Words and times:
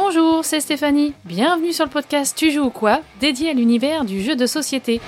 Bonjour, 0.00 0.44
c'est 0.44 0.60
Stéphanie. 0.60 1.12
Bienvenue 1.24 1.72
sur 1.72 1.84
le 1.84 1.90
podcast 1.90 2.36
Tu 2.38 2.52
joues 2.52 2.66
ou 2.66 2.70
quoi 2.70 3.00
dédié 3.18 3.50
à 3.50 3.52
l'univers 3.52 4.04
du 4.04 4.22
jeu 4.22 4.36
de 4.36 4.46
société. 4.46 5.00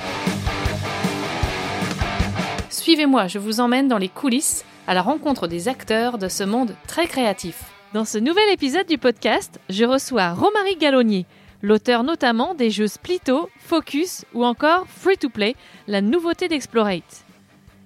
Suivez-moi, 2.71 3.29
je 3.29 3.39
vous 3.39 3.61
emmène 3.61 3.87
dans 3.87 3.99
les 3.99 4.09
coulisses 4.09 4.65
à 4.89 4.95
la 4.95 5.03
rencontre 5.03 5.47
des 5.47 5.69
acteurs 5.69 6.19
de 6.19 6.27
ce 6.27 6.43
monde 6.43 6.75
très 6.89 7.07
créatif. 7.07 7.63
Dans 7.95 8.05
ce 8.05 8.19
nouvel 8.19 8.51
épisode 8.53 8.89
du 8.89 8.99
podcast, 8.99 9.61
je 9.69 9.85
reçois 9.85 10.33
Romary 10.33 10.75
Gallonnier, 10.75 11.25
l'auteur 11.63 12.03
notamment 12.03 12.55
des 12.55 12.71
jeux 12.71 12.89
Splito, 12.89 13.49
Focus 13.61 14.25
ou 14.35 14.45
encore 14.45 14.87
Free 14.89 15.17
to 15.17 15.29
Play, 15.29 15.55
la 15.87 16.01
nouveauté 16.01 16.49
d'Explorate. 16.49 17.25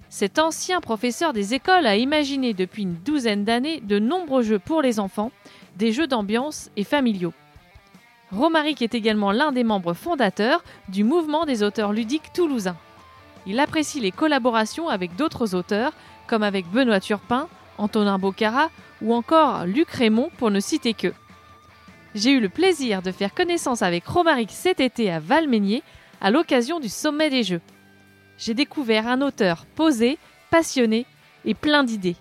Cet 0.08 0.38
ancien 0.38 0.80
professeur 0.80 1.32
des 1.32 1.52
écoles 1.52 1.86
a 1.86 1.96
imaginé 1.96 2.54
depuis 2.54 2.84
une 2.84 2.94
douzaine 2.94 3.44
d'années 3.44 3.80
de 3.80 3.98
nombreux 3.98 4.42
jeux 4.42 4.60
pour 4.60 4.80
les 4.80 5.00
enfants, 5.00 5.32
des 5.76 5.92
jeux 5.92 6.06
d'ambiance 6.06 6.70
et 6.76 6.84
familiaux. 6.84 7.32
Romaric 8.32 8.82
est 8.82 8.94
également 8.94 9.32
l'un 9.32 9.52
des 9.52 9.64
membres 9.64 9.94
fondateurs 9.94 10.64
du 10.88 11.04
mouvement 11.04 11.44
des 11.44 11.62
auteurs 11.62 11.92
ludiques 11.92 12.32
toulousains. 12.32 12.76
Il 13.46 13.60
apprécie 13.60 14.00
les 14.00 14.10
collaborations 14.10 14.88
avec 14.88 15.16
d'autres 15.16 15.54
auteurs, 15.54 15.92
comme 16.26 16.42
avec 16.42 16.66
Benoît 16.70 17.00
Turpin, 17.00 17.48
Antonin 17.78 18.18
Bocara 18.18 18.70
ou 19.02 19.14
encore 19.14 19.66
Luc 19.66 19.90
Raymond 19.90 20.30
pour 20.38 20.50
ne 20.50 20.60
citer 20.60 20.94
que. 20.94 21.12
J'ai 22.14 22.30
eu 22.30 22.40
le 22.40 22.48
plaisir 22.48 23.02
de 23.02 23.12
faire 23.12 23.34
connaissance 23.34 23.82
avec 23.82 24.06
Romaric 24.06 24.50
cet 24.50 24.80
été 24.80 25.10
à 25.10 25.18
Valménier 25.18 25.82
à 26.20 26.30
l'occasion 26.30 26.80
du 26.80 26.88
Sommet 26.88 27.28
des 27.28 27.42
Jeux 27.42 27.60
j'ai 28.38 28.54
découvert 28.54 29.06
un 29.06 29.22
auteur 29.22 29.64
posé, 29.74 30.18
passionné 30.50 31.06
et 31.44 31.54
plein 31.54 31.84
d'idées. 31.84 32.16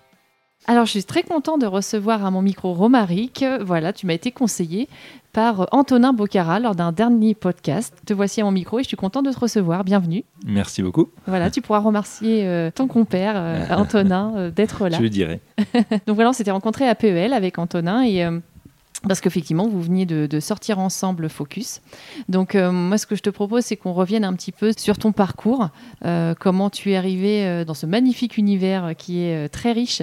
Alors, 0.66 0.86
je 0.86 0.92
suis 0.92 1.04
très 1.04 1.22
content 1.22 1.58
de 1.58 1.66
recevoir 1.66 2.24
à 2.24 2.30
mon 2.30 2.40
micro 2.40 2.72
Romaric. 2.72 3.44
Voilà, 3.60 3.92
tu 3.92 4.06
m'as 4.06 4.14
été 4.14 4.32
conseillé 4.32 4.88
par 5.34 5.68
Antonin 5.72 6.14
Bocara 6.14 6.58
lors 6.58 6.74
d'un 6.74 6.90
dernier 6.90 7.34
podcast. 7.34 7.94
Te 8.06 8.14
voici 8.14 8.40
à 8.40 8.44
mon 8.44 8.50
micro 8.50 8.78
et 8.78 8.82
je 8.82 8.88
suis 8.88 8.96
content 8.96 9.20
de 9.20 9.30
te 9.30 9.38
recevoir. 9.38 9.84
Bienvenue. 9.84 10.24
Merci 10.46 10.82
beaucoup. 10.82 11.10
Voilà, 11.26 11.50
tu 11.50 11.60
pourras 11.60 11.80
remercier 11.80 12.46
euh, 12.46 12.70
ton 12.74 12.86
compère 12.86 13.34
euh, 13.36 13.66
Antonin 13.70 14.32
euh, 14.36 14.50
d'être 14.50 14.88
là. 14.88 14.96
Je 14.98 15.02
le 15.02 15.10
dirai. 15.10 15.40
Donc 16.06 16.14
voilà, 16.14 16.30
on 16.30 16.32
s'était 16.32 16.50
rencontré 16.50 16.88
à 16.88 16.94
PEL 16.94 17.34
avec 17.34 17.58
Antonin 17.58 18.02
et 18.02 18.24
parce 19.06 19.20
qu'effectivement, 19.20 19.68
vous 19.68 19.82
veniez 19.82 20.06
de, 20.06 20.40
sortir 20.40 20.78
ensemble 20.78 21.28
Focus. 21.28 21.80
Donc, 22.28 22.54
euh, 22.54 22.72
moi, 22.72 22.98
ce 22.98 23.06
que 23.06 23.16
je 23.16 23.22
te 23.22 23.30
propose, 23.30 23.64
c'est 23.64 23.76
qu'on 23.76 23.92
revienne 23.92 24.24
un 24.24 24.32
petit 24.34 24.52
peu 24.52 24.72
sur 24.76 24.98
ton 24.98 25.12
parcours, 25.12 25.68
euh, 26.04 26.34
comment 26.38 26.70
tu 26.70 26.92
es 26.92 26.96
arrivé 26.96 27.64
dans 27.66 27.74
ce 27.74 27.86
magnifique 27.86 28.36
univers 28.36 28.94
qui 28.96 29.22
est 29.22 29.48
très 29.48 29.72
riche? 29.72 30.02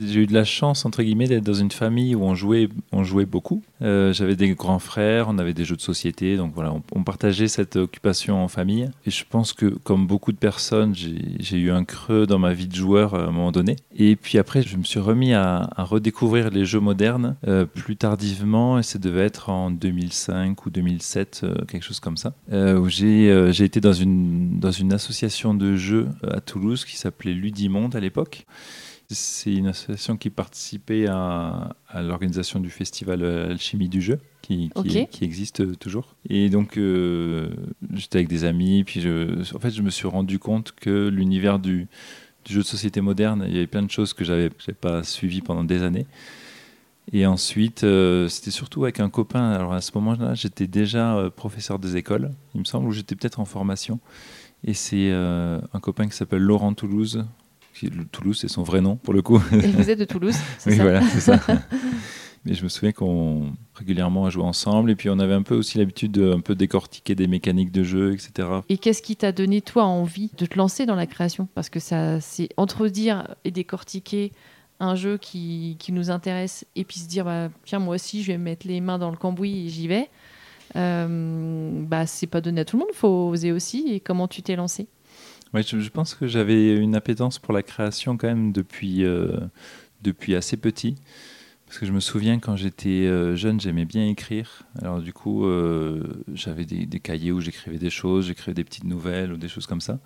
J'ai 0.00 0.20
eu 0.20 0.26
de 0.26 0.34
la 0.34 0.44
chance, 0.44 0.84
entre 0.84 1.02
guillemets, 1.02 1.28
d'être 1.28 1.44
dans 1.44 1.52
une 1.54 1.70
famille 1.70 2.14
où 2.14 2.22
on 2.22 2.34
jouait, 2.34 2.68
on 2.92 3.04
jouait 3.04 3.26
beaucoup. 3.26 3.62
Euh, 3.82 4.12
j'avais 4.12 4.36
des 4.36 4.50
grands 4.54 4.78
frères, 4.78 5.26
on 5.28 5.38
avait 5.38 5.54
des 5.54 5.64
jeux 5.64 5.76
de 5.76 5.80
société, 5.80 6.36
donc 6.36 6.52
voilà, 6.54 6.74
on, 6.94 7.04
partageait 7.04 7.48
cette 7.48 7.76
occupation 7.76 8.42
en 8.42 8.48
famille. 8.48 8.90
Et 9.06 9.10
je 9.10 9.24
pense 9.28 9.52
que, 9.52 9.66
comme 9.66 10.06
beaucoup 10.06 10.32
de 10.32 10.36
personnes, 10.36 10.94
j'ai 10.94 11.58
eu 11.58 11.70
un 11.70 11.84
creux 11.84 12.26
dans 12.26 12.38
ma 12.38 12.52
vie 12.52 12.68
de 12.68 12.74
joueur 12.74 13.14
à 13.14 13.24
un 13.24 13.30
moment 13.30 13.52
donné. 13.52 13.76
Et 13.96 14.16
puis 14.16 14.38
après, 14.38 14.62
je 14.62 14.76
me 14.76 14.84
suis 14.84 15.00
remis 15.00 15.34
à, 15.34 15.68
redécouvrir 15.76 16.50
les 16.50 16.64
jeux 16.64 16.80
modernes 16.80 17.36
euh, 17.46 17.64
plus 17.64 17.96
tardivement, 17.96 18.78
et 18.78 18.82
ça 18.82 18.98
devait 18.98 19.24
être 19.24 19.50
en 19.50 19.70
2005 19.70 20.66
ou 20.66 20.70
2007, 20.70 21.40
euh, 21.42 21.54
quelque 21.66 21.84
chose 21.84 22.00
comme 22.00 22.16
ça, 22.16 22.34
où 22.50 22.88
j'ai 22.88 23.64
été 23.64 23.80
dans 23.80 23.92
une, 23.92 24.58
dans 24.58 24.70
une 24.70 24.92
association 24.92 25.54
de 25.54 25.76
jeux 25.76 26.08
à 26.28 26.40
Toulouse 26.40 26.84
qui 26.84 26.96
s'appelait 26.96 27.34
Ludimonde 27.34 27.96
à 27.96 28.00
l'époque. 28.00 28.46
C'est 29.14 29.52
une 29.52 29.68
association 29.68 30.16
qui 30.16 30.30
participait 30.30 31.06
à, 31.08 31.74
l'organisation 31.94 32.60
du 32.60 32.70
festival 32.70 33.24
Alchimie 33.24 33.88
du 33.88 34.00
jeu, 34.00 34.18
qui, 34.42 34.70
qui, 35.10 35.24
existe 35.24 35.78
toujours. 35.78 36.16
Et 36.28 36.48
donc, 36.50 36.76
euh, 36.76 37.50
j'étais 37.94 38.18
avec 38.18 38.28
des 38.28 38.44
amis, 38.44 38.84
puis 38.84 39.00
je, 39.00 39.40
en 39.54 39.58
fait, 39.58 39.70
je 39.70 39.82
me 39.82 39.90
suis 39.90 40.08
rendu 40.08 40.38
compte 40.38 40.72
que 40.72 41.08
l'univers 41.08 41.58
du, 41.58 41.88
jeu 42.48 42.60
de 42.60 42.66
société 42.66 43.00
moderne, 43.00 43.44
il 43.46 43.54
y 43.54 43.56
avait 43.56 43.66
plein 43.66 43.82
de 43.82 43.90
choses 43.90 44.12
que 44.14 44.24
j'avais 44.24 44.50
pas 44.80 45.02
suivies 45.02 45.42
pendant 45.42 45.64
des 45.64 45.82
années. 45.82 46.06
Et 47.12 47.26
ensuite, 47.26 47.84
euh, 47.84 48.28
c'était 48.28 48.52
surtout 48.52 48.84
avec 48.84 49.00
un 49.00 49.10
copain. 49.10 49.50
Alors 49.50 49.72
à 49.72 49.80
ce 49.80 49.90
moment-là, 49.96 50.34
j'étais 50.34 50.66
déjà 50.66 51.16
euh, 51.16 51.30
professeur 51.30 51.78
des 51.78 51.96
écoles, 51.96 52.32
il 52.54 52.60
me 52.60 52.64
semble, 52.64 52.88
ou 52.88 52.92
j'étais 52.92 53.16
peut-être 53.16 53.40
en 53.40 53.44
formation. 53.44 54.00
Et 54.64 54.74
c'est 54.74 55.10
un 55.10 55.80
copain 55.80 56.06
qui 56.06 56.16
s'appelle 56.16 56.42
Laurent 56.42 56.72
Toulouse, 56.72 57.24
Toulouse, 58.12 58.38
c'est 58.40 58.48
son 58.48 58.62
vrai 58.62 58.80
nom 58.80 58.96
pour 58.96 59.14
le 59.14 59.22
coup. 59.22 59.42
Et 59.52 59.68
vous 59.68 59.90
êtes 59.90 59.98
de 59.98 60.04
Toulouse, 60.12 60.36
c'est 60.58 60.70
oui, 60.70 60.76
voilà, 60.76 61.02
c'est 61.02 61.20
ça. 61.20 61.40
Mais 62.44 62.54
je 62.54 62.64
me 62.64 62.68
souviens 62.68 62.90
qu'on 62.90 63.52
régulièrement 63.74 64.26
a 64.26 64.30
joué 64.30 64.42
ensemble 64.42 64.90
et 64.90 64.96
puis 64.96 65.08
on 65.08 65.18
avait 65.20 65.34
un 65.34 65.42
peu 65.42 65.54
aussi 65.54 65.78
l'habitude 65.78 66.10
de 66.10 66.32
un 66.32 66.40
peu 66.40 66.56
décortiquer 66.56 67.14
des 67.14 67.28
mécaniques 67.28 67.70
de 67.70 67.84
jeu, 67.84 68.12
etc. 68.12 68.48
Et 68.68 68.78
qu'est-ce 68.78 69.00
qui 69.00 69.14
t'a 69.14 69.30
donné 69.30 69.60
toi 69.60 69.84
envie 69.84 70.30
de 70.36 70.46
te 70.46 70.58
lancer 70.58 70.84
dans 70.84 70.96
la 70.96 71.06
création? 71.06 71.46
Parce 71.54 71.70
que 71.70 71.78
ça, 71.78 72.20
c'est 72.20 72.48
entre 72.56 72.88
dire 72.88 73.36
et 73.44 73.52
décortiquer 73.52 74.32
un 74.80 74.96
jeu 74.96 75.18
qui, 75.18 75.76
qui, 75.78 75.92
nous 75.92 76.10
intéresse 76.10 76.66
et 76.74 76.84
puis 76.84 76.98
se 76.98 77.08
dire 77.08 77.24
bah, 77.24 77.48
tiens 77.64 77.78
moi 77.78 77.94
aussi 77.94 78.24
je 78.24 78.32
vais 78.32 78.38
mettre 78.38 78.66
les 78.66 78.80
mains 78.80 78.98
dans 78.98 79.10
le 79.10 79.16
cambouis 79.16 79.66
et 79.66 79.68
j'y 79.68 79.86
vais. 79.86 80.10
Euh, 80.74 81.70
bah 81.84 82.06
c'est 82.06 82.26
pas 82.26 82.40
donné 82.40 82.62
à 82.62 82.64
tout 82.64 82.76
le 82.76 82.80
monde, 82.80 82.94
faut 82.94 83.28
oser 83.28 83.52
aussi. 83.52 83.86
Et 83.92 84.00
comment 84.00 84.26
tu 84.26 84.42
t'es 84.42 84.56
lancé? 84.56 84.88
Ouais, 85.54 85.62
je, 85.62 85.88
pense 85.90 86.14
que 86.14 86.26
j'avais 86.26 86.74
une 86.74 86.94
appétence 86.94 87.38
pour 87.38 87.52
la 87.52 87.62
création 87.62 88.16
quand 88.16 88.26
même 88.26 88.52
depuis, 88.52 89.04
euh, 89.04 89.38
depuis 90.00 90.34
assez 90.34 90.56
petit. 90.56 90.96
Parce 91.66 91.78
que 91.78 91.84
je 91.86 91.92
me 91.92 92.00
souviens 92.00 92.38
quand 92.38 92.56
j'étais 92.56 93.06
euh, 93.06 93.36
jeune, 93.36 93.60
j'aimais 93.60 93.84
bien 93.84 94.06
écrire. 94.06 94.62
Alors 94.80 95.00
du 95.00 95.12
coup, 95.12 95.46
euh, 95.46 96.02
j'avais 96.32 96.64
des, 96.64 96.86
des, 96.86 97.00
cahiers 97.00 97.32
où 97.32 97.40
j'écrivais 97.40 97.78
des 97.78 97.90
choses, 97.90 98.26
j'écrivais 98.26 98.54
des 98.54 98.64
petites 98.64 98.84
nouvelles 98.84 99.32
ou 99.32 99.36
des 99.36 99.48
choses 99.48 99.66
comme 99.66 99.80
ça. 99.82 99.98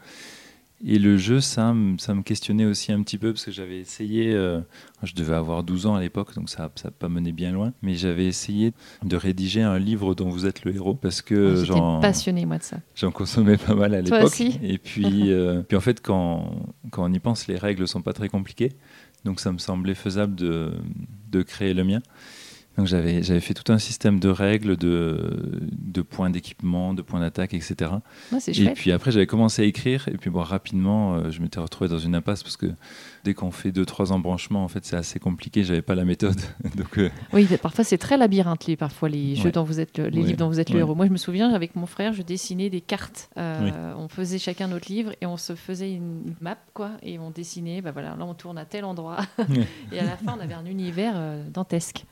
Et 0.84 0.98
le 0.98 1.16
jeu, 1.16 1.40
ça, 1.40 1.74
ça 1.98 2.14
me 2.14 2.22
questionnait 2.22 2.66
aussi 2.66 2.92
un 2.92 3.02
petit 3.02 3.16
peu 3.16 3.32
parce 3.32 3.46
que 3.46 3.50
j'avais 3.50 3.78
essayé, 3.78 4.34
euh, 4.34 4.60
je 5.02 5.14
devais 5.14 5.34
avoir 5.34 5.62
12 5.62 5.86
ans 5.86 5.94
à 5.94 6.00
l'époque, 6.00 6.34
donc 6.34 6.50
ça 6.50 6.70
n'a 6.84 6.90
pas 6.90 7.08
mené 7.08 7.32
bien 7.32 7.50
loin, 7.50 7.72
mais 7.80 7.94
j'avais 7.94 8.26
essayé 8.26 8.74
de 9.02 9.16
rédiger 9.16 9.62
un 9.62 9.78
livre 9.78 10.14
dont 10.14 10.28
vous 10.28 10.44
êtes 10.44 10.64
le 10.64 10.74
héros 10.74 10.94
parce 10.94 11.22
que 11.22 11.60
oh, 11.60 11.64
j'en 11.64 12.00
passionné 12.00 12.44
moi 12.44 12.58
de 12.58 12.62
ça. 12.62 12.76
J'en 12.94 13.10
consommais 13.10 13.56
pas 13.56 13.74
mal 13.74 13.94
à 13.94 14.02
l'époque. 14.02 14.24
aussi. 14.24 14.58
Et 14.62 14.76
puis, 14.76 15.04
euh, 15.32 15.62
puis 15.62 15.78
en 15.78 15.80
fait, 15.80 16.02
quand, 16.02 16.68
quand 16.90 17.04
on 17.04 17.12
y 17.12 17.20
pense, 17.20 17.46
les 17.46 17.56
règles 17.56 17.88
sont 17.88 18.02
pas 18.02 18.12
très 18.12 18.28
compliquées, 18.28 18.72
donc 19.24 19.40
ça 19.40 19.52
me 19.52 19.58
semblait 19.58 19.94
faisable 19.94 20.34
de, 20.34 20.74
de 21.30 21.42
créer 21.42 21.72
le 21.72 21.84
mien. 21.84 22.00
Donc 22.76 22.86
j'avais, 22.86 23.22
j'avais 23.22 23.40
fait 23.40 23.54
tout 23.54 23.72
un 23.72 23.78
système 23.78 24.20
de 24.20 24.28
règles, 24.28 24.76
de, 24.76 25.60
de 25.72 26.02
points 26.02 26.28
d'équipement, 26.28 26.92
de 26.92 27.00
points 27.02 27.20
d'attaque, 27.20 27.54
etc. 27.54 27.90
et 28.48 28.70
puis 28.70 28.92
après 28.92 29.10
j'avais 29.10 29.26
commencé 29.26 29.62
à 29.62 29.64
écrire 29.64 30.08
et 30.08 30.18
puis 30.18 30.28
bon, 30.28 30.42
rapidement 30.42 31.14
euh, 31.14 31.30
je 31.30 31.40
m'étais 31.40 31.58
retrouvé 31.58 31.88
dans 31.88 31.98
une 31.98 32.14
impasse 32.14 32.42
parce 32.42 32.56
que 32.56 32.66
dès 33.24 33.32
qu'on 33.32 33.50
fait 33.50 33.72
deux 33.72 33.86
trois 33.86 34.12
embranchements 34.12 34.62
en 34.62 34.68
fait 34.68 34.84
c'est 34.84 34.96
assez 34.96 35.18
compliqué, 35.18 35.64
j'avais 35.64 35.82
pas 35.82 35.94
la 35.94 36.04
méthode. 36.04 36.38
Donc, 36.76 36.98
euh, 36.98 37.08
Oui, 37.32 37.46
parfois 37.62 37.82
c'est 37.82 37.98
très 37.98 38.18
labyrinthe 38.18 38.76
parfois 38.76 39.08
les 39.08 39.36
jeux 39.36 39.52
dont 39.52 39.64
vous 39.64 39.80
êtes 39.80 39.98
les 39.98 40.10
livres 40.10 40.36
dont 40.36 40.48
vous 40.48 40.60
êtes 40.60 40.70
le 40.70 40.80
héros. 40.80 40.94
Moi 40.94 41.06
je 41.06 41.12
me 41.12 41.16
souviens 41.16 41.54
avec 41.54 41.76
mon 41.76 41.86
frère 41.86 42.12
je 42.12 42.22
dessinais 42.22 42.68
des 42.68 42.82
cartes. 42.82 43.30
Euh, 43.38 43.94
on 43.96 44.08
faisait 44.08 44.38
chacun 44.38 44.68
notre 44.68 44.92
livre 44.92 45.12
et 45.20 45.26
on 45.26 45.38
se 45.38 45.54
faisait 45.54 45.92
une 45.92 46.34
map 46.40 46.58
quoi 46.74 46.90
et 47.02 47.18
on 47.18 47.30
dessinait. 47.30 47.80
Bah 47.80 47.92
voilà 47.92 48.10
là 48.10 48.24
on 48.26 48.34
tourne 48.34 48.58
à 48.58 48.66
tel 48.66 48.84
endroit 48.84 49.18
et 49.92 49.98
à 49.98 50.04
la 50.04 50.16
fin 50.16 50.36
on 50.38 50.40
avait 50.40 50.54
un 50.54 50.66
univers 50.66 51.14
dantesque. 51.52 52.04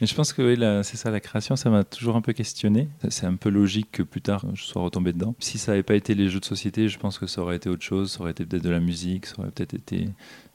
Mais 0.00 0.06
je 0.06 0.14
pense 0.14 0.32
que 0.32 0.82
c'est 0.82 0.96
ça, 0.96 1.10
la 1.10 1.20
création, 1.20 1.56
ça 1.56 1.70
m'a 1.70 1.84
toujours 1.84 2.16
un 2.16 2.20
peu 2.20 2.32
questionné. 2.32 2.88
C'est 3.08 3.26
un 3.26 3.36
peu 3.36 3.48
logique 3.48 3.88
que 3.92 4.02
plus 4.02 4.20
tard 4.20 4.44
je 4.54 4.62
sois 4.62 4.82
retombé 4.82 5.12
dedans. 5.12 5.34
Si 5.38 5.58
ça 5.58 5.72
n'avait 5.72 5.82
pas 5.82 5.94
été 5.94 6.14
les 6.14 6.28
jeux 6.28 6.40
de 6.40 6.44
société, 6.44 6.88
je 6.88 6.98
pense 6.98 7.18
que 7.18 7.26
ça 7.26 7.42
aurait 7.42 7.56
été 7.56 7.68
autre 7.68 7.82
chose, 7.82 8.12
ça 8.12 8.20
aurait 8.20 8.32
été 8.32 8.44
peut-être 8.44 8.64
de 8.64 8.70
la 8.70 8.80
musique, 8.80 9.26
ça 9.26 9.36
aurait 9.38 9.50
peut-être 9.50 9.74
été 9.74 10.08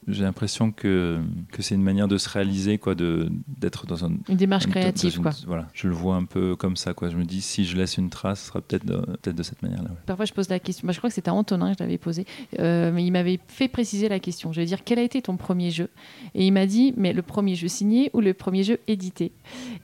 j'ai 0.08 0.24
l'impression 0.24 0.72
que, 0.72 1.20
que 1.52 1.62
c'est 1.62 1.74
une 1.74 1.82
manière 1.82 2.08
de 2.08 2.16
se 2.18 2.28
réaliser, 2.28 2.78
quoi, 2.78 2.94
de, 2.94 3.30
d'être 3.46 3.86
dans 3.86 4.04
un, 4.04 4.12
une 4.28 4.36
démarche 4.36 4.66
créative. 4.66 5.20
quoi. 5.20 5.32
Voilà, 5.46 5.68
je 5.74 5.86
le 5.86 5.94
vois 5.94 6.16
un 6.16 6.24
peu 6.24 6.56
comme 6.56 6.76
ça. 6.76 6.94
Quoi. 6.94 7.10
Je 7.10 7.16
me 7.16 7.24
dis, 7.24 7.42
si 7.42 7.64
je 7.64 7.76
laisse 7.76 7.98
une 7.98 8.10
trace, 8.10 8.40
ce 8.40 8.46
sera 8.48 8.60
peut-être 8.60 8.86
de, 8.86 8.96
peut-être 8.96 9.36
de 9.36 9.42
cette 9.42 9.62
manière-là. 9.62 9.90
Parfois, 10.06 10.24
je 10.24 10.32
pose 10.32 10.48
la 10.48 10.58
question. 10.58 10.86
Bah, 10.86 10.92
je 10.92 10.98
crois 10.98 11.10
que 11.10 11.14
c'était 11.14 11.28
à 11.28 11.34
Antonin 11.34 11.72
que 11.72 11.78
je 11.78 11.84
l'avais 11.84 11.98
posé, 11.98 12.26
euh, 12.58 12.90
mais 12.92 13.04
il 13.04 13.10
m'avait 13.10 13.38
fait 13.48 13.68
préciser 13.68 14.08
la 14.08 14.18
question. 14.18 14.52
Je 14.52 14.60
vais 14.60 14.66
dire, 14.66 14.82
quel 14.84 14.98
a 14.98 15.02
été 15.02 15.20
ton 15.20 15.36
premier 15.36 15.70
jeu? 15.70 15.90
Et 16.34 16.46
il 16.46 16.52
m'a 16.52 16.66
dit, 16.66 16.94
mais 16.96 17.12
le 17.12 17.22
premier 17.22 17.54
jeu 17.54 17.68
signé 17.68 18.10
ou 18.14 18.20
le 18.20 18.34
premier 18.34 18.64
jeu 18.64 18.78
édité? 18.88 19.32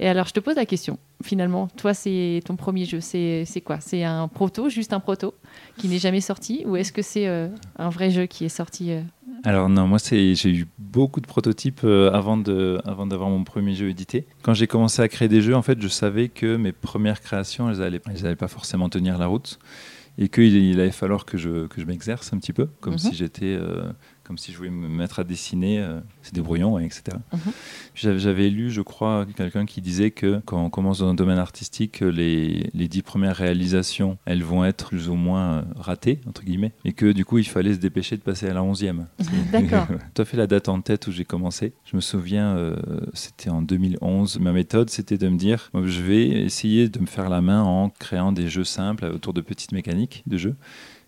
Et 0.00 0.08
alors, 0.08 0.26
je 0.26 0.32
te 0.32 0.40
pose 0.40 0.56
la 0.56 0.66
question. 0.66 0.98
Finalement, 1.22 1.68
toi, 1.68 1.94
c'est 1.94 2.40
ton 2.44 2.56
premier 2.56 2.84
jeu. 2.84 3.00
C'est, 3.00 3.46
quoi? 3.64 3.80
C'est 3.80 4.04
un 4.04 4.28
proto, 4.28 4.68
juste 4.68 4.92
un 4.92 5.00
proto, 5.00 5.34
qui 5.78 5.88
n'est 5.88 5.98
jamais 5.98 6.20
sorti? 6.20 6.64
Ou 6.66 6.76
est-ce 6.76 6.92
que 6.92 7.02
c'est 7.02 7.28
euh, 7.28 7.48
un 7.76 7.88
vrai 7.88 8.10
jeu 8.10 8.26
qui 8.26 8.44
est 8.44 8.50
sorti 8.50 8.92
euh, 8.92 9.00
alors 9.46 9.68
non, 9.68 9.86
moi 9.86 9.98
j'ai 10.00 10.32
eu 10.48 10.66
beaucoup 10.78 11.20
de 11.20 11.26
prototypes 11.26 11.82
euh, 11.84 12.10
avant 12.10 12.38
d'avoir 12.38 13.28
mon 13.28 13.44
premier 13.44 13.74
jeu 13.74 13.90
édité. 13.90 14.26
Quand 14.42 14.54
j'ai 14.54 14.66
commencé 14.66 15.02
à 15.02 15.08
créer 15.08 15.28
des 15.28 15.42
jeux, 15.42 15.54
en 15.54 15.60
fait, 15.60 15.80
je 15.82 15.88
savais 15.88 16.30
que 16.30 16.56
mes 16.56 16.72
premières 16.72 17.20
créations, 17.20 17.68
elles 17.68 17.78
n'allaient 17.78 18.00
elles 18.24 18.36
pas 18.36 18.48
forcément 18.48 18.88
tenir 18.88 19.18
la 19.18 19.26
route 19.26 19.58
et 20.18 20.28
qu'il 20.28 20.54
il 20.54 20.80
allait 20.80 20.90
falloir 20.90 21.24
que 21.24 21.36
je, 21.36 21.66
que 21.66 21.80
je 21.80 21.86
m'exerce 21.86 22.32
un 22.32 22.38
petit 22.38 22.52
peu, 22.52 22.68
comme 22.80 22.94
mhm. 22.94 22.98
si 22.98 23.14
j'étais 23.14 23.56
euh, 23.58 23.92
comme 24.24 24.38
si 24.38 24.52
je 24.52 24.56
voulais 24.56 24.70
me 24.70 24.88
mettre 24.88 25.18
à 25.20 25.24
dessiner, 25.24 25.80
euh, 25.80 26.00
c'est 26.22 26.34
des 26.34 26.40
brouillons, 26.40 26.74
ouais, 26.74 26.84
etc. 26.86 27.02
J'avais- 27.94 28.18
J'avais 28.18 28.50
lu, 28.50 28.70
je 28.70 28.80
crois, 28.80 29.26
quelqu'un 29.36 29.66
qui 29.66 29.80
disait 29.80 30.10
que 30.10 30.40
quand 30.46 30.64
on 30.64 30.70
commence 30.70 30.98
dans 31.00 31.08
un 31.08 31.14
domaine 31.14 31.38
artistique, 31.38 32.02
euh, 32.02 32.08
les, 32.10 32.70
les 32.72 32.88
dix 32.88 33.02
premières 33.02 33.36
réalisations, 33.36 34.16
elles 34.24 34.42
vont 34.42 34.64
être 34.64 34.88
plus 34.88 35.08
ou 35.08 35.14
moins 35.14 35.58
euh, 35.58 35.62
ratées, 35.76 36.20
entre 36.26 36.42
guillemets, 36.42 36.72
et 36.84 36.92
que 36.92 37.12
du 37.12 37.24
coup, 37.24 37.38
il 37.38 37.44
fallait 37.48 37.74
se 37.74 37.78
dépêcher 37.78 38.16
de 38.16 38.22
passer 38.22 38.48
à 38.48 38.54
la 38.54 38.62
onzième. 38.62 39.06
D'accord. 39.52 39.86
Tout 40.14 40.22
à 40.22 40.24
fait 40.24 40.36
la 40.36 40.46
date 40.46 40.68
en 40.68 40.80
tête 40.80 41.06
où 41.06 41.12
j'ai 41.12 41.24
commencé. 41.24 41.72
Je 41.84 41.94
me 41.96 42.00
souviens, 42.00 42.56
euh, 42.56 42.76
c'était 43.12 43.50
en 43.50 43.62
2011. 43.62 44.38
Ma 44.40 44.52
méthode, 44.52 44.88
c'était 44.90 45.18
de 45.18 45.28
me 45.28 45.36
dire, 45.36 45.70
je 45.74 46.00
vais 46.02 46.26
essayer 46.28 46.88
de 46.88 46.98
me 46.98 47.06
faire 47.06 47.28
la 47.28 47.40
main 47.40 47.62
en 47.62 47.90
créant 47.90 48.32
des 48.32 48.48
jeux 48.48 48.64
simples 48.64 49.04
autour 49.06 49.34
de 49.34 49.40
petites 49.40 49.72
mécaniques 49.72 50.22
de 50.26 50.38
jeux. 50.38 50.56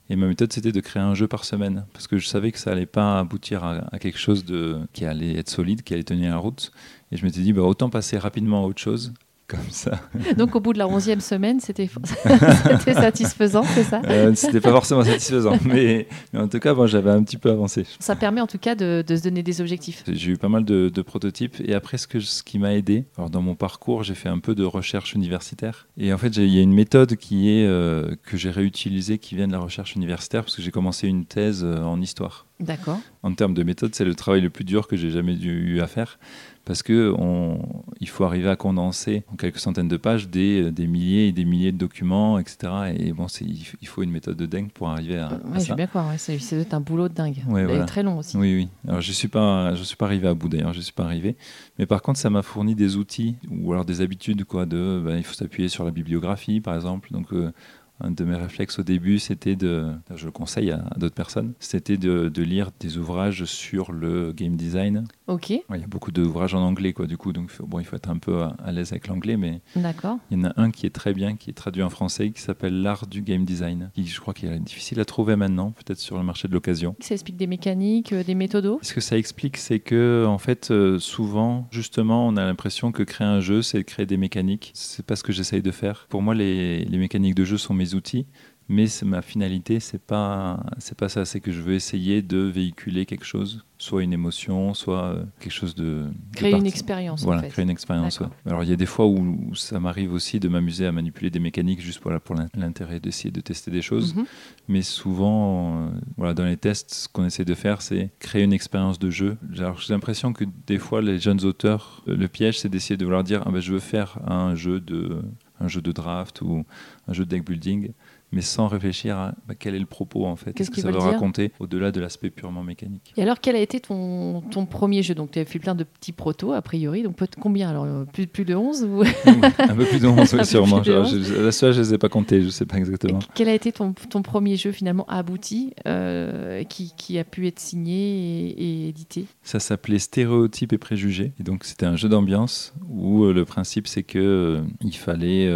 Et 0.09 0.17
ma 0.17 0.27
méthode, 0.27 0.53
c'était 0.53 0.73
de 0.73 0.81
créer 0.81 1.03
un 1.03 1.15
jeu 1.15 1.27
par 1.27 1.45
semaine, 1.45 1.85
parce 1.93 2.07
que 2.07 2.19
je 2.19 2.29
savais 2.29 2.53
que 2.53 2.59
ça 2.59 2.71
allait 2.71 2.87
pas 2.87 3.19
aboutir 3.19 3.65
à, 3.65 3.99
quelque 3.99 4.19
chose 4.19 4.45
qui 4.93 5.05
allait 5.05 5.37
être 5.37 5.51
solide, 5.51 5.83
qui 5.83 5.95
allait 5.95 6.05
tenir 6.05 6.31
la 6.31 6.39
route. 6.39 6.71
Et 7.11 7.17
je 7.17 7.25
m'étais 7.25 7.41
dit, 7.41 7.53
bah, 7.53 7.63
autant 7.63 7.91
passer 7.91 8.17
rapidement 8.17 8.63
à 8.63 8.67
autre 8.67 8.81
chose, 8.81 9.13
comme 9.47 9.71
ça. 9.71 10.01
Donc 10.37 10.57
au 10.57 10.61
bout 10.61 10.73
de 10.73 10.79
la 10.79 10.89
onzième 10.89 11.21
semaine, 11.21 11.61
c'était 11.61 11.89
satisfaisant, 12.93 13.63
c'est 13.63 13.85
ça? 13.85 14.03
Euh, 14.07 14.33
c'était 14.35 14.61
pas 14.61 14.73
forcément 14.73 15.05
satisfaisant, 15.05 15.59
mais, 15.65 16.09
mais 16.33 16.41
en 16.41 16.49
tout 16.49 16.59
cas, 16.59 16.75
moi, 16.75 16.87
j'avais 16.87 17.11
un 17.11 17.23
petit 17.23 17.37
peu 17.37 17.51
avancé. 17.51 17.87
Ça 18.01 18.17
permet 18.17 18.41
en 18.41 18.47
tout 18.47 18.59
cas 18.59 18.75
de, 18.75 19.05
de 19.07 19.17
se 19.17 19.23
donner 19.23 19.43
des 19.43 19.61
objectifs. 19.61 20.03
J'ai 20.09 20.33
eu 20.33 20.37
pas 20.37 20.49
mal 20.49 20.65
de, 20.65 20.89
de 20.89 21.03
prototypes 21.03 21.57
et 21.65 21.75
après 21.75 21.99
ce, 21.99 22.07
que, 22.07 22.21
ce 22.21 22.43
qui 22.43 22.59
m'a 22.59 22.75
aidé, 22.75 23.05
alors 23.17 23.31
dans 23.31 23.43
mon 23.43 23.55
parcours 23.55 24.03
j'ai 24.03 24.15
fait 24.15 24.29
un 24.29 24.39
peu 24.39 24.55
de 24.55 24.65
recherche 24.65 25.15
universitaire 25.15 25.87
et 25.97 26.13
en 26.13 26.19
fait 26.19 26.37
il 26.37 26.49
y 26.49 26.59
a 26.59 26.63
une 26.63 26.75
méthode 26.75 27.17
qui 27.17 27.51
est 27.51 27.67
euh, 27.67 28.15
que 28.25 28.37
j'ai 28.37 28.51
réutilisée 28.51 29.19
qui 29.19 29.35
vient 29.37 29.47
de 29.47 29.53
la 29.53 29.59
recherche 29.59 29.95
universitaire 29.95 30.43
parce 30.43 30.57
que 30.57 30.63
j'ai 30.63 30.71
commencé 30.71 31.09
une 31.09 31.25
thèse 31.25 31.63
euh, 31.65 31.83
en 31.83 32.01
histoire. 32.01 32.47
D'accord. 32.59 32.99
En 33.23 33.35
termes 33.35 33.53
de 33.55 33.63
méthode, 33.63 33.95
c'est 33.95 34.05
le 34.05 34.15
travail 34.15 34.41
le 34.41 34.51
plus 34.51 34.65
dur 34.65 34.89
que 34.89 34.97
j'ai 34.97 35.11
jamais 35.11 35.35
dû, 35.35 35.51
eu 35.51 35.81
à 35.81 35.87
faire 35.87 36.19
parce 36.67 36.83
que 36.83 37.15
on, 37.17 37.59
il 38.01 38.09
faut 38.09 38.25
arriver 38.25 38.51
à 38.51 38.57
condenser 38.57 39.25
en 39.33 39.37
quelques 39.37 39.59
centaines 39.59 39.89
de 39.89 39.97
pages 39.97 40.29
des, 40.29 40.71
des 40.71 40.87
milliers 40.87 41.29
et 41.29 41.33
des 41.33 41.47
milliers 41.47 41.73
de 41.73 41.79
documents, 41.79 42.39
etc. 42.39 42.59
Et 42.99 43.13
bon, 43.15 43.29
c'est- 43.29 43.47
il 43.47 43.89
faut 43.89 44.03
une 44.03 44.11
méthode 44.11 44.37
de 44.37 44.45
dingue 44.45 44.71
pour 44.73 44.89
arriver 44.91 45.17
à, 45.17 45.29
à 45.29 45.33
Ouais, 45.37 45.61
je 45.61 45.67
ça. 45.67 45.75
bien 45.75 45.87
croire, 45.87 46.09
ouais, 46.11 46.19
c'est 46.19 46.75
un 46.75 46.81
boulot 46.81 47.09
de 47.09 47.15
dingue. 47.15 47.43
Ouais, 47.49 47.87
très 47.87 48.03
long 48.03 48.19
aussi. 48.19 48.37
Oui, 48.37 48.55
oui. 48.55 48.69
Alors, 48.87 49.01
je 49.01 49.09
ne 49.09 49.15
suis, 49.15 49.29
pas, 49.29 49.75
je 49.75 49.83
suis 49.85 49.97
pas 49.97 50.05
arrivé 50.07 50.29
à 50.29 50.35
bout 50.35 50.49
d'ailleurs, 50.51 50.75
je 50.75 50.81
suis 50.83 50.93
pas 50.93 51.05
arrivé. 51.05 51.37
Mais 51.79 51.87
par 51.87 52.03
contre, 52.03 52.19
ça 52.19 52.29
m'a 52.29 52.43
fourni 52.43 52.75
des 52.75 52.97
outils 52.97 53.37
ou 53.51 53.73
alors 53.73 53.85
des 53.87 54.01
habitudes. 54.03 54.45
Quoi, 54.45 54.67
de, 54.67 55.01
ben, 55.03 55.17
il 55.17 55.23
faut 55.25 55.35
s'appuyer 55.35 55.69
sur 55.69 55.85
la 55.85 55.93
bibliographie, 55.93 56.61
par 56.61 56.75
exemple. 56.75 57.13
Donc, 57.13 57.33
euh, 57.33 57.53
un 58.01 58.11
de 58.11 58.25
mes 58.25 58.37
réflexes 58.37 58.79
au 58.79 58.83
début, 58.83 59.19
c'était 59.19 59.57
de, 59.57 59.93
je 60.15 60.27
le 60.27 60.31
conseille 60.33 60.71
à, 60.71 60.85
d'autres 60.97 61.15
personnes, 61.15 61.55
c'était 61.61 61.97
de, 61.97 62.29
de 62.29 62.43
lire 62.43 62.71
des 62.81 62.99
ouvrages 62.99 63.45
sur 63.45 63.93
le 63.93 64.33
game 64.33 64.57
design. 64.57 65.05
Ok, 65.27 65.51
Ouais, 65.51 65.63
Il 65.75 65.81
y 65.81 65.85
a 65.85 65.89
beaucoup 65.89 66.13
d'ouvrages 66.13 66.55
en 66.55 66.61
anglais, 66.61 66.93
quoi, 66.93 67.07
du 67.07 67.17
coup. 67.17 67.33
Donc, 67.33 67.51
bon, 67.61 67.81
il 67.81 67.85
faut 67.85 67.97
être 67.97 68.11
un 68.11 68.19
peu 68.19 68.43
à, 68.43 68.57
à 68.65 68.73
l'aise 68.73 68.93
avec 68.93 69.09
l'anglais, 69.09 69.37
mais 69.37 69.61
d'accord. 69.75 70.19
il 70.31 70.39
y 70.39 70.41
en 70.41 70.45
a 70.45 70.53
un 70.61 70.71
qui 70.71 70.87
est 70.87 70.91
très 70.91 71.15
bien, 71.15 71.37
qui 71.37 71.51
est 71.51 71.55
traduit 71.55 71.83
en 71.83 71.91
français, 71.91 72.31
qui 72.31 72.41
s'appelle 72.41 72.83
L'art 72.83 73.07
du 73.07 73.23
game 73.23 73.45
design. 73.45 73.91
Qui, 73.95 74.07
je 74.07 74.21
crois 74.21 74.35
qu'il 74.35 74.49
est 74.51 74.59
difficile 74.59 75.01
à 75.01 75.05
trouver 75.05 75.37
maintenant, 75.37 75.71
peut-être 75.73 75.99
sur 75.99 76.17
le 76.19 76.23
marché 76.25 76.49
de 76.49 76.53
l'occasion. 76.53 76.95
Ça 77.01 77.15
explique 77.15 77.37
des 77.37 77.47
mécaniques, 77.47 78.13
euh, 78.13 78.23
des 78.23 78.35
méthodos? 78.35 78.79
Ce 78.83 78.93
que 78.95 79.01
ça 79.01 79.17
explique, 79.17 79.57
c'est 79.57 79.81
que 79.81 80.25
en 80.29 80.39
fait, 80.39 80.71
euh, 80.71 80.99
souvent, 80.99 81.67
justement, 81.71 82.27
on 82.29 82.37
a 82.37 82.45
l'impression 82.45 82.93
que 82.93 83.03
créer 83.03 83.27
un 83.27 83.41
jeu, 83.41 83.63
c'est 83.63 83.83
créer 83.85 84.07
des 84.07 84.17
mécaniques. 84.17 84.71
C'est 84.75 85.05
pas 85.05 85.17
ce 85.17 85.23
que 85.23 85.33
j'essaye 85.33 85.63
de 85.63 85.71
faire. 85.71 86.07
Pour 86.09 86.23
moi, 86.23 86.35
les, 86.35 86.85
les 86.85 86.99
mécaniques 86.99 87.35
de 87.35 87.45
jeu 87.45 87.57
sont 87.57 87.75
mes 87.75 87.86
outils, 87.95 88.27
mais 88.69 88.87
ma 89.05 89.23
finalité, 89.23 89.79
c'est 89.79 90.01
pas, 90.01 90.61
c'est 90.79 90.97
pas 90.97 91.09
ça. 91.09 91.25
C'est 91.25 91.41
que 91.41 91.53
je 91.53 91.61
veux 91.61 91.75
essayer 91.75 92.21
de 92.21 92.39
véhiculer 92.39 93.07
quelque 93.07 93.25
chose, 93.25 93.65
soit 93.79 94.03
une 94.03 94.13
émotion, 94.13 94.75
soit 94.75 95.05
euh, 95.05 95.25
quelque 95.39 95.53
chose 95.53 95.77
de 95.77 95.87
de 95.87 96.37
Créer 96.37 96.55
une 96.55 96.67
expérience 96.67 97.23
Voilà, 97.23 97.41
en 97.41 97.45
fait. 97.45 97.51
créer 97.51 97.63
une 97.63 97.71
expérience. 97.71 98.19
Ouais. 98.19 98.27
Alors 98.45 98.65
il 98.65 98.71
y 98.71 98.73
a 98.73 98.77
des 98.77 98.87
fois 98.87 99.07
où, 99.07 99.55
ça 99.55 99.79
m'arrive 99.79 100.13
aussi 100.13 100.41
de 100.41 100.49
m'amuser 100.49 100.85
à 100.85 100.91
manipuler 100.91 101.31
des 101.31 101.39
mécaniques 101.39 101.81
juste 101.81 102.01
pour, 102.01 102.11
l'intérêt 102.55 102.99
d'essayer 102.99 103.31
de 103.31 103.41
tester 103.41 103.71
des 103.71 103.83
choses. 103.83 104.17
Mhm. 104.17 104.25
Mais 104.69 104.83
souvent, 104.83 105.87
euh, 105.87 105.89
voilà, 106.17 106.35
dans 106.35 106.45
les 106.45 106.57
tests, 106.57 106.93
ce 106.93 107.09
qu'on 107.09 107.25
essaie 107.25 107.45
de 107.45 107.55
faire, 107.55 107.83
c'est 107.83 108.11
créer 108.19 108.43
une 108.43 108.53
expérience 108.53 108.99
de 108.99 109.11
jeu. 109.11 109.37
Alors, 109.59 109.79
j'ai 109.79 109.93
l'impression 109.93 110.33
que 110.33 110.45
des 110.67 110.79
fois, 110.79 111.01
les 111.01 111.21
jeunes 111.21 111.45
auteurs, 111.45 112.03
euh, 112.09 112.17
le 112.17 112.27
piège, 112.27 112.59
c'est 112.59 112.69
d'essayer 112.69 112.97
de 112.97 113.05
vouloir 113.05 113.23
dire 113.23 113.43
ah 113.47 113.51
ben, 113.53 113.61
je 113.61 113.73
veux 113.73 113.79
faire 113.79 114.19
un 114.27 114.57
jeu, 114.57 114.81
de, 114.81 115.23
un 115.61 115.69
jeu 115.69 115.81
de 115.81 115.93
draft 115.93 116.43
ou 116.43 116.65
un 117.09 117.13
jeu 117.13 117.25
de 117.25 117.31
deck 117.31 117.45
building, 117.45 117.93
mais 118.33 118.41
sans 118.43 118.67
réfléchir 118.69 119.17
à 119.17 119.35
bah, 119.47 119.55
quel 119.59 119.75
est 119.75 119.79
le 119.79 119.87
propos 119.87 120.27
en 120.27 120.37
fait. 120.37 120.53
Qu'est-ce 120.53 120.71
que 120.71 120.75
qu'ils 120.77 120.83
ça 120.85 120.91
veut 120.91 120.99
raconter 120.99 121.53
au-delà 121.61 121.93
de 121.93 122.01
l'aspect 122.01 122.31
purement 122.31 122.63
mécanique 122.63 123.13
Et 123.17 123.23
alors, 123.23 123.41
quel 123.41 123.57
a 123.57 123.61
été 123.61 123.81
ton, 123.81 124.41
ton 124.51 124.67
premier 124.67 125.03
jeu? 125.03 125.15
Donc, 125.15 125.31
tu 125.31 125.39
as 125.39 125.45
fait 125.45 125.59
plein 125.59 125.75
de 125.75 125.85
petits 125.85 126.13
protos, 126.13 126.53
a 126.53 126.63
priori. 126.63 127.03
Donc, 127.03 127.17
combien? 127.41 127.69
Alors 127.71 127.85
euh, 127.85 128.05
plus, 128.05 128.27
plus 128.27 128.45
de 128.45 128.55
11 128.55 128.85
ou... 128.85 129.03
Un 129.59 129.77
peu 129.77 129.85
plus 129.85 130.01
de 130.01 130.07
11, 130.07 130.35
Un 130.35 130.39
oui, 130.39 130.47
sûrement. 130.47 130.81
plus 130.81 130.91
de 130.91 130.95
Alors, 130.97 131.07
11. 131.07 131.19
je- 131.19 131.51
celui-là, 131.51 131.73
je 131.73 131.81
ne 131.81 131.85
les 131.85 131.95
ai 131.95 131.99
pas 131.99 132.09
comptés, 132.09 132.41
je 132.41 132.47
ne 132.47 132.51
sais 132.51 132.67
pas 132.67 132.77
exactement. 132.79 133.19
Quel 133.35 133.49
a 133.49 133.55
été 133.55 133.73
ton, 133.73 133.93
ton 133.93 134.23
premier 134.23 134.57
jeu 134.57 134.73
finalement 134.73 135.07
abouti 135.09 135.73
euh, 135.87 136.63
qui, 136.65 136.93
qui 136.97 137.19
a 137.19 137.25
pu 137.25 137.47
être 137.47 137.59
signé 137.61 138.49
et, 138.51 138.63
et 138.85 138.89
édité? 138.89 139.27
Ça 139.43 139.61
s'appelait 139.61 139.99
Stéréotypes 139.99 140.73
et 140.73 140.79
préjugés. 140.79 141.33
Et 141.39 141.43
donc 141.43 141.65
c'était 141.65 141.87
un 141.87 141.97
jeu 141.97 142.09
d'ambiance 142.09 142.75
où 142.89 143.25
euh, 143.25 143.33
le 143.33 143.45
principe 143.45 143.87
c'est 143.89 144.03
que 144.03 144.19
euh, 144.19 144.61
il 144.83 144.97
fallait 144.97 145.47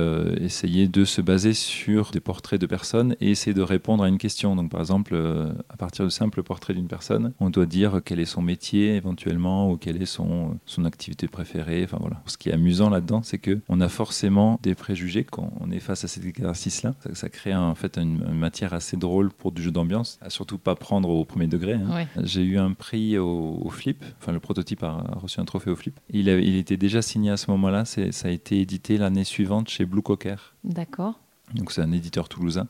essayer 0.40 0.88
de 0.88 1.04
se 1.04 1.20
baser 1.20 1.52
sur 1.54 2.10
des 2.10 2.20
portraits 2.20 2.59
de 2.60 2.66
personnes 2.66 3.16
et 3.20 3.30
essayer 3.30 3.54
de 3.54 3.62
répondre 3.62 4.04
à 4.04 4.08
une 4.08 4.18
question. 4.18 4.54
Donc 4.54 4.70
par 4.70 4.80
exemple, 4.80 5.12
euh, 5.14 5.52
à 5.68 5.76
partir 5.76 6.04
de 6.04 6.10
simples 6.10 6.42
portraits 6.44 6.76
d'une 6.76 6.86
personne, 6.86 7.32
on 7.40 7.50
doit 7.50 7.66
dire 7.66 8.00
quel 8.04 8.20
est 8.20 8.24
son 8.24 8.42
métier 8.42 8.94
éventuellement 8.94 9.70
ou 9.70 9.76
quelle 9.76 10.00
est 10.00 10.06
son, 10.06 10.58
son 10.66 10.84
activité 10.84 11.26
préférée. 11.26 11.82
Enfin 11.84 11.98
voilà. 12.00 12.22
Ce 12.26 12.38
qui 12.38 12.50
est 12.50 12.52
amusant 12.52 12.90
là-dedans, 12.90 13.22
c'est 13.24 13.38
que 13.38 13.60
on 13.68 13.80
a 13.80 13.88
forcément 13.88 14.60
des 14.62 14.74
préjugés 14.74 15.24
quand 15.24 15.52
on 15.60 15.70
est 15.70 15.80
face 15.80 16.04
à 16.04 16.08
cet 16.08 16.24
exercice-là. 16.24 16.94
Ça, 17.02 17.14
ça 17.14 17.28
crée 17.28 17.54
en 17.54 17.74
fait 17.74 17.96
une, 17.98 18.22
une 18.28 18.38
matière 18.38 18.72
assez 18.74 18.96
drôle 18.96 19.30
pour 19.30 19.52
du 19.52 19.62
jeu 19.62 19.70
d'ambiance. 19.70 20.18
À 20.22 20.30
surtout 20.30 20.58
pas 20.58 20.74
prendre 20.76 21.08
au 21.08 21.24
premier 21.24 21.46
degré. 21.46 21.72
hein. 21.74 21.88
Ouais. 21.94 22.06
J'ai 22.22 22.42
eu 22.42 22.58
un 22.58 22.72
prix 22.72 23.18
au, 23.18 23.58
au 23.62 23.70
Flip, 23.70 24.04
enfin 24.20 24.32
le 24.32 24.40
prototype 24.40 24.82
a, 24.82 25.04
a 25.10 25.18
reçu 25.18 25.40
un 25.40 25.44
trophée 25.44 25.70
au 25.70 25.76
Flip. 25.76 25.98
Il, 26.12 26.28
avait- 26.28 26.46
il 26.46 26.56
était 26.56 26.76
déjà 26.76 27.00
signé 27.02 27.30
à 27.30 27.36
ce 27.36 27.50
moment-là, 27.50 27.84
ça 27.84 28.02
a 28.28 28.30
été 28.30 28.60
édité 28.60 28.98
l'année 28.98 29.24
suivante 29.24 29.68
chez 29.68 29.84
Blue 29.86 30.02
Cocker. 30.02 30.36
D'accord. 30.64 31.18
Donc 31.54 31.72
c'est 31.72 31.82
un 31.82 31.92
éditeur 31.92 32.28
toulousain. 32.28 32.68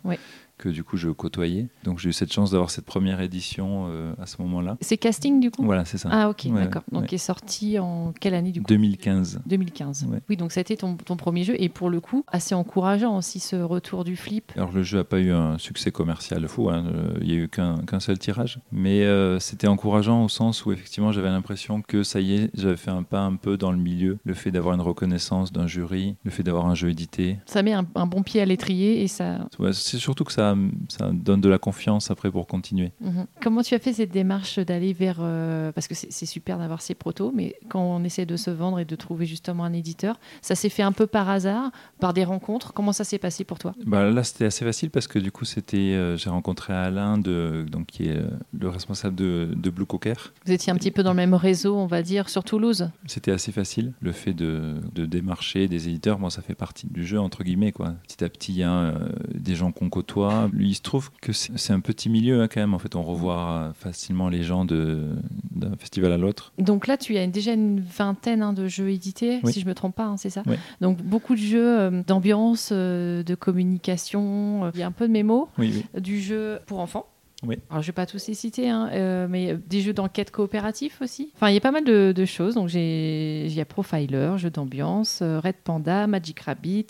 Que 0.60 0.68
du 0.68 0.84
coup 0.84 0.96
je 0.96 1.08
côtoyais. 1.08 1.68
Donc 1.84 1.98
j'ai 1.98 2.10
eu 2.10 2.12
cette 2.12 2.32
chance 2.32 2.50
d'avoir 2.50 2.70
cette 2.70 2.84
première 2.84 3.20
édition 3.20 3.86
euh, 3.88 4.12
à 4.20 4.26
ce 4.26 4.40
moment-là. 4.42 4.76
C'est 4.82 4.98
casting 4.98 5.40
du 5.40 5.50
coup? 5.50 5.64
Voilà, 5.64 5.84
c'est 5.84 5.98
ça. 5.98 6.08
Ah, 6.12 6.28
ok, 6.28 6.46
Ouais, 6.50 6.62
d'accord. 6.64 6.82
Donc, 6.92 7.02
ouais. 7.02 7.08
il 7.10 7.14
est 7.14 7.18
sorti 7.18 7.78
en 7.78 8.12
quelle 8.20 8.34
année 8.34 8.52
du 8.52 8.60
coup? 8.60 8.66
2015. 8.68 9.40
2015. 9.46 10.06
Ouais. 10.10 10.20
Oui, 10.28 10.36
donc 10.36 10.52
ça 10.52 10.60
a 10.60 10.62
été 10.62 10.76
ton, 10.76 10.96
ton 10.96 11.16
premier 11.16 11.44
jeu 11.44 11.54
et 11.58 11.68
pour 11.68 11.88
le 11.90 12.00
coup, 12.00 12.24
assez 12.28 12.54
encourageant 12.54 13.16
aussi 13.16 13.40
ce 13.40 13.56
retour 13.56 14.04
du 14.04 14.16
flip. 14.16 14.52
Alors 14.56 14.72
le 14.72 14.82
jeu 14.82 14.98
n'a 14.98 15.04
pas 15.04 15.18
eu 15.18 15.32
un 15.32 15.56
succès 15.58 15.90
commercial 15.90 16.46
fou, 16.48 16.68
hein, 16.70 16.84
euh, 16.92 17.14
il 17.22 17.28
n'y 17.28 17.32
a 17.34 17.36
eu 17.36 17.48
qu'un 17.48 18.00
seul 18.00 18.18
tirage, 18.18 18.58
mais 18.72 19.02
euh, 19.04 19.38
c'était 19.38 19.66
encourageant 19.68 20.24
au 20.24 20.28
sens 20.28 20.66
où 20.66 20.72
effectivement 20.72 21.12
j'avais 21.12 21.28
l'impression 21.30 21.80
que 21.82 22.02
ça 22.02 22.20
y 22.20 22.34
est, 22.34 22.50
j'avais 22.54 22.76
fait 22.76 22.90
un 22.90 23.02
pas 23.02 23.20
un 23.20 23.36
peu 23.36 23.56
dans 23.56 23.72
le 23.72 23.78
milieu, 23.78 24.18
le 24.24 24.34
fait 24.34 24.50
d'avoir 24.50 24.74
une 24.74 24.80
reconnaissance 24.80 25.52
d'un 25.52 25.66
jury, 25.66 26.16
le 26.24 26.30
fait 26.30 26.42
d'avoir 26.42 26.66
un 26.66 26.74
jeu 26.74 26.90
édité. 26.90 27.38
Ça 27.46 27.62
met 27.62 27.72
un, 27.72 27.86
un 27.94 28.06
bon 28.06 28.22
pied 28.22 28.40
à 28.40 28.44
l'étrier 28.44 29.02
et 29.02 29.08
ça. 29.08 29.46
C'est 29.72 29.98
surtout 29.98 30.24
que 30.24 30.32
ça, 30.32 30.49
ça 30.88 31.10
donne 31.12 31.40
de 31.40 31.48
la 31.48 31.58
confiance 31.58 32.10
après 32.10 32.30
pour 32.30 32.46
continuer. 32.46 32.92
Mhm. 33.00 33.26
Comment 33.42 33.62
tu 33.62 33.74
as 33.74 33.78
fait 33.78 33.92
cette 33.92 34.12
démarche 34.12 34.58
d'aller 34.58 34.92
vers. 34.92 35.18
euh, 35.20 35.72
parce 35.72 35.88
que 35.88 35.94
c'est 35.94 36.26
super 36.26 36.58
d'avoir 36.58 36.82
ces 36.82 36.94
protos, 36.94 37.32
mais 37.34 37.56
quand 37.68 37.82
on 37.82 38.04
essaie 38.04 38.26
de 38.26 38.36
se 38.36 38.50
vendre 38.50 38.78
et 38.80 38.84
de 38.84 38.96
trouver 38.96 39.26
justement 39.26 39.64
un 39.64 39.72
éditeur, 39.72 40.18
ça 40.42 40.54
s'est 40.54 40.68
fait 40.68 40.82
un 40.82 40.92
peu 40.92 41.06
par 41.06 41.28
hasard, 41.28 41.70
par 41.98 42.12
des 42.12 42.24
rencontres. 42.24 42.72
Comment 42.72 42.92
ça 42.92 43.04
s'est 43.04 43.18
passé 43.18 43.44
pour 43.44 43.58
toi? 43.58 43.74
Bah, 43.86 44.10
là 44.10 44.24
c'était 44.24 44.46
assez 44.46 44.64
facile 44.64 44.90
parce 44.90 45.06
que 45.06 45.18
du 45.18 45.30
coup 45.32 45.44
c'était, 45.44 45.76
euh, 45.76 46.16
j'ai 46.16 46.30
rencontré 46.30 46.72
Alain 46.72 47.18
de, 47.18 47.64
donc, 47.70 47.86
qui 47.86 48.08
est 48.08 48.16
euh, 48.16 48.28
le 48.58 48.68
responsable 48.68 49.16
de, 49.16 49.50
de 49.54 49.70
Blue 49.70 49.86
Cocker. 49.86 50.14
Vous 50.46 50.52
étiez 50.52 50.72
un 50.72 50.76
petit 50.76 50.90
peu 50.90 51.02
dans 51.02 51.10
le 51.10 51.16
même 51.16 51.34
réseau, 51.34 51.76
on 51.76 51.86
va 51.86 52.02
dire, 52.02 52.28
sur 52.28 52.44
Toulouse? 52.44 52.90
C'était 53.06 53.32
assez 53.32 53.52
facile. 53.52 53.92
Le 54.00 54.12
fait 54.12 54.32
de, 54.32 54.76
de 54.94 55.06
démarcher 55.06 55.68
des 55.68 55.88
éditeurs, 55.88 56.18
bon, 56.18 56.30
ça 56.30 56.42
fait 56.42 56.54
partie 56.54 56.86
du 56.86 57.06
jeu, 57.06 57.18
entre 57.20 57.42
guillemets. 57.44 57.72
Quoi. 57.72 57.94
Petit 58.06 58.24
à 58.24 58.28
petit, 58.28 58.52
il 58.52 58.58
y 58.58 58.62
a 58.62 58.94
des 59.34 59.54
gens 59.54 59.72
qu'on 59.72 59.88
côtoie. 59.90 60.39
Il 60.58 60.74
se 60.74 60.82
trouve 60.82 61.10
que 61.20 61.32
c'est 61.32 61.72
un 61.72 61.80
petit 61.80 62.08
milieu 62.08 62.42
hein, 62.42 62.48
quand 62.48 62.60
même. 62.60 62.74
En 62.74 62.78
fait, 62.78 62.94
on 62.96 63.02
revoit 63.02 63.48
euh, 63.50 63.72
facilement 63.72 64.28
les 64.28 64.42
gens 64.42 64.64
de- 64.64 65.08
d'un 65.50 65.76
festival 65.76 66.12
à 66.12 66.16
l'autre. 66.16 66.52
Donc 66.58 66.86
là, 66.86 66.96
tu 66.96 67.16
as 67.16 67.26
déjà 67.26 67.52
une 67.52 67.80
vingtaine 67.80 68.42
hein, 68.42 68.52
de 68.52 68.68
jeux 68.68 68.90
édités, 68.90 69.40
Oui. 69.42 69.52
si 69.52 69.60
je 69.60 69.66
me 69.66 69.74
trompe 69.74 69.94
pas, 69.94 70.04
hein, 70.06 70.16
c'est 70.16 70.30
ça 70.30 70.42
Oui. 70.46 70.56
Donc 70.80 71.02
beaucoup 71.02 71.34
de 71.34 71.40
jeux 71.40 71.80
euh, 71.80 72.02
d'ambiance, 72.06 72.70
euh, 72.72 73.22
de 73.22 73.34
communication. 73.34 74.70
Il 74.74 74.80
y 74.80 74.82
a 74.82 74.86
un 74.86 74.92
peu 74.92 75.06
de 75.08 75.12
mémo, 75.12 75.48
oui. 75.58 75.84
du 75.98 76.20
jeu 76.20 76.60
pour 76.66 76.80
enfants. 76.80 77.06
Oui. 77.46 77.56
Alors, 77.70 77.82
je 77.82 77.86
vais 77.86 77.92
pas 77.94 78.06
tous 78.06 78.26
les 78.28 78.34
citer, 78.34 78.68
hein, 78.68 78.90
euh, 78.92 79.26
mais 79.28 79.56
des 79.66 79.80
jeux 79.80 79.92
d'enquête 79.94 80.30
coopératif 80.30 81.00
aussi. 81.00 81.30
Enfin, 81.36 81.48
il 81.48 81.54
y 81.54 81.56
a 81.56 81.60
pas 81.60 81.70
mal 81.70 81.84
de, 81.84 82.12
de 82.14 82.24
choses. 82.26 82.54
Donc, 82.54 82.72
il 82.74 83.52
y 83.52 83.60
a 83.60 83.64
Profiler, 83.64 84.32
jeu 84.36 84.50
d'ambiance, 84.50 85.20
euh, 85.22 85.40
Red 85.40 85.56
Panda, 85.64 86.06
Magic 86.06 86.40
Rabbit, 86.40 86.86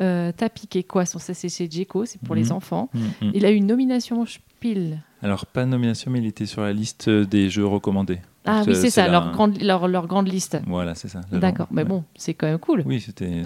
euh, 0.00 0.30
et 0.76 0.82
quoi 0.84 1.04
Ça, 1.18 1.34
c'est 1.34 1.48
chez 1.48 1.68
c'est 2.06 2.20
pour 2.20 2.36
Mhm. 2.36 2.42
les 2.42 2.52
enfants. 2.52 2.90
Mm, 2.94 2.98
mm. 3.26 3.30
Il 3.34 3.44
a 3.46 3.50
eu 3.50 3.56
une 3.56 3.66
nomination 3.66 4.24
Spiel. 4.26 5.02
Alors, 5.22 5.46
pas 5.46 5.64
de 5.64 5.70
nomination, 5.70 6.10
mais 6.10 6.20
il 6.20 6.26
était 6.26 6.46
sur 6.46 6.62
la 6.62 6.72
liste 6.72 7.10
des 7.10 7.50
jeux 7.50 7.66
recommandés. 7.66 8.20
Ah 8.44 8.62
oui, 8.66 8.74
c'est 8.74 8.88
ça, 8.90 9.06
la- 9.06 9.12
leur, 9.12 9.32
grande, 9.32 9.60
leur, 9.60 9.88
leur 9.88 10.06
grande 10.06 10.28
liste. 10.28 10.58
Voilà, 10.66 10.94
c'est 10.94 11.08
ça. 11.08 11.20
D'accord, 11.32 11.66
mais 11.70 11.82
ouais. 11.82 11.88
bon, 11.88 12.04
c'est 12.16 12.34
quand 12.34 12.46
même 12.46 12.58
cool. 12.58 12.82
Oui, 12.86 13.00
c'était 13.00 13.42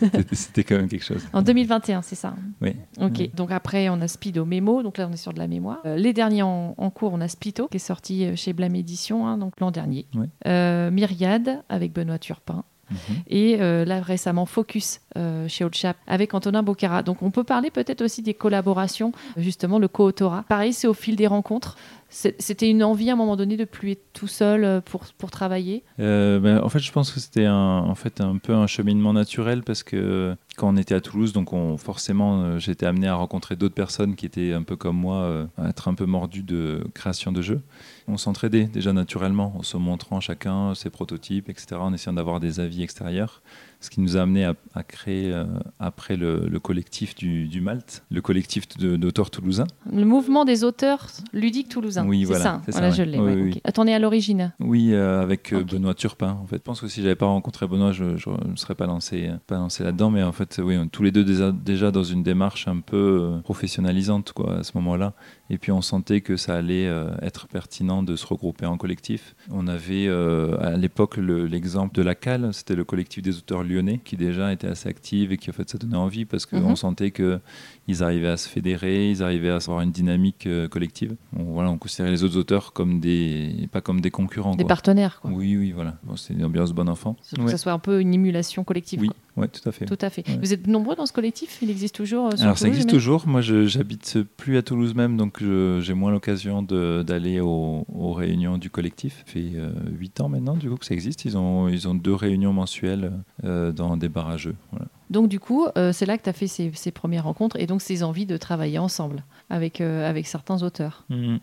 quand 0.64 0.76
même 0.76 0.88
quelque 0.88 1.04
chose. 1.04 1.26
En 1.32 1.42
2021, 1.42 2.02
c'est 2.02 2.14
ça. 2.14 2.34
Oui. 2.60 2.74
Ok, 3.00 3.34
donc 3.34 3.50
après 3.50 3.88
on 3.88 4.00
a 4.00 4.08
Speedo 4.08 4.44
Memo, 4.44 4.82
donc 4.82 4.98
là 4.98 5.06
on 5.10 5.12
est 5.12 5.16
sur 5.18 5.32
de 5.32 5.38
la 5.38 5.48
mémoire. 5.48 5.78
Euh, 5.86 5.96
les 5.96 6.12
derniers 6.12 6.42
en, 6.42 6.74
en 6.76 6.90
cours, 6.90 7.12
on 7.12 7.20
a 7.20 7.28
Spito 7.28 7.68
qui 7.68 7.76
est 7.76 7.80
sorti 7.80 8.24
euh, 8.24 8.36
chez 8.36 8.52
Blame 8.52 8.74
Édition, 8.76 9.26
hein, 9.26 9.38
donc 9.38 9.60
l'an 9.60 9.70
dernier. 9.70 10.06
Oui. 10.14 10.26
Euh, 10.46 10.90
Myriade 10.90 11.62
avec 11.68 11.92
Benoît 11.92 12.18
Turpin. 12.18 12.64
Mhm. 12.90 12.96
Et 13.28 13.56
euh, 13.60 13.84
là 13.84 14.00
récemment 14.00 14.46
Focus 14.46 15.00
euh, 15.18 15.46
chez 15.46 15.62
Old 15.62 15.74
Chap 15.74 15.98
avec 16.06 16.32
Antonin 16.32 16.62
Bocara. 16.62 17.02
Donc 17.02 17.22
on 17.22 17.30
peut 17.30 17.44
parler 17.44 17.70
peut-être 17.70 18.00
aussi 18.00 18.22
des 18.22 18.32
collaborations, 18.32 19.12
justement 19.36 19.78
le 19.78 19.88
co-autorat. 19.88 20.44
Pareil, 20.48 20.72
c'est 20.72 20.86
au 20.86 20.94
fil 20.94 21.14
des 21.14 21.26
rencontres. 21.26 21.76
C'était 22.10 22.70
une 22.70 22.82
envie 22.82 23.10
à 23.10 23.12
un 23.12 23.16
moment 23.16 23.36
donné 23.36 23.58
de 23.58 23.66
plus 23.66 23.92
être 23.92 24.12
tout 24.14 24.26
seul 24.26 24.64
euh, 24.64 24.80
pour, 24.80 25.04
pour 25.18 25.30
travailler? 25.30 25.84
Euh, 26.00 26.40
ben, 26.40 26.60
en 26.62 26.68
fait, 26.70 26.78
je 26.78 26.90
pense 26.90 27.12
que 27.12 27.20
c'était 27.20 27.44
un, 27.44 27.54
en 27.54 27.94
fait, 27.94 28.22
un 28.22 28.38
peu 28.38 28.54
un 28.54 28.66
cheminement 28.66 29.12
naturel 29.12 29.62
parce 29.62 29.82
que 29.82 30.34
quand 30.56 30.68
on 30.72 30.76
était 30.78 30.94
à 30.94 31.02
Toulouse, 31.02 31.34
donc 31.34 31.52
on, 31.52 31.76
forcément, 31.76 32.40
euh, 32.40 32.58
j'étais 32.58 32.86
amené 32.86 33.08
à 33.08 33.14
rencontrer 33.14 33.56
d'autres 33.56 33.74
personnes 33.74 34.16
qui 34.16 34.24
étaient 34.24 34.54
un 34.54 34.62
peu 34.62 34.74
comme 34.74 34.96
moi, 34.96 35.48
à 35.58 35.68
être 35.68 35.88
un 35.88 35.94
peu 35.94 36.06
mordus 36.06 36.42
de 36.42 36.82
création 36.94 37.30
de 37.30 37.42
jeux. 37.42 37.60
On 38.08 38.16
s'entraidait 38.16 38.64
déjà 38.64 38.94
naturellement 38.94 39.54
en 39.58 39.62
se 39.62 39.76
montrant 39.76 40.20
chacun 40.20 40.74
ses 40.74 40.88
prototypes, 40.88 41.50
etc., 41.50 41.76
en 41.78 41.92
essayant 41.92 42.14
d'avoir 42.14 42.40
des 42.40 42.58
avis 42.58 42.82
extérieurs. 42.82 43.42
Ce 43.80 43.90
qui 43.90 44.00
nous 44.00 44.16
a 44.16 44.22
amené 44.22 44.44
à, 44.44 44.54
à 44.74 44.82
créer 44.82 45.32
euh, 45.32 45.44
après 45.78 46.16
le, 46.16 46.48
le 46.48 46.58
collectif 46.60 47.14
du, 47.14 47.46
du 47.46 47.60
Malte, 47.60 48.02
le 48.10 48.20
collectif 48.20 48.66
d'auteurs 48.76 49.30
toulousains. 49.30 49.68
Le 49.92 50.04
mouvement 50.04 50.44
des 50.44 50.64
auteurs 50.64 51.06
ludiques 51.32 51.68
toulousains. 51.68 52.04
Oui, 52.06 52.24
voilà, 52.24 52.42
ça. 52.42 52.62
ça, 52.66 52.72
Voilà, 52.72 52.88
ouais. 52.88 52.94
je 52.94 53.02
l'ai. 53.04 53.18
Oui, 53.18 53.24
ouais, 53.34 53.60
oui, 53.76 53.92
à 53.92 53.98
l'origine. 54.00 54.52
Oui, 54.58 54.90
euh, 54.92 55.22
avec 55.22 55.52
euh. 55.52 55.62
Benoît 55.62 55.94
Turpin. 55.94 56.36
En 56.42 56.46
fait, 56.46 56.56
je 56.56 56.62
pense 56.62 56.80
que 56.80 56.88
si 56.88 57.02
j'avais 57.02 57.14
pas 57.14 57.26
rencontré 57.26 57.68
Benoît, 57.68 57.92
je 57.92 58.04
ne 58.04 58.50
me 58.50 58.56
serais 58.56 58.74
pas 58.74 58.86
lancé, 58.86 59.30
pas 59.46 59.56
lancé 59.56 59.84
là-dedans. 59.84 60.10
Mais 60.10 60.24
en 60.24 60.32
fait, 60.32 60.60
oui, 60.62 60.76
on 60.76 60.84
est 60.84 60.88
tous 60.88 61.04
les 61.04 61.12
deux 61.12 61.24
déjà, 61.24 61.52
déjà 61.52 61.90
dans 61.92 62.02
une 62.04 62.24
démarche 62.24 62.66
un 62.66 62.80
peu 62.80 63.38
professionnalisante 63.44 64.32
quoi, 64.32 64.58
à 64.58 64.62
ce 64.64 64.72
moment-là. 64.74 65.12
Et 65.50 65.58
puis 65.58 65.72
on 65.72 65.82
sentait 65.82 66.20
que 66.20 66.36
ça 66.36 66.56
allait 66.56 66.86
euh, 66.88 67.10
être 67.22 67.46
pertinent 67.48 68.02
de 68.02 68.16
se 68.16 68.26
regrouper 68.26 68.66
en 68.66 68.76
collectif. 68.76 69.34
On 69.50 69.66
avait 69.68 70.08
à 70.08 70.76
l'époque 70.76 71.16
le- 71.16 71.46
l'exemple 71.46 71.94
de 71.94 72.02
la 72.02 72.14
Cale, 72.14 72.50
c'était 72.52 72.74
le 72.74 72.84
collectif 72.84 73.22
des 73.22 73.36
auteurs 73.38 73.62
lyonnais 73.68 74.00
qui 74.04 74.16
déjà 74.16 74.52
était 74.52 74.66
assez 74.66 74.88
actif 74.88 75.30
et 75.30 75.36
qui 75.36 75.50
en 75.50 75.52
fait 75.52 75.68
ça 75.68 75.78
donnait 75.78 75.96
envie 75.96 76.24
parce 76.24 76.46
qu'on 76.46 76.60
Mhm. 76.70 76.76
sentait 76.76 77.10
que 77.10 77.38
ils 77.86 78.02
arrivaient 78.02 78.28
à 78.28 78.36
se 78.36 78.48
fédérer, 78.48 79.10
ils 79.10 79.22
arrivaient 79.22 79.50
à 79.50 79.56
avoir 79.56 79.80
une 79.82 79.92
dynamique 79.92 80.46
euh, 80.46 80.68
collective. 80.68 81.14
On, 81.36 81.44
voilà, 81.44 81.70
on 81.70 81.78
considérait 81.78 82.10
les 82.10 82.24
autres 82.24 82.36
auteurs 82.36 82.72
comme 82.72 83.00
des, 83.00 83.68
pas 83.72 83.80
comme 83.80 84.00
des 84.00 84.10
concurrents. 84.10 84.54
Des 84.56 84.64
quoi. 84.64 84.68
partenaires, 84.68 85.20
quoi. 85.20 85.30
Oui, 85.30 85.56
oui, 85.56 85.72
voilà. 85.72 85.96
Bon, 86.02 86.16
c'est 86.16 86.34
une 86.34 86.44
ambiance 86.44 86.72
bon 86.72 86.88
enfant. 86.88 87.16
Surtout 87.22 87.42
que 87.42 87.46
Ouais. 87.46 87.52
ça 87.52 87.58
soit 87.58 87.72
un 87.72 87.78
peu 87.78 88.00
une 88.00 88.12
émulation 88.14 88.64
collective. 88.64 89.00
Oui, 89.00 89.08
quoi. 89.08 89.16
Ouais, 89.38 89.48
tout 89.48 89.66
à 89.68 89.72
fait. 89.72 89.84
Tout 89.86 89.98
à 90.00 90.10
fait. 90.10 90.28
Ouais. 90.28 90.38
Vous 90.40 90.52
êtes 90.52 90.66
nombreux 90.66 90.96
dans 90.96 91.06
ce 91.06 91.12
collectif? 91.12 91.58
Il 91.62 91.70
existe 91.70 91.94
toujours 91.94 92.26
euh, 92.26 92.36
sur 92.36 92.44
Alors 92.44 92.58
ça 92.58 92.68
existe 92.68 92.88
toujours. 92.88 93.26
Moi, 93.26 93.40
je 93.40 93.66
j'habite 93.66 94.18
plus 94.36 94.56
à 94.56 94.62
Toulouse 94.62 94.94
même, 94.94 95.16
donc 95.16 95.40
j'ai 95.40 95.94
moins 95.94 96.10
l'occasion 96.10 96.62
d'aller 96.62 97.40
aux, 97.40 97.84
aux 97.92 98.12
réunions 98.12 98.58
du 98.58 98.70
collectif. 98.70 99.24
Ça 99.26 99.32
fait 99.32 99.52
euh, 99.54 99.70
8 99.98 100.20
ans 100.20 100.28
maintenant, 100.28 100.56
du 100.56 100.68
coup, 100.68 100.76
que 100.76 100.86
ça 100.86 100.94
existe. 100.94 101.24
Ils 101.24 101.36
ont, 101.36 101.68
ils 101.68 101.88
ont 101.88 101.94
deux 101.94 102.14
réunions 102.14 102.52
mensuelles 102.52 103.12
euh, 103.44 103.72
dans 103.72 103.96
des 103.96 104.08
barrageux. 104.08 104.54
Voilà. 104.70 104.86
Donc 105.10 105.28
du 105.28 105.40
coup, 105.40 105.66
euh, 105.76 105.92
c'est 105.92 106.06
là 106.06 106.18
que 106.18 106.22
tu 106.22 106.28
as 106.28 106.32
fait 106.32 106.46
ces, 106.46 106.70
ces 106.74 106.90
premières 106.90 107.24
rencontres 107.24 107.56
et 107.58 107.66
donc 107.66 107.80
ces 107.80 108.02
envies 108.02 108.26
de 108.26 108.36
travailler 108.36 108.78
ensemble 108.78 109.24
avec, 109.48 109.80
euh, 109.80 110.08
avec 110.08 110.26
certains 110.26 110.62
auteurs. 110.62 111.04
Mhm. 111.08 111.38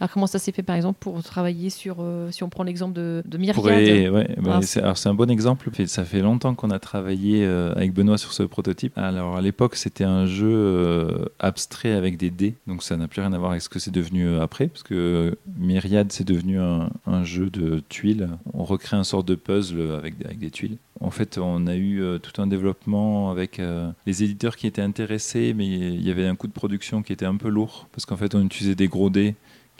Alors 0.00 0.10
comment 0.12 0.26
ça 0.26 0.38
s'est 0.38 0.52
fait 0.52 0.62
par 0.62 0.74
exemple 0.74 0.98
pour 0.98 1.22
travailler 1.22 1.70
sur, 1.70 1.98
euh, 2.00 2.30
si 2.32 2.42
on 2.42 2.48
prend 2.48 2.64
l'exemple 2.64 2.94
de, 2.94 3.22
de 3.24 3.38
Myriade 3.38 4.12
ouais, 4.12 4.36
bah, 4.40 4.54
Ah, 4.56 4.62
c'est 4.62 4.82
alors, 4.82 4.98
c'est 4.98 5.08
un 5.08 5.14
bon 5.14 5.30
exemple. 5.30 5.70
Ça 5.86 6.04
fait 6.04 6.20
longtemps 6.20 6.54
qu'on 6.54 6.70
a 6.70 6.78
travaillé 6.78 7.44
avec 7.44 7.92
Benoît 7.92 8.18
sur 8.18 8.32
ce 8.32 8.42
prototype. 8.42 8.96
Alors 8.98 9.36
à 9.36 9.42
l'époque, 9.42 9.76
c'était 9.76 10.04
un 10.04 10.26
jeu 10.26 11.30
abstrait 11.38 11.92
avec 11.92 12.16
des 12.16 12.30
dés, 12.30 12.54
donc 12.66 12.82
ça 12.82 12.96
n'a 12.96 13.06
plus 13.06 13.20
rien 13.20 13.32
à 13.32 13.38
voir 13.38 13.52
avec 13.52 13.62
ce 13.62 13.68
que 13.68 13.78
c'est 13.78 13.92
devenu 13.92 14.38
après, 14.38 14.66
parce 14.66 14.82
que 14.82 15.36
Myriade, 15.58 16.10
c'est 16.10 16.26
devenu 16.26 16.58
un, 16.58 16.90
un 17.06 17.24
jeu 17.24 17.50
de 17.50 17.82
tuiles. 17.88 18.28
On 18.54 18.64
recrée 18.64 18.96
un 18.96 19.04
sort 19.04 19.22
de 19.22 19.34
puzzle 19.34 19.92
avec, 19.96 20.14
avec 20.24 20.38
des 20.38 20.50
tuiles. 20.50 20.78
En 21.00 21.10
fait, 21.10 21.38
on 21.38 21.66
a 21.66 21.74
eu 21.74 22.02
euh, 22.02 22.18
tout 22.18 22.40
un 22.40 22.46
développement 22.46 23.30
avec 23.30 23.58
euh, 23.58 23.90
les 24.06 24.22
éditeurs 24.22 24.56
qui 24.56 24.66
étaient 24.66 24.82
intéressés, 24.82 25.52
mais 25.54 25.66
il 25.66 26.02
y 26.02 26.10
avait 26.10 26.26
un 26.26 26.36
coût 26.36 26.46
de 26.46 26.52
production 26.52 27.02
qui 27.02 27.12
était 27.12 27.26
un 27.26 27.36
peu 27.36 27.48
lourd, 27.48 27.88
parce 27.92 28.06
qu'en 28.06 28.16
fait, 28.16 28.34
on 28.34 28.44
utilisait 28.44 28.74
des 28.74 28.88
gros 28.88 29.10
dés 29.10 29.34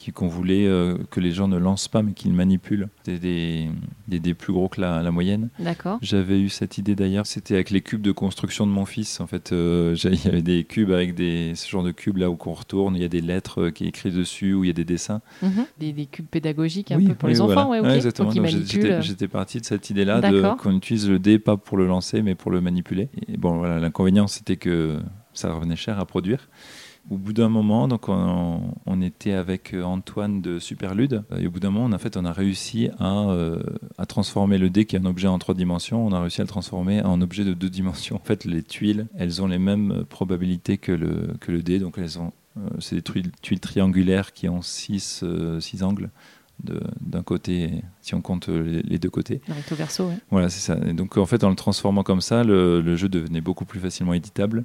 qui- 0.07 0.13
qu'on 0.13 0.29
voulait 0.29 0.67
euh, 0.67 0.97
que 1.11 1.19
les 1.21 1.33
gens 1.33 1.49
ne 1.49 1.57
lancent 1.59 1.89
pas 1.89 2.03
mais 2.03 2.13
qu'ils 2.13 2.33
manipulent. 2.33 2.89
C'était 3.05 3.19
des, 3.19 3.69
des 4.09 4.21
dés 4.21 4.35
plus 4.35 4.53
gros 4.53 4.69
que 4.69 4.81
la, 4.81 5.03
la 5.03 5.11
moyenne. 5.11 5.49
D'accord. 5.59 5.99
J'avais 6.03 6.41
eu 6.41 6.49
cette 6.49 6.79
idée 6.79 6.95
d'ailleurs, 6.95 7.27
c'était 7.27 7.55
avec 7.55 7.71
les 7.71 7.81
cubes 7.81 8.03
de 8.03 8.13
construction 8.13 8.67
de 8.67 8.73
mon 8.73 8.85
fils. 8.85 9.21
En 9.21 9.27
fait, 9.27 9.53
euh, 9.53 9.97
il 10.05 10.25
y 10.25 10.29
avait 10.29 10.43
des 10.43 10.65
cubes 10.65 10.91
avec 10.93 11.15
des, 11.15 11.55
ce 11.57 11.69
genre 11.69 11.83
de 11.83 11.91
cubes 11.91 12.19
là 12.19 12.31
où 12.31 12.37
qu'on 12.37 12.53
retourne, 12.53 12.95
il 12.97 13.03
y 13.03 13.05
a 13.05 13.09
des 13.09 13.21
lettres 13.21 13.63
euh, 13.63 13.71
qui 13.71 13.87
écrites 13.87 14.15
dessus, 14.15 14.55
où 14.55 14.63
il 14.65 14.69
y 14.69 14.71
a 14.71 14.75
des 14.75 14.85
dessins. 14.85 15.21
Mhm. 15.43 15.67
des, 15.79 15.93
des 15.93 16.07
cubes 16.07 16.27
pédagogiques 16.27 16.93
un 16.93 16.97
Oui, 16.99 17.07
peu 17.09 17.15
pour 17.15 17.27
oui, 17.29 17.33
les 17.35 17.41
voilà. 17.41 17.61
enfants, 17.63 17.71
ouais, 17.71 17.81
ok. 17.81 17.87
Ouais, 17.87 17.97
exactement. 17.97 18.31
J'étais 19.01 19.29
parti 19.29 19.61
de 19.61 19.65
cette 19.65 19.91
idée-là, 19.91 20.21
de- 20.21 20.41
D'accord. 20.41 20.57
qu'on 20.59 20.77
utilise 20.77 21.09
le 21.09 21.19
dé 21.19 21.39
pas 21.39 21.57
pour 21.57 21.77
le 21.77 21.87
lancer, 21.87 22.23
mais 22.23 22.35
pour 22.35 22.51
le 22.51 22.61
manipuler. 22.61 23.09
Et 23.29 23.37
bon, 23.37 23.57
voilà, 23.59 23.79
l'inconvénient 23.81 24.27
c'était 24.29 24.57
que 24.57 24.99
ça 25.33 25.53
revenait 25.53 25.77
cher 25.77 25.99
à 25.99 26.07
produire. 26.07 26.49
Au 27.09 27.19
bout 27.19 27.33
d'un 27.33 27.49
moment, 27.49 27.87
donc 27.87 28.09
on, 28.09 28.75
on 28.85 29.01
était 29.01 29.33
avec 29.33 29.75
euh, 29.75 29.85
Antoine 29.85 30.43
de 30.43 30.59
Superlude, 30.59 31.23
et 31.39 31.47
au 31.47 31.53
bout 31.53 31.61
d'un 31.61 31.71
moment, 31.71 31.87
on 31.87 31.93
a, 31.93 31.99
fait, 31.99 32.17
on 32.17 32.25
a 32.25 32.33
réussi 32.33 32.89
à, 32.99 33.29
euh, 33.29 33.63
à 33.97 34.07
transformer 34.07 34.59
le 34.59 34.71
dé, 34.71 34.87
qui 34.87 34.97
est 34.97 34.99
un 34.99 35.05
objet 35.05 35.29
en 35.29 35.39
trois 35.39 35.55
dimensions, 35.55 36.05
on 36.05 36.13
a 36.13 36.21
réussi 36.21 36.41
à 36.41 36.45
le 36.45 36.49
transformer 36.49 37.03
en 37.03 37.21
objet 37.21 37.45
de 37.45 37.55
deux 37.55 37.71
dimensions. 37.71 38.17
En 38.17 38.25
fait, 38.25 38.45
les 38.45 38.65
tuiles, 38.65 39.07
elles 39.17 39.41
ont 39.41 39.47
les 39.47 39.61
mêmes 39.61 40.05
probabilités 40.09 40.79
que 40.79 40.91
le, 40.91 41.35
que 41.41 41.53
le 41.53 41.63
dé, 41.63 41.79
donc 41.79 41.97
elles 41.99 42.19
ont, 42.19 42.33
euh, 42.59 42.69
c'est 42.81 42.97
des 42.97 43.03
tuiles, 43.03 43.31
tuiles 43.41 43.61
triangulaires 43.61 44.33
qui 44.33 44.49
ont 44.49 44.63
six, 44.63 45.21
euh, 45.23 45.61
six 45.61 45.85
angles 45.85 46.11
d'un 47.01 47.23
côté, 47.23 47.83
si 48.01 48.15
on 48.15 48.23
compte 48.23 48.49
les, 48.49 48.99
deux 48.99 49.11
côtés. 49.11 49.43
Recto 49.47 49.75
verso, 49.75 50.09
ouais. 50.09 50.17
Voilà, 50.31 50.49
c'est 50.49 50.61
ça. 50.61 50.79
Et 50.87 50.95
donc 50.95 51.19
en 51.19 51.27
fait, 51.27 51.45
en 51.45 51.51
le 51.51 51.55
transformant 51.55 52.03
comme 52.03 52.23
ça, 52.23 52.45
le, 52.45 52.81
le 52.81 52.97
jeu 52.97 53.11
devenait 53.11 53.43
beaucoup 53.43 53.67
plus 53.67 53.79
facilement 53.79 54.15
éditable. 54.15 54.65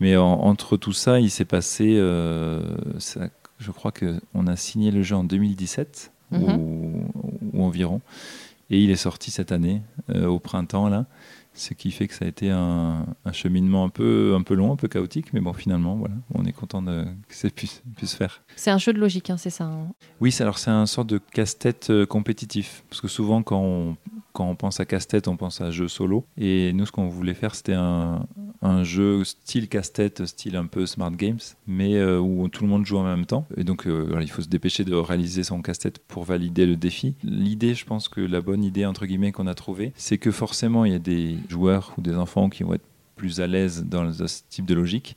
Mais 0.00 0.16
en- 0.16 0.24
entre 0.40 0.76
tout 0.76 0.92
ça, 0.92 1.20
il 1.20 1.30
s'est 1.30 1.44
passé, 1.44 1.94
euh, 1.96 2.60
ça- 2.98 3.28
je 3.58 3.70
crois 3.70 3.92
qu'on 3.92 4.46
a 4.46 4.56
signé 4.56 4.90
le 4.90 5.02
jeu 5.02 5.16
en 5.16 5.24
2017 5.24 6.12
Mhm. 6.30 6.42
ou, 6.56 7.04
ou 7.52 7.62
environ, 7.64 8.00
et 8.70 8.80
il 8.82 8.90
est 8.90 8.96
sorti 8.96 9.30
cette 9.30 9.52
année 9.52 9.82
euh, 10.10 10.26
au 10.26 10.38
printemps 10.40 10.88
là. 10.88 11.06
Ce 11.56 11.72
qui 11.72 11.92
fait 11.92 12.08
que 12.08 12.14
ça 12.14 12.24
a 12.24 12.28
été 12.28 12.50
un, 12.50 13.06
un 13.24 13.32
cheminement 13.32 13.84
un 13.84 13.88
peu, 13.88 14.34
un 14.36 14.42
peu 14.42 14.54
long, 14.54 14.72
un 14.72 14.76
peu 14.76 14.88
chaotique, 14.88 15.32
mais 15.32 15.40
bon, 15.40 15.52
finalement, 15.52 15.94
voilà, 15.94 16.16
on 16.34 16.44
est 16.46 16.52
content 16.52 16.82
de, 16.82 17.04
que 17.28 17.34
ça 17.36 17.48
puisse, 17.48 17.80
puisse 17.96 18.14
faire. 18.14 18.42
C'est 18.56 18.72
un 18.72 18.78
jeu 18.78 18.92
de 18.92 18.98
logique, 18.98 19.30
hein, 19.30 19.36
c'est 19.36 19.50
ça. 19.50 19.62
hein? 19.66 19.86
Oui, 20.20 20.34
alors 20.40 20.58
c'est 20.58 20.72
un 20.72 20.86
sorte 20.86 21.06
de 21.10 21.18
casse-tête 21.18 21.90
euh, 21.90 22.06
compétitif. 22.06 22.82
Parce 22.90 23.00
que 23.00 23.06
souvent, 23.06 23.44
quand 23.44 23.60
on, 23.60 23.96
quand 24.34 24.50
on 24.50 24.56
pense 24.56 24.80
à 24.80 24.84
casse-tête, 24.84 25.28
on 25.28 25.36
pense 25.36 25.60
à 25.60 25.70
jeu 25.70 25.86
solo. 25.88 26.26
Et 26.36 26.72
nous, 26.72 26.84
ce 26.84 26.92
qu'on 26.92 27.08
voulait 27.08 27.34
faire, 27.34 27.54
c'était 27.54 27.72
un, 27.72 28.26
jeu 28.82 29.22
style 29.24 29.68
casse-tête, 29.68 30.26
style 30.26 30.56
un 30.56 30.66
peu 30.66 30.86
smart 30.86 31.12
games, 31.12 31.38
mais 31.66 31.94
euh, 31.94 32.18
où 32.18 32.48
tout 32.48 32.64
le 32.64 32.68
monde 32.68 32.84
joue 32.84 32.98
en 32.98 33.04
même 33.04 33.26
temps. 33.26 33.46
Et 33.56 33.62
donc, 33.62 33.86
euh, 33.86 34.18
il 34.20 34.30
faut 34.30 34.42
se 34.42 34.48
dépêcher 34.48 34.84
de 34.84 34.94
réaliser 34.94 35.44
son 35.44 35.62
casse-tête 35.62 36.00
pour 36.00 36.24
valider 36.24 36.66
le 36.66 36.74
défi. 36.74 37.14
L'idée, 37.22 37.74
je 37.74 37.84
pense 37.86 38.08
que 38.08 38.20
la 38.20 38.40
bonne 38.40 38.64
idée, 38.64 38.84
entre 38.84 39.06
guillemets, 39.06 39.32
qu'on 39.32 39.46
a 39.46 39.54
trouvée, 39.54 39.92
c'est 39.96 40.18
que 40.18 40.32
forcément, 40.32 40.84
il 40.84 40.92
y 40.92 40.96
a 40.96 40.98
des 40.98 41.36
joueurs 41.48 41.94
ou 41.96 42.02
des 42.02 42.16
enfants 42.16 42.50
qui 42.50 42.64
vont 42.64 42.74
être 42.74 42.84
plus 43.14 43.40
à 43.40 43.46
l'aise 43.46 43.84
dans 43.88 44.12
ce 44.12 44.40
type 44.50 44.66
de 44.66 44.74
logique. 44.74 45.16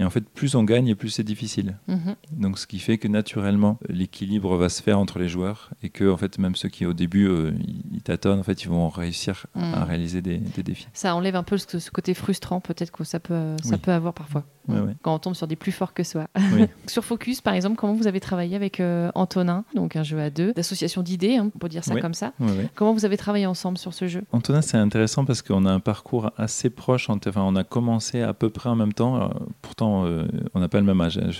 Et 0.00 0.04
en 0.04 0.10
fait, 0.10 0.28
plus 0.28 0.54
on 0.56 0.64
gagne 0.64 0.94
plus 0.96 1.10
c'est 1.10 1.22
difficile. 1.22 1.76
Mhm. 1.86 2.16
Donc, 2.32 2.58
ce 2.58 2.66
qui 2.66 2.78
fait 2.78 2.96
que 2.98 3.06
naturellement, 3.06 3.78
l'équilibre 3.88 4.56
va 4.56 4.68
se 4.68 4.82
faire 4.82 4.98
entre 4.98 5.18
les 5.18 5.28
joueurs 5.28 5.70
et 5.82 5.90
que, 5.90 6.10
en 6.10 6.16
fait, 6.16 6.38
même 6.38 6.56
ceux 6.56 6.68
qui 6.70 6.86
au 6.86 6.92
début 6.94 7.28
euh, 7.28 7.52
ils 7.92 8.00
tâtonnent, 8.02 8.40
en 8.40 8.42
fait, 8.42 8.62
ils 8.64 8.68
vont 8.68 8.88
réussir 8.88 9.46
à 9.54 9.84
réaliser 9.84 10.22
des, 10.22 10.38
des 10.38 10.62
défis. 10.62 10.88
Ça 10.94 11.14
enlève 11.14 11.36
un 11.36 11.42
peu 11.42 11.58
ce, 11.58 11.78
ce 11.78 11.90
côté 11.90 12.14
frustrant 12.14 12.60
peut-être 12.60 12.90
que 12.90 13.04
ça 13.04 13.20
peut, 13.20 13.56
ça 13.62 13.74
Oui. 13.74 13.78
peut 13.78 13.92
avoir 13.92 14.14
parfois. 14.14 14.44
Ouais, 14.68 14.78
ouais. 14.80 14.94
Quand 15.02 15.14
on 15.14 15.18
tombe 15.18 15.34
sur 15.34 15.46
des 15.48 15.56
plus 15.56 15.72
forts 15.72 15.94
que 15.94 16.02
soi. 16.04 16.28
Oui. 16.54 16.64
Sur 16.86 17.04
Focus, 17.04 17.40
par 17.40 17.54
exemple, 17.54 17.76
comment 17.76 17.94
vous 17.94 18.06
avez 18.06 18.20
travaillé 18.20 18.54
avec 18.56 18.78
euh, 18.78 19.10
Antonin, 19.14 19.64
donc 19.74 19.96
un 19.96 20.02
jeu 20.02 20.20
à 20.20 20.30
deux, 20.30 20.52
d'association 20.52 21.02
d'idées, 21.02 21.36
hein, 21.36 21.50
on 21.54 21.58
peut 21.58 21.68
dire 21.68 21.82
ça 21.84 21.94
Oui. 21.94 22.00
comme 22.00 22.14
ça. 22.14 22.32
Comment 22.74 22.92
vous 22.92 23.04
avez 23.04 23.16
travaillé 23.16 23.46
ensemble 23.46 23.78
sur 23.78 23.92
ce 23.94 24.06
jeu? 24.06 24.22
Antonin, 24.32 24.60
c'est 24.62 24.76
intéressant 24.76 25.24
parce 25.24 25.42
qu'on 25.42 25.64
a 25.66 25.72
un 25.72 25.80
parcours 25.80 26.30
assez 26.36 26.70
proche. 26.70 27.10
en- 27.10 27.18
Enfin, 27.26 27.42
on 27.42 27.54
a 27.56 27.64
commencé 27.64 28.22
à 28.22 28.32
peu 28.32 28.48
près 28.50 28.68
en 28.70 28.76
même 28.76 28.92
temps. 28.92 29.16
Alors, 29.16 29.40
pourtant, 29.62 29.89
temps, 29.90 30.26
on 30.54 30.60
n'a 30.60 30.68
pas 30.68 30.80
le 30.80 30.86
même 30.86 31.00
âge. 31.00 31.18
Hein. 31.18 31.30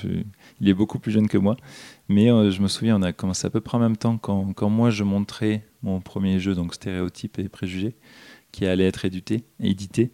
il 0.61 0.69
est 0.69 0.75
beaucoup 0.75 0.99
plus 0.99 1.12
jeune 1.12 1.28
que 1.28 1.38
moi. 1.38 1.57
Mais 2.09 2.26
je 2.50 2.61
me 2.61 2.69
souviens, 2.69 2.97
on 2.97 3.02
a 3.02 3.12
commencé 3.12 3.47
à 3.47 3.50
peu 3.50 3.61
près 3.61 3.76
en 3.76 3.80
même 3.80 3.97
temps 3.97 4.19
quand, 4.19 4.52
quand 4.52 4.69
moi 4.69 4.90
je 4.90 5.04
montrais 5.04 5.64
mon 5.83 6.00
premier 6.00 6.38
jeu, 6.38 6.54
donc 6.54 6.75
Stéréotypes 6.75 7.38
et 7.38 7.49
Préjugés, 7.49 7.97
qui 8.52 8.66
allait 8.66 8.87
être 8.87 9.04
édité. 9.04 9.45
édité. 9.61 10.12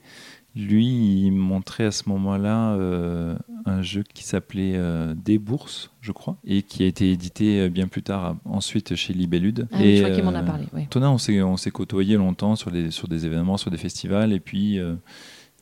Lui, 0.54 0.86
il 0.86 1.32
montrait 1.32 1.84
à 1.84 1.90
ce 1.90 2.08
moment-là 2.08 2.72
euh, 2.76 3.36
un 3.66 3.82
jeu 3.82 4.02
qui 4.14 4.24
s'appelait 4.24 4.72
euh, 4.74 5.14
Des 5.14 5.38
Bourses, 5.38 5.90
je 6.00 6.12
crois, 6.12 6.38
et 6.46 6.62
qui 6.62 6.82
a 6.82 6.86
été 6.86 7.12
édité 7.12 7.60
euh, 7.60 7.68
bien 7.68 7.88
plus 7.88 8.02
tard, 8.02 8.36
ensuite 8.46 8.94
chez 8.94 9.12
Libellude. 9.12 9.68
Ah, 9.70 9.84
et, 9.84 9.98
je 9.98 10.02
crois 10.02 10.14
qu'il 10.14 10.24
m'en 10.24 10.34
a 10.34 10.42
parlé. 10.42 10.64
Oui. 10.72 10.86
Tona, 10.88 11.10
on 11.10 11.18
s'est, 11.18 11.42
on 11.42 11.58
s'est 11.58 11.70
côtoyé 11.70 12.16
longtemps 12.16 12.56
sur, 12.56 12.70
les, 12.70 12.90
sur 12.90 13.06
des 13.06 13.26
événements, 13.26 13.58
sur 13.58 13.70
des 13.70 13.76
festivals, 13.76 14.32
et 14.32 14.40
puis, 14.40 14.80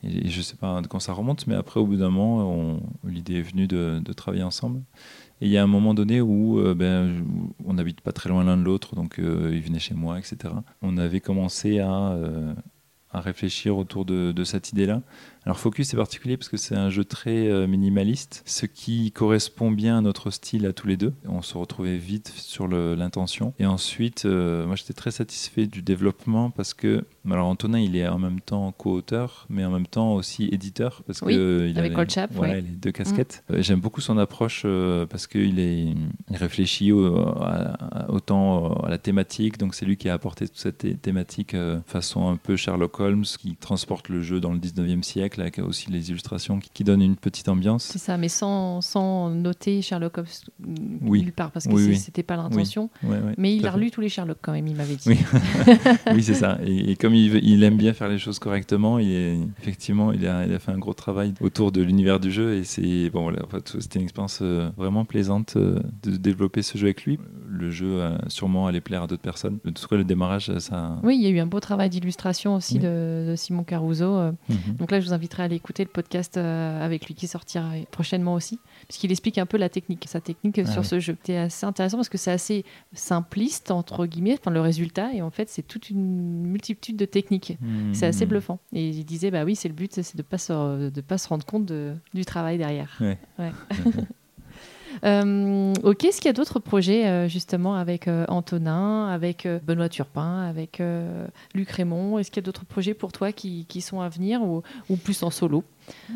et, 0.03 0.29
je 0.29 0.37
ne 0.37 0.43
sais 0.43 0.55
pas 0.55 0.81
quand 0.89 0.99
ça 0.99 1.13
remonte, 1.13 1.47
mais 1.47 1.55
après, 1.55 1.79
au 1.79 1.85
bout 1.85 1.97
d'un 1.97 2.09
moment, 2.09 2.79
l'idée 3.03 3.35
est 3.35 3.41
venue 3.41 3.67
de, 3.67 4.01
travailler 4.13 4.43
ensemble. 4.43 4.81
Et 5.41 5.47
il 5.47 5.51
y 5.51 5.57
a 5.57 5.63
un 5.63 5.67
moment 5.67 5.93
donné 5.93 6.21
où 6.21 6.61
ben, 6.75 7.25
on 7.65 7.73
n'habite 7.73 8.01
pas 8.01 8.11
très 8.11 8.29
loin 8.29 8.43
l'un 8.43 8.57
de 8.57 8.63
l'autre, 8.63 8.95
donc 8.95 9.15
il 9.17 9.61
venait 9.61 9.79
chez 9.79 9.95
moi, 9.95 10.17
etc. 10.17 10.53
On 10.81 10.97
avait 10.97 11.19
commencé 11.19 11.79
à 11.79 12.17
à 13.15 13.21
réfléchir 13.21 13.77
autour 13.77 14.05
de 14.05 14.43
cette 14.43 14.71
idée-là. 14.71 15.01
Alors 15.45 15.59
Focus 15.59 15.93
est 15.93 15.97
particulier 15.97 16.37
parce 16.37 16.49
que 16.49 16.57
c'est 16.57 16.75
un 16.75 16.89
jeu 16.89 17.05
très 17.05 17.49
euh, 17.49 17.67
minimaliste, 17.67 18.41
ce 18.47 18.65
qui 18.65 19.11
correspond 19.11 19.69
bien 19.69 19.99
à 19.99 20.01
notre 20.01 20.31
style 20.31 20.65
à 20.65 20.73
tous 20.73 20.87
les 20.87 20.97
deux. 20.97 21.13
On 21.27 21.43
se 21.43 21.55
retrouvait 21.55 21.97
vite 21.97 22.33
sur 22.35 22.67
l'intention. 22.67 23.53
Et 23.59 23.67
ensuite, 23.67 24.25
euh, 24.25 24.65
moi 24.65 24.75
j'étais 24.75 24.93
très 24.93 25.11
satisfait 25.11 25.67
du 25.67 25.83
développement 25.83 26.49
parce 26.49 26.73
que, 26.73 27.05
alors 27.29 27.45
Antonin 27.45 27.79
il 27.79 27.95
est 27.95 28.07
en 28.07 28.17
même 28.17 28.41
temps 28.41 28.71
co-auteur, 28.71 29.45
mais 29.49 29.63
en 29.63 29.69
même 29.69 29.85
temps 29.85 30.15
aussi 30.15 30.49
éditeur 30.51 31.03
parce 31.05 31.21
oui, 31.21 31.35
que 31.35 31.67
il 31.69 31.77
avec 31.77 31.95
a 31.95 32.27
les, 32.41 32.61
les 32.61 32.61
deux 32.61 32.91
casquettes. 32.91 33.43
Mm. 33.49 33.53
Euh, 33.53 33.61
j'aime 33.61 33.81
beaucoup 33.81 34.01
son 34.01 34.17
approche 34.17 34.65
parce 35.09 35.27
qu'il 35.27 35.59
est, 35.59 35.93
il 36.31 36.37
réfléchit 36.37 36.91
autant 36.91 38.73
à 38.81 38.89
la 38.89 38.97
thématique, 38.97 39.59
donc 39.59 39.75
c'est 39.75 39.85
lui 39.85 39.97
qui 39.97 40.09
a 40.09 40.15
apporté 40.15 40.47
toute 40.47 40.57
cette 40.57 41.01
thématique 41.03 41.55
façon 41.85 42.29
un 42.29 42.37
peu 42.37 42.55
Sherlock 42.55 42.99
Holmes 42.99 43.25
qui 43.37 43.55
transporte 43.55 44.09
le 44.09 44.23
jeu 44.23 44.39
dans 44.39 44.51
le 44.51 44.57
19e 44.57 45.03
siècle 45.03 45.34
avec 45.41 45.59
aussi 45.59 45.91
les 45.91 46.09
illustrations 46.09 46.59
qui, 46.59 46.83
donnent 46.83 47.01
une 47.01 47.15
petite 47.15 47.49
ambiance. 47.49 47.83
C'est 47.83 47.99
ça, 47.99 48.17
mais 48.17 48.29
sans, 48.29 48.81
sans 48.81 49.29
noter 49.29 49.81
Sherlock 49.81 50.19
Holmes 50.19 50.27
oui. 51.01 51.23
nulle 51.23 51.31
part, 51.31 51.51
parce 51.51 51.67
que 51.67 51.77
ce 51.77 51.93
c'était 51.95 52.23
pas 52.23 52.35
l'intention. 52.35 52.89
mais 53.37 53.55
il 53.55 53.65
a 53.65 53.71
relu 53.71 53.91
tous 53.91 54.01
les 54.01 54.09
Sherlock 54.09 54.37
quand 54.41 54.51
même, 54.51 54.67
il 54.67 54.75
m'avait 54.75 54.95
dit. 54.95 55.09
Oui, 56.13 56.21
c'est 56.23 56.35
ça. 56.35 56.59
Et, 56.65 56.95
comme 56.95 57.15
il, 57.15 57.35
il, 57.43 57.63
aime 57.63 57.77
bien 57.77 57.93
faire 57.93 58.09
les 58.09 58.19
choses 58.19 58.39
correctement, 58.39 58.99
il 58.99 59.11
est, 59.11 59.37
effectivement, 59.61 60.11
il 60.11 60.27
a, 60.27 60.45
il 60.45 60.53
a 60.53 60.59
fait 60.59 60.71
un 60.71 60.77
gros 60.77 60.93
travail 60.93 61.33
autour 61.41 61.71
de 61.71 61.81
l'univers 61.81 62.19
du 62.19 62.31
jeu. 62.31 62.55
Et 62.55 62.63
c'est 62.63 63.09
bon, 63.09 63.23
voilà, 63.23 63.39
c'était 63.79 63.99
une 63.99 64.05
expérience 64.05 64.39
euh, 64.41 64.69
vraiment 64.77 65.05
plaisante 65.05 65.55
euh, 65.55 65.79
de 66.03 66.17
développer 66.17 66.61
ce 66.61 66.77
jeu 66.77 66.87
avec 66.87 67.05
lui. 67.05 67.19
Le 67.49 67.71
jeu 67.71 68.01
a 68.01 68.17
sûrement 68.27 68.67
allait 68.67 68.81
plaire 68.81 69.03
à 69.03 69.07
d'autres 69.07 69.21
personnes. 69.21 69.59
En 69.67 69.71
tout 69.71 69.87
cas, 69.87 69.95
le 69.95 70.03
démarrage, 70.03 70.57
ça. 70.59 70.97
Oui, 71.03 71.15
il 71.15 71.21
y 71.21 71.27
a 71.27 71.29
eu 71.29 71.39
un 71.39 71.45
beau 71.45 71.59
travail 71.59 71.89
d'illustration 71.89 72.55
aussi 72.55 72.79
de, 72.79 73.33
Simon 73.35 73.63
Caruso. 73.63 74.05
Euh. 74.05 74.31
Mhm. 74.49 74.75
Donc 74.79 74.91
là, 74.91 74.99
je 74.99 75.05
vous 75.07 75.13
invite 75.13 75.24
à 75.41 75.43
aller 75.43 75.55
écouter 75.55 75.83
le 75.83 75.89
podcast 75.89 76.37
euh, 76.37 76.83
avec 76.83 77.07
lui 77.07 77.15
qui 77.15 77.27
sortira 77.27 77.71
prochainement 77.91 78.33
aussi, 78.33 78.59
puisqu'il 78.87 79.11
explique 79.11 79.37
un 79.37 79.45
peu 79.45 79.57
la 79.57 79.69
technique, 79.69 80.05
sa 80.07 80.21
technique 80.21 80.59
ah 80.59 80.65
sur 80.65 80.85
ce 80.85 80.99
jeu. 80.99 81.17
C'est 81.23 81.37
assez 81.37 81.65
intéressant 81.65 81.97
parce 81.97 82.09
que 82.09 82.17
c'est 82.17 82.31
assez 82.31 82.65
simpliste, 82.93 83.71
entre 83.71 84.05
guillemets, 84.05 84.37
enfin, 84.39 84.51
le 84.51 84.61
résultat, 84.61 85.13
et 85.13 85.21
en 85.21 85.31
fait, 85.31 85.49
c'est 85.49 85.63
toute 85.63 85.89
une 85.89 86.45
multitude 86.45 86.97
de 86.97 87.05
techniques. 87.05 87.57
C'est 87.93 88.07
assez 88.07 88.25
bluffant. 88.25 88.59
Et 88.73 88.89
il 88.89 89.05
disait, 89.05 89.31
bah 89.31 89.43
oui, 89.43 89.55
c'est 89.55 89.67
le 89.67 89.73
but, 89.73 89.93
c'est 89.93 90.15
de 90.15 90.21
ne 90.21 90.23
pas, 90.23 90.37
se, 90.37 90.89
de 90.89 91.01
pas 91.01 91.17
se 91.17 91.27
rendre 91.27 91.45
compte 91.45 91.65
de, 91.65 91.95
du 92.13 92.25
travail 92.25 92.57
derrière. 92.57 92.97
Ouais. 92.99 93.17
ok, 95.03 96.05
est-ce 96.05 96.17
qu'il 96.17 96.25
y 96.25 96.29
a 96.29 96.33
d'autres 96.33 96.59
projets 96.59 97.07
euh, 97.07 97.27
justement 97.27 97.75
avec 97.75 98.07
euh, 98.07 98.25
Antonin, 98.27 99.07
avec 99.07 99.47
Benoît 99.65 99.89
Turpin, 99.89 100.43
avec 100.43 100.81
Luc 101.53 101.69
Raymond? 101.69 102.19
Est-ce 102.19 102.31
qu'il 102.31 102.41
y 102.41 102.43
a 102.43 102.47
d'autres 102.47 102.65
projets 102.65 102.93
pour 102.93 103.11
toi 103.11 103.31
qui, 103.31 103.65
sont 103.81 104.01
à 104.01 104.09
venir 104.09 104.41
ou 104.43 104.95
plus 104.95 105.23
en 105.23 105.29
solo? 105.29 105.63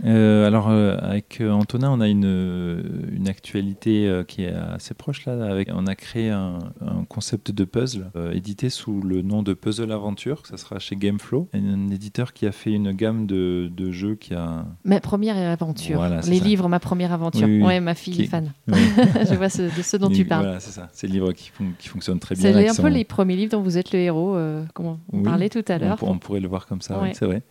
Euh, 0.05 0.47
alors, 0.47 0.69
euh, 0.69 0.97
avec 1.01 1.41
euh, 1.41 1.51
Antonin, 1.51 1.91
on 1.91 1.99
a 1.99 2.07
une, 2.07 3.09
une 3.11 3.27
actualité 3.27 4.23
qui 4.27 4.43
est 4.43 4.53
assez 4.53 4.93
proche 4.93 5.25
là. 5.25 5.45
Avec, 5.49 5.69
on 5.73 5.88
a 5.88 5.95
créé 5.95 6.29
un, 6.29 6.59
concept 7.07 7.51
de 7.51 7.63
puzzle 7.65 8.11
édité 8.33 8.69
sous 8.69 9.01
le 9.01 9.21
nom 9.21 9.43
de 9.43 9.53
Puzzle 9.53 9.91
Aventure. 9.91 10.45
Ça 10.45 10.57
sera 10.57 10.79
chez 10.79 10.95
Gameflow, 10.95 11.49
un 11.53 11.89
éditeur 11.89 12.33
qui 12.33 12.45
a 12.45 12.51
fait 12.51 12.71
une 12.71 12.91
gamme 12.91 13.25
de, 13.25 13.69
de 13.75 13.91
jeux 13.91 14.15
qui 14.15 14.33
a. 14.33 14.65
Ma 14.84 14.99
première 14.99 15.38
aventure. 15.38 16.05
Les 16.27 16.39
livres, 16.39 16.69
ma 16.69 16.79
première 16.79 17.12
aventure. 17.12 17.47
Oui, 17.47 17.62
ouais, 17.62 17.79
ma 17.79 17.95
fille 17.95 18.21
est 18.21 18.27
fan. 18.27 18.53
Je 18.67 19.36
vois 19.36 19.49
ce, 19.49 19.63
de 19.63 19.82
ce 19.82 19.97
dont 19.97 20.10
tu 20.10 20.25
parles. 20.25 20.45
Voilà, 20.45 20.60
c'est 20.60 20.71
ça. 20.71 20.89
C'est 20.93 21.08
le 21.08 21.13
livre 21.13 21.32
qui, 21.34 21.51
qui 21.77 21.88
fonctionne 21.88 22.19
très 22.19 22.36
bien. 22.36 22.53
C'est 22.53 22.69
un 22.69 22.84
peu 22.84 22.89
les 22.89 23.05
premiers 23.05 23.36
livres 23.36 23.51
dont 23.51 23.62
vous 23.62 23.77
êtes 23.77 23.91
le 23.91 23.99
héros, 23.99 24.38
comme 24.73 24.97
on 25.12 25.23
parlait 25.23 25.49
tout 25.49 25.65
à 25.67 25.77
l'heure. 25.77 25.97
On, 26.01 26.12
on, 26.12 26.19
pourrait 26.19 26.39
le 26.39 26.47
voir 26.47 26.65
comme 26.67 26.82
ça, 26.82 27.01
c'est 27.13 27.25
vrai 27.25 27.43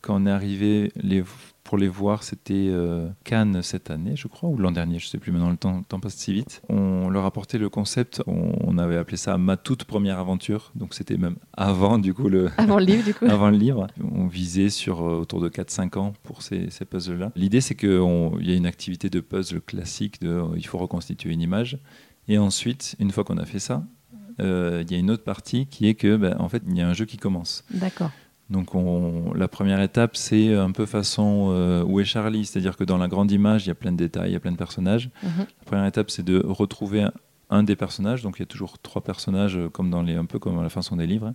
quand 0.00 0.22
on 0.22 0.26
est 0.26 0.30
arrivé 0.30 0.92
les, 0.96 1.22
pour 1.64 1.78
les 1.78 1.88
voir, 1.88 2.22
c'était 2.22 2.68
euh, 2.70 3.08
Cannes 3.24 3.62
cette 3.62 3.90
année, 3.90 4.16
je 4.16 4.28
crois, 4.28 4.48
ou 4.48 4.56
l'an 4.56 4.70
dernier, 4.70 4.98
je 4.98 5.06
ne 5.06 5.10
sais 5.10 5.18
plus 5.18 5.32
maintenant, 5.32 5.50
le 5.50 5.56
temps, 5.56 5.82
temps, 5.82 6.00
passe 6.00 6.14
si 6.14 6.32
vite. 6.32 6.62
On 6.68 7.10
leur 7.10 7.24
apportait 7.24 7.58
le 7.58 7.68
concept, 7.68 8.22
on, 8.26 8.78
avait 8.78 8.96
appelé 8.96 9.16
ça 9.16 9.36
ma 9.38 9.56
toute 9.56 9.84
première 9.84 10.18
aventure, 10.18 10.70
donc 10.76 10.94
c'était 10.94 11.16
même 11.16 11.36
avant 11.52 11.98
du 11.98 12.14
coup 12.14 12.28
le... 12.28 12.50
Avant 12.56 12.78
le 12.78 12.84
livre 12.84 13.04
du 13.04 13.12
coup 13.12 13.24
Avant 13.28 13.50
le 13.50 13.56
livre. 13.56 13.88
On 14.12 14.28
visait 14.28 14.70
sur 14.70 15.02
euh, 15.02 15.20
autour 15.20 15.40
de 15.40 15.48
4-5 15.48 15.98
ans 15.98 16.12
pour 16.22 16.42
ces, 16.42 16.70
ces 16.70 16.84
puzzles-là. 16.84 17.32
L'idée 17.34 17.60
c'est 17.60 17.74
qu'il 17.74 17.90
y 17.90 18.52
a 18.52 18.54
une 18.54 18.66
activité 18.66 19.10
de 19.10 19.20
puzzle 19.20 19.60
classique, 19.60 20.20
de, 20.20 20.42
il 20.56 20.66
faut 20.66 20.78
reconstituer 20.78 21.32
une 21.32 21.40
image, 21.40 21.78
et 22.28 22.38
ensuite, 22.38 22.94
une 22.98 23.10
fois 23.10 23.24
qu'on 23.24 23.38
a 23.38 23.46
fait 23.46 23.58
ça, 23.58 23.84
euh, 24.40 24.84
il 24.86 24.92
y 24.92 24.94
a 24.94 24.98
une 24.98 25.10
autre 25.10 25.24
partie 25.24 25.66
qui 25.66 25.88
est 25.88 25.94
que, 25.94 26.16
ben, 26.16 26.36
en 26.38 26.48
fait, 26.48 26.62
il 26.66 26.76
y 26.76 26.80
a 26.80 26.88
un 26.88 26.92
jeu 26.92 27.06
qui 27.06 27.16
commence. 27.16 27.64
D'accord. 27.70 28.10
Donc 28.50 28.68
la 29.34 29.46
première 29.46 29.80
étape, 29.80 30.16
c'est 30.16 30.54
un 30.54 30.70
peu 30.70 30.86
façon 30.86 31.48
euh, 31.50 31.84
où 31.84 32.00
est 32.00 32.04
Charlie, 32.04 32.46
c'est-à-dire 32.46 32.76
que 32.76 32.84
dans 32.84 32.96
la 32.96 33.06
grande 33.06 33.30
image, 33.30 33.66
il 33.66 33.68
y 33.68 33.72
a 33.72 33.74
plein 33.74 33.92
de 33.92 33.98
détails, 33.98 34.30
il 34.30 34.32
y 34.32 34.36
a 34.36 34.40
plein 34.40 34.52
de 34.52 34.56
personnages. 34.56 35.10
Mhm. 35.22 35.30
La 35.38 35.64
première 35.66 35.86
étape, 35.86 36.10
c'est 36.10 36.24
de 36.24 36.42
retrouver 36.44 37.06
un, 37.50 37.62
des 37.62 37.76
personnages. 37.76 38.22
Donc 38.22 38.36
il 38.38 38.40
y 38.40 38.42
a 38.44 38.46
toujours 38.46 38.78
trois 38.78 39.02
personnages, 39.02 39.58
euh, 39.58 39.68
comme 39.68 39.90
dans 39.90 40.02
les, 40.02 40.14
un 40.14 40.24
peu 40.24 40.38
comme 40.38 40.58
à 40.58 40.62
la 40.62 40.70
façon 40.70 40.96
des 40.96 41.06
livres. 41.06 41.34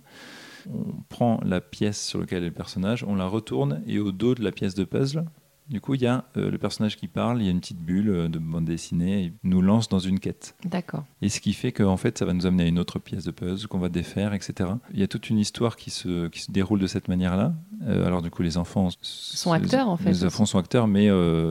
On 0.72 1.02
prend 1.08 1.40
la 1.44 1.60
pièce 1.60 2.04
sur 2.04 2.18
laquelle 2.18 2.42
est 2.42 2.46
le 2.46 2.52
personnage, 2.52 3.04
on 3.06 3.14
la 3.14 3.26
retourne 3.26 3.82
et 3.86 3.98
au 3.98 4.12
dos 4.12 4.34
de 4.34 4.42
la 4.42 4.50
pièce 4.50 4.74
de 4.74 4.84
puzzle, 4.84 5.24
du 5.68 5.80
coup, 5.80 5.94
il 5.94 6.02
y 6.02 6.06
a 6.06 6.24
euh, 6.36 6.50
le 6.50 6.58
personnage 6.58 6.96
qui 6.96 7.08
parle, 7.08 7.40
il 7.40 7.46
y 7.46 7.48
a 7.48 7.50
une 7.50 7.60
petite 7.60 7.80
bulle 7.80 8.10
euh, 8.10 8.28
de 8.28 8.38
bande 8.38 8.66
dessinée, 8.66 9.22
il 9.22 9.32
nous 9.48 9.62
lance 9.62 9.88
dans 9.88 9.98
une 9.98 10.20
quête. 10.20 10.54
D'accord. 10.64 11.04
Et 11.22 11.30
ce 11.30 11.40
qui 11.40 11.54
fait 11.54 11.72
qu'en 11.72 11.96
fait, 11.96 12.18
ça 12.18 12.26
va 12.26 12.34
nous 12.34 12.44
amener 12.44 12.64
à 12.64 12.66
une 12.66 12.78
autre 12.78 12.98
pièce 12.98 13.24
de 13.24 13.30
puzzle 13.30 13.66
qu'on 13.66 13.78
va 13.78 13.88
défaire, 13.88 14.34
etc. 14.34 14.70
Il 14.92 15.00
y 15.00 15.02
a 15.02 15.08
toute 15.08 15.30
une 15.30 15.38
histoire 15.38 15.76
qui 15.76 15.90
se, 15.90 16.28
qui 16.28 16.40
se 16.40 16.52
déroule 16.52 16.80
de 16.80 16.86
cette 16.86 17.08
manière-là. 17.08 17.54
Euh, 17.86 18.06
alors 18.06 18.20
du 18.20 18.30
coup, 18.30 18.42
les 18.42 18.58
enfants 18.58 18.90
sont 19.00 19.52
acteurs 19.52 19.88
en 19.88 19.96
fait. 19.96 20.10
Les 20.10 20.24
enfants 20.24 20.44
sont 20.44 20.58
acteurs, 20.58 20.86
mais 20.86 21.08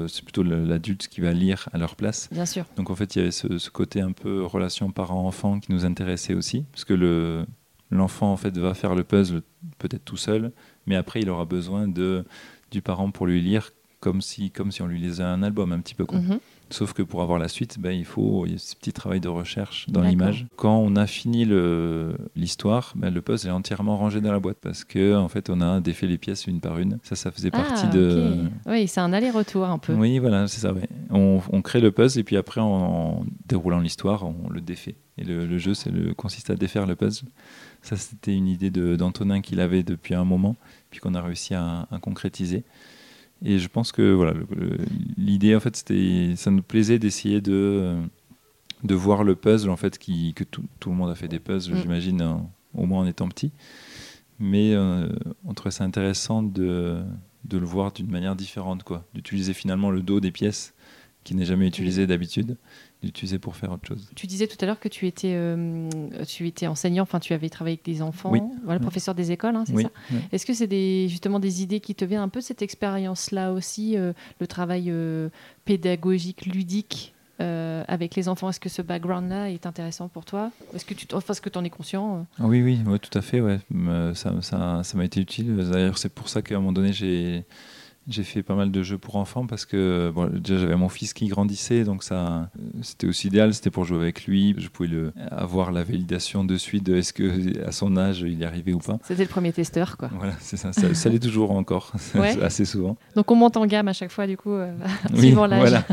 c'est 0.08 0.23
plutôt 0.23 0.43
l'adulte 0.43 1.08
qui 1.08 1.21
va 1.21 1.32
lire 1.32 1.67
à 1.73 1.78
leur 1.80 1.95
place. 1.95 2.30
Bien 2.32 2.45
sûr. 2.45 2.65
Donc 2.78 2.91
en 2.91 2.95
fait, 2.95 3.15
il 3.15 3.19
y 3.19 3.21
avait 3.23 3.32
ce, 3.32 3.58
ce 3.58 3.69
côté 3.71 4.02
un 4.02 4.12
peu 4.12 4.43
relation 4.45 4.91
parent-enfant 4.91 5.60
qui 5.60 5.71
nous 5.71 5.86
intéressait 5.86 6.36
aussi, 6.36 6.65
parce 6.71 6.86
que 6.86 6.93
le 6.93 7.45
l'enfant 7.89 8.32
en 8.32 8.38
fait 8.38 8.58
va 8.58 8.73
faire 8.73 8.95
le 8.95 9.04
puzzle 9.04 9.43
peut-être 9.78 10.04
tout 10.04 10.17
seul, 10.17 10.52
mais 10.88 10.95
après 10.95 11.21
il 11.21 11.30
aura 11.30 11.45
besoin 11.45 11.88
de 11.88 12.26
du 12.71 12.82
parent 12.82 13.12
pour 13.12 13.28
lui 13.28 13.39
lire 13.39 13.71
comme 14.03 14.19
si, 14.19 14.51
comme 14.51 14.69
si 14.73 14.81
on 14.81 14.87
lui 14.87 14.99
lisait 14.99 15.23
un 15.23 15.43
album 15.43 15.71
un 15.71 15.79
petit 15.79 15.95
peu. 15.95 16.05
Quoi. 16.05 16.19
Mhm. 16.19 16.39
Sauf 16.69 16.91
que 16.91 17.01
pour 17.01 17.21
avoir 17.21 17.39
la 17.39 17.47
suite, 17.47 17.79
ben, 17.79 17.91
il 17.91 18.03
faut 18.03 18.45
il 18.45 18.51
y 18.51 18.55
a 18.55 18.57
ce 18.57 18.75
petit 18.75 18.91
travail 18.91 19.21
de 19.21 19.29
recherche 19.29 19.85
dans 19.87 20.01
l'image. 20.01 20.45
Quand 20.57 20.75
on 20.75 20.97
a 20.97 21.07
fini 21.07 21.47
l'histoire, 22.35 22.91
ben, 22.97 23.13
le 23.13 23.21
puzzle 23.21 23.47
est 23.47 23.51
entièrement 23.51 23.95
rangé 23.95 24.19
dans 24.19 24.33
la 24.33 24.41
boîte 24.41 24.57
parce 24.59 24.83
que 24.83 25.15
en 25.15 25.29
fait, 25.29 25.49
on 25.49 25.61
a 25.61 25.79
défait 25.79 26.07
les 26.07 26.17
pièces 26.17 26.47
une 26.47 26.59
par 26.59 26.79
une. 26.79 26.99
Ça, 27.03 27.15
ça 27.15 27.31
faisait 27.31 27.51
ah, 27.53 27.61
partie 27.61 27.87
de. 27.87 28.39
Oui, 28.65 28.89
c'est 28.89 28.99
un 28.99 29.13
aller-retour 29.13 29.63
un 29.63 29.77
peu. 29.77 29.93
Oui, 29.93 30.19
voilà, 30.19 30.49
c'est 30.49 30.59
ça. 30.59 30.73
On, 31.09 31.39
on, 31.49 31.61
crée 31.61 31.79
le 31.79 31.93
puzzle 31.93 32.19
et 32.19 32.23
puis 32.25 32.35
après, 32.35 32.59
en, 32.59 33.23
déroulant 33.47 33.79
l'histoire, 33.79 34.25
on 34.25 34.49
le 34.49 34.59
défait. 34.59 34.95
Et 35.17 35.23
le, 35.23 35.57
jeu, 35.59 35.73
c'est 35.73 35.91
le 35.91 36.13
consiste 36.13 36.49
à 36.49 36.55
défaire 36.55 36.87
le 36.87 36.97
puzzle. 36.97 37.29
Ça, 37.81 37.95
c'était 37.95 38.35
une 38.35 38.49
idée 38.49 38.69
d'Antonin 38.69 39.39
qu'il 39.39 39.61
avait 39.61 39.83
depuis 39.83 40.13
un 40.13 40.25
moment, 40.25 40.57
puis 40.89 40.99
qu'on 40.99 41.13
a 41.13 41.21
réussi 41.21 41.53
à, 41.53 41.87
à 41.89 41.99
concrétiser. 41.99 42.65
Et 43.43 43.60
je 43.60 43.67
pense 43.67 43.91
que 43.91 44.13
voilà, 44.13 44.34
l'idée 45.17 45.56
en 45.56 45.60
fait, 45.60 45.75
c'était, 45.75 46.34
ça 46.38 46.49
nous 46.49 46.63
plaisait 46.63 46.99
d'essayer 46.99 47.41
de 47.41 47.97
de 48.84 48.95
voir 48.95 49.23
le 49.23 49.36
puzzle 49.36 49.69
en 49.69 49.77
fait, 49.77 49.97
qui, 49.97 50.34
que 50.34 50.43
tout, 50.43 50.63
tout 50.79 50.89
le 50.89 50.95
monde 50.95 51.10
a 51.10 51.15
fait 51.15 51.27
des 51.27 51.39
puzzles, 51.39 51.73
mm. 51.73 51.82
j'imagine, 51.82 52.39
au 52.73 52.86
moins 52.86 53.01
en 53.01 53.06
étant 53.06 53.29
petit. 53.29 53.51
Mais 54.39 54.73
euh, 54.73 55.08
on 55.45 55.53
trouvait 55.53 55.71
ça 55.71 55.84
intéressant 55.84 56.43
de, 56.43 57.01
de 57.45 57.58
le 57.58 57.65
voir 57.65 57.91
d'une 57.91 58.12
manière 58.12 58.36
différente, 58.36 58.84
quoi, 58.84 59.06
d'utiliser 59.13 59.53
finalement 59.53 59.89
le 59.89 60.01
dos 60.01 60.19
des 60.19 60.32
pièces 60.32 60.73
qui 61.23 61.36
n'est 61.36 61.45
jamais 61.45 61.67
utilisé 61.67 62.05
d'habitude, 62.07 62.57
d'utiliser 63.01 63.39
pour 63.39 63.55
faire 63.55 63.71
autre 63.71 63.88
chose. 63.88 64.09
Tu 64.15 64.27
disais 64.27 64.47
tout 64.47 64.57
à 64.62 64.65
l'heure 64.65 64.79
que 64.79 64.88
tu 64.88 65.07
étais, 65.07 65.33
euh, 65.33 65.89
tu 66.27 66.47
étais 66.47 66.67
enseignant, 66.67 67.03
enfin 67.03 67.19
tu 67.19 67.33
avais 67.33 67.49
travaillé 67.49 67.75
avec 67.75 67.86
des 67.86 68.01
enfants, 68.01 68.31
Oui. 68.31 68.41
voilà, 68.63 68.79
professeur 68.79 69.15
des 69.15 69.31
écoles, 69.31 69.55
hein, 69.55 69.63
c'est 69.65 69.73
Oui, 69.73 69.83
ça. 69.83 70.17
Est-ce 70.31 70.45
que 70.45 70.53
c'est 70.53 70.67
des, 70.67 71.07
justement 71.09 71.39
des 71.39 71.62
idées 71.63 71.79
qui 71.79 71.95
te 71.95 72.05
viennent 72.05 72.21
un 72.21 72.29
peu 72.29 72.39
de 72.39 72.45
cette 72.45 72.62
expérience-là 72.62 73.51
aussi, 73.53 73.97
euh, 73.97 74.13
le 74.39 74.47
travail 74.47 74.86
euh, 74.89 75.29
pédagogique, 75.65 76.45
ludique 76.45 77.13
euh, 77.41 77.83
avec 77.88 78.15
les 78.15 78.29
enfants? 78.29 78.49
Est-ce 78.49 78.59
que 78.59 78.69
ce 78.69 78.81
background-là 78.81 79.49
est 79.49 79.65
intéressant 79.65 80.07
pour 80.07 80.25
toi? 80.25 80.51
Est-ce 80.73 80.86
que 80.86 80.93
tu 80.93 81.07
enfin, 81.13 81.33
que 81.33 81.57
en 81.57 81.63
es 81.63 81.69
conscient 81.69 82.25
Ah 82.39 82.47
Oui, 82.47 82.62
oui, 82.62 82.79
ouais, 82.86 82.99
tout 82.99 83.17
à 83.17 83.21
fait. 83.21 83.41
Ouais. 83.41 83.59
Ça, 84.13 84.41
ça, 84.41 84.81
ça 84.83 84.97
m'a 84.97 85.05
été 85.05 85.19
utile. 85.19 85.55
D'ailleurs, 85.55 85.97
c'est 85.97 86.13
pour 86.13 86.29
ça 86.29 86.41
qu'à 86.41 86.55
un 86.55 86.59
moment 86.59 86.73
donné, 86.73 86.93
j'ai 86.93 87.43
j'ai 88.07 88.23
fait 88.23 88.43
pas 88.43 88.55
mal 88.55 88.71
de 88.71 88.83
jeux 88.83 88.97
pour 88.97 89.15
enfants 89.15 89.45
parce 89.45 89.65
que 89.65 90.11
bon, 90.13 90.27
déjà 90.27 90.57
j'avais 90.57 90.75
mon 90.75 90.89
fils 90.89 91.13
qui 91.13 91.27
grandissait, 91.27 91.83
donc 91.83 92.03
ça 92.03 92.49
c'était 92.81 93.07
aussi 93.07 93.27
idéal. 93.27 93.53
C'était 93.53 93.69
pour 93.69 93.85
jouer 93.85 93.97
avec 93.97 94.25
lui. 94.25 94.55
Je 94.57 94.67
pouvais 94.67 94.89
le, 94.89 95.13
avoir 95.31 95.71
la 95.71 95.83
validation 95.83 96.43
de 96.43 96.57
suite 96.57 96.85
de 96.85 96.95
est-ce 96.95 97.13
que 97.13 97.65
à 97.65 97.71
son 97.71 97.95
âge 97.97 98.21
il 98.21 98.37
y 98.37 98.45
arrivait 98.45 98.73
ou 98.73 98.79
pas. 98.79 98.99
C'était 99.03 99.23
le 99.23 99.29
premier 99.29 99.53
testeur, 99.53 99.97
quoi. 99.97 100.09
Voilà, 100.17 100.33
c'est 100.39 100.57
ça. 100.57 100.73
Ça, 100.73 100.93
ça 100.93 101.09
l'est 101.09 101.19
toujours 101.23 101.51
encore, 101.51 101.93
Ouais. 102.15 102.41
assez 102.41 102.65
souvent. 102.65 102.97
Donc 103.15 103.31
on 103.31 103.35
monte 103.35 103.57
en 103.57 103.65
gamme 103.65 103.87
à 103.87 103.93
chaque 103.93 104.11
fois, 104.11 104.27
du 104.27 104.37
coup, 104.37 104.51
euh, 104.51 104.73
Oui, 105.13 105.19
suivant 105.19 105.47
l'âge. 105.47 105.69
voilà, 105.69 105.85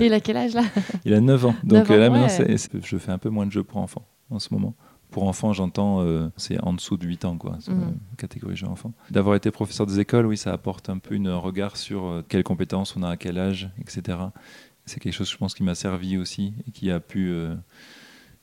il 0.00 0.12
a 0.12 0.20
quel 0.20 0.36
âge 0.36 0.54
là? 0.54 0.62
Il 1.04 1.14
a 1.14 1.20
9 1.20 1.46
ans. 1.46 1.54
Donc 1.64 1.88
9 1.88 1.90
ans, 1.90 1.94
euh, 1.94 1.98
là, 1.98 2.10
maintenant, 2.10 2.44
ouais. 2.44 2.56
je 2.84 2.96
fais 2.98 3.12
un 3.12 3.18
peu 3.18 3.28
moins 3.28 3.46
de 3.46 3.52
jeux 3.52 3.64
pour 3.64 3.78
enfants 3.78 4.06
en 4.30 4.38
ce 4.38 4.52
moment. 4.54 4.74
Pour 5.12 5.28
enfants, 5.28 5.52
j'entends, 5.52 6.00
euh, 6.02 6.28
c'est 6.36 6.58
en 6.62 6.72
dessous 6.72 6.96
de 6.96 7.06
8 7.06 7.24
ans, 7.24 7.36
quoi, 7.38 7.58
euh, 7.72 7.90
catégorie 8.16 8.56
jeux 8.56 8.66
enfants. 8.66 8.92
D'avoir 9.10 9.36
été 9.36 9.50
professeur 9.50 9.86
des 9.86 10.00
écoles, 10.00 10.26
oui, 10.26 10.36
ça 10.36 10.52
apporte 10.52 10.88
un 10.90 10.98
peu 10.98 11.14
une- 11.14 11.28
un 11.28 11.36
regard 11.36 11.76
sur 11.76 12.04
euh, 12.06 12.22
quelles 12.28 12.42
compétences 12.44 12.96
on 12.96 13.02
a 13.02 13.10
à 13.10 13.16
quel 13.16 13.38
âge, 13.38 13.70
etc. 13.78 14.18
C'est 14.86 14.98
quelque 15.00 15.12
chose, 15.14 15.30
je 15.30 15.36
pense, 15.36 15.54
qui 15.54 15.62
m'a 15.62 15.74
servi 15.76 16.16
aussi 16.16 16.54
et 16.66 16.70
qui 16.72 16.90
a 16.90 16.98
pu, 16.98 17.28
euh, 17.30 17.54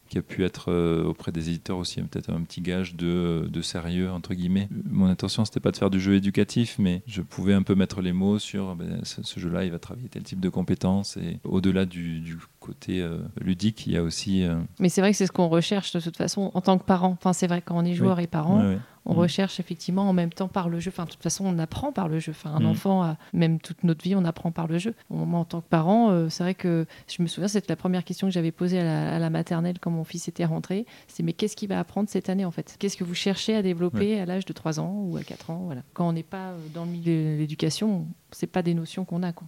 qui 0.10 0.18
a 0.18 0.22
pu 0.22 0.44
être 0.44 0.72
euh, 0.72 1.04
auprès 1.06 1.32
des 1.32 1.50
éditeurs 1.50 1.78
aussi, 1.78 2.02
peut-être 2.02 2.32
un 2.32 2.42
petit 2.42 2.62
gage 2.62 2.96
de, 2.96 3.48
de 3.50 3.62
sérieux, 3.62 4.10
entre 4.12 4.34
guillemets. 4.34 4.68
Mon 4.90 5.06
intention, 5.06 5.46
c'était 5.46 5.60
pas 5.60 5.72
de 5.72 5.78
faire 5.78 5.90
du 5.90 6.00
jeu 6.02 6.16
éducatif, 6.16 6.78
mais 6.80 7.02
je 7.08 7.22
pouvais 7.22 7.54
un 7.54 7.62
peu 7.64 7.76
mettre 7.76 8.02
les 8.02 8.12
mots 8.12 8.40
sur 8.40 8.76
ben, 8.76 9.00
ce, 9.04 9.22
ce 9.24 9.40
jeu-là, 9.40 9.64
il 9.66 9.72
va 9.72 9.80
travailler 9.80 10.10
tel 10.10 10.24
type 10.24 10.40
de 10.40 10.50
compétences. 10.50 11.16
Et 11.18 11.40
au-delà 11.44 11.86
du, 11.86 12.20
du 12.20 12.38
côté 12.60 13.02
euh, 13.02 13.20
ludique, 13.40 13.86
il 13.88 13.94
y 13.94 13.98
a 13.98 14.04
aussi. 14.04 14.44
euh, 14.44 14.60
Mais 14.80 14.90
c'est 14.90 15.02
vrai 15.02 15.12
que 15.12 15.18
c'est 15.18 15.28
ce 15.28 15.32
qu'on 15.32 15.48
recherche 15.48 15.94
de 15.94 16.00
toute 16.00 16.18
façon 16.18 16.52
en 16.54 16.62
tant 16.62 16.78
que 16.78 16.84
parent. 16.84 17.12
Enfin, 17.20 17.34
c'est 17.34 17.48
vrai 17.48 17.62
quand 17.64 17.78
on 17.78 17.86
est 17.86 17.94
joueur 17.94 18.20
et 18.20 18.28
parent. 18.28 18.76
On 19.10 19.14
Mm. 19.16 19.18
recherche 19.18 19.60
effectivement 19.60 20.08
en 20.10 20.14
même 20.14 20.32
temps 20.32 20.48
par 20.48 20.70
le 20.70 20.80
jeu. 20.80 20.90
Enfin, 20.92 21.06
de 21.06 21.10
toute 21.10 21.24
façon, 21.24 21.46
on 21.46 21.58
apprend 21.60 21.92
par 21.92 22.08
le 22.08 22.20
jeu. 22.20 22.32
Enfin, 22.32 22.52
un 22.56 22.60
Mm. 22.62 22.66
enfant, 22.68 23.04
a- 23.04 23.18
même 23.34 23.60
toute 23.60 23.84
notre 23.84 24.04
vie, 24.04 24.16
on 24.16 24.24
apprend 24.24 24.52
par 24.52 24.68
le 24.68 24.78
jeu. 24.78 24.94
Moment 25.10 25.42
en 25.42 25.46
tant 25.46 25.62
que 25.62 25.68
parent, 25.68 26.12
euh, 26.12 26.30
c'est 26.30 26.44
vrai 26.44 26.54
que 26.56 26.86
je 27.08 27.22
me 27.22 27.28
souviens, 27.28 27.48
c'était 27.48 27.68
la 27.72 27.76
première 27.76 28.04
question 28.04 28.28
que 28.28 28.34
j'avais 28.34 28.52
posée 28.52 28.80
à 28.80 28.84
la, 28.84 29.16
à 29.16 29.20
la 29.20 29.30
maternelle 29.30 29.78
quand 29.80 29.92
mon 29.92 30.04
fils 30.04 30.28
était 30.28 30.46
rentré. 30.46 30.86
C'est 31.08 31.24
mais 31.24 31.34
qu'est-ce 31.34 31.56
qu'il 31.56 31.70
va 31.70 31.80
apprendre 31.80 32.08
cette 32.10 32.30
année 32.30 32.46
en 32.46 32.52
fait? 32.52 32.76
Qu'est-ce 32.80 32.98
que 32.98 33.04
vous 33.04 33.16
cherchez 33.16 33.56
à 33.56 33.62
développer 33.62 34.20
à 34.20 34.26
l'âge 34.26 34.46
de 34.46 34.54
3 34.54 34.80
ans 34.80 34.94
ou 35.08 35.18
à 35.18 35.24
4 35.24 35.50
ans? 35.50 35.62
Voilà. 35.66 35.82
Quand 35.94 36.08
on 36.08 36.14
n'est 36.14 36.24
pas 36.24 36.50
euh, 36.52 36.58
dans 36.74 36.86
le 36.86 36.92
milieu 36.92 37.34
de 37.34 37.38
l'éducation, 37.40 38.06
c'est 38.32 38.48
pas 38.48 38.62
des 38.62 38.74
notions 38.74 39.06
qu'on 39.06 39.24
a. 39.24 39.34
Quoi. 39.34 39.48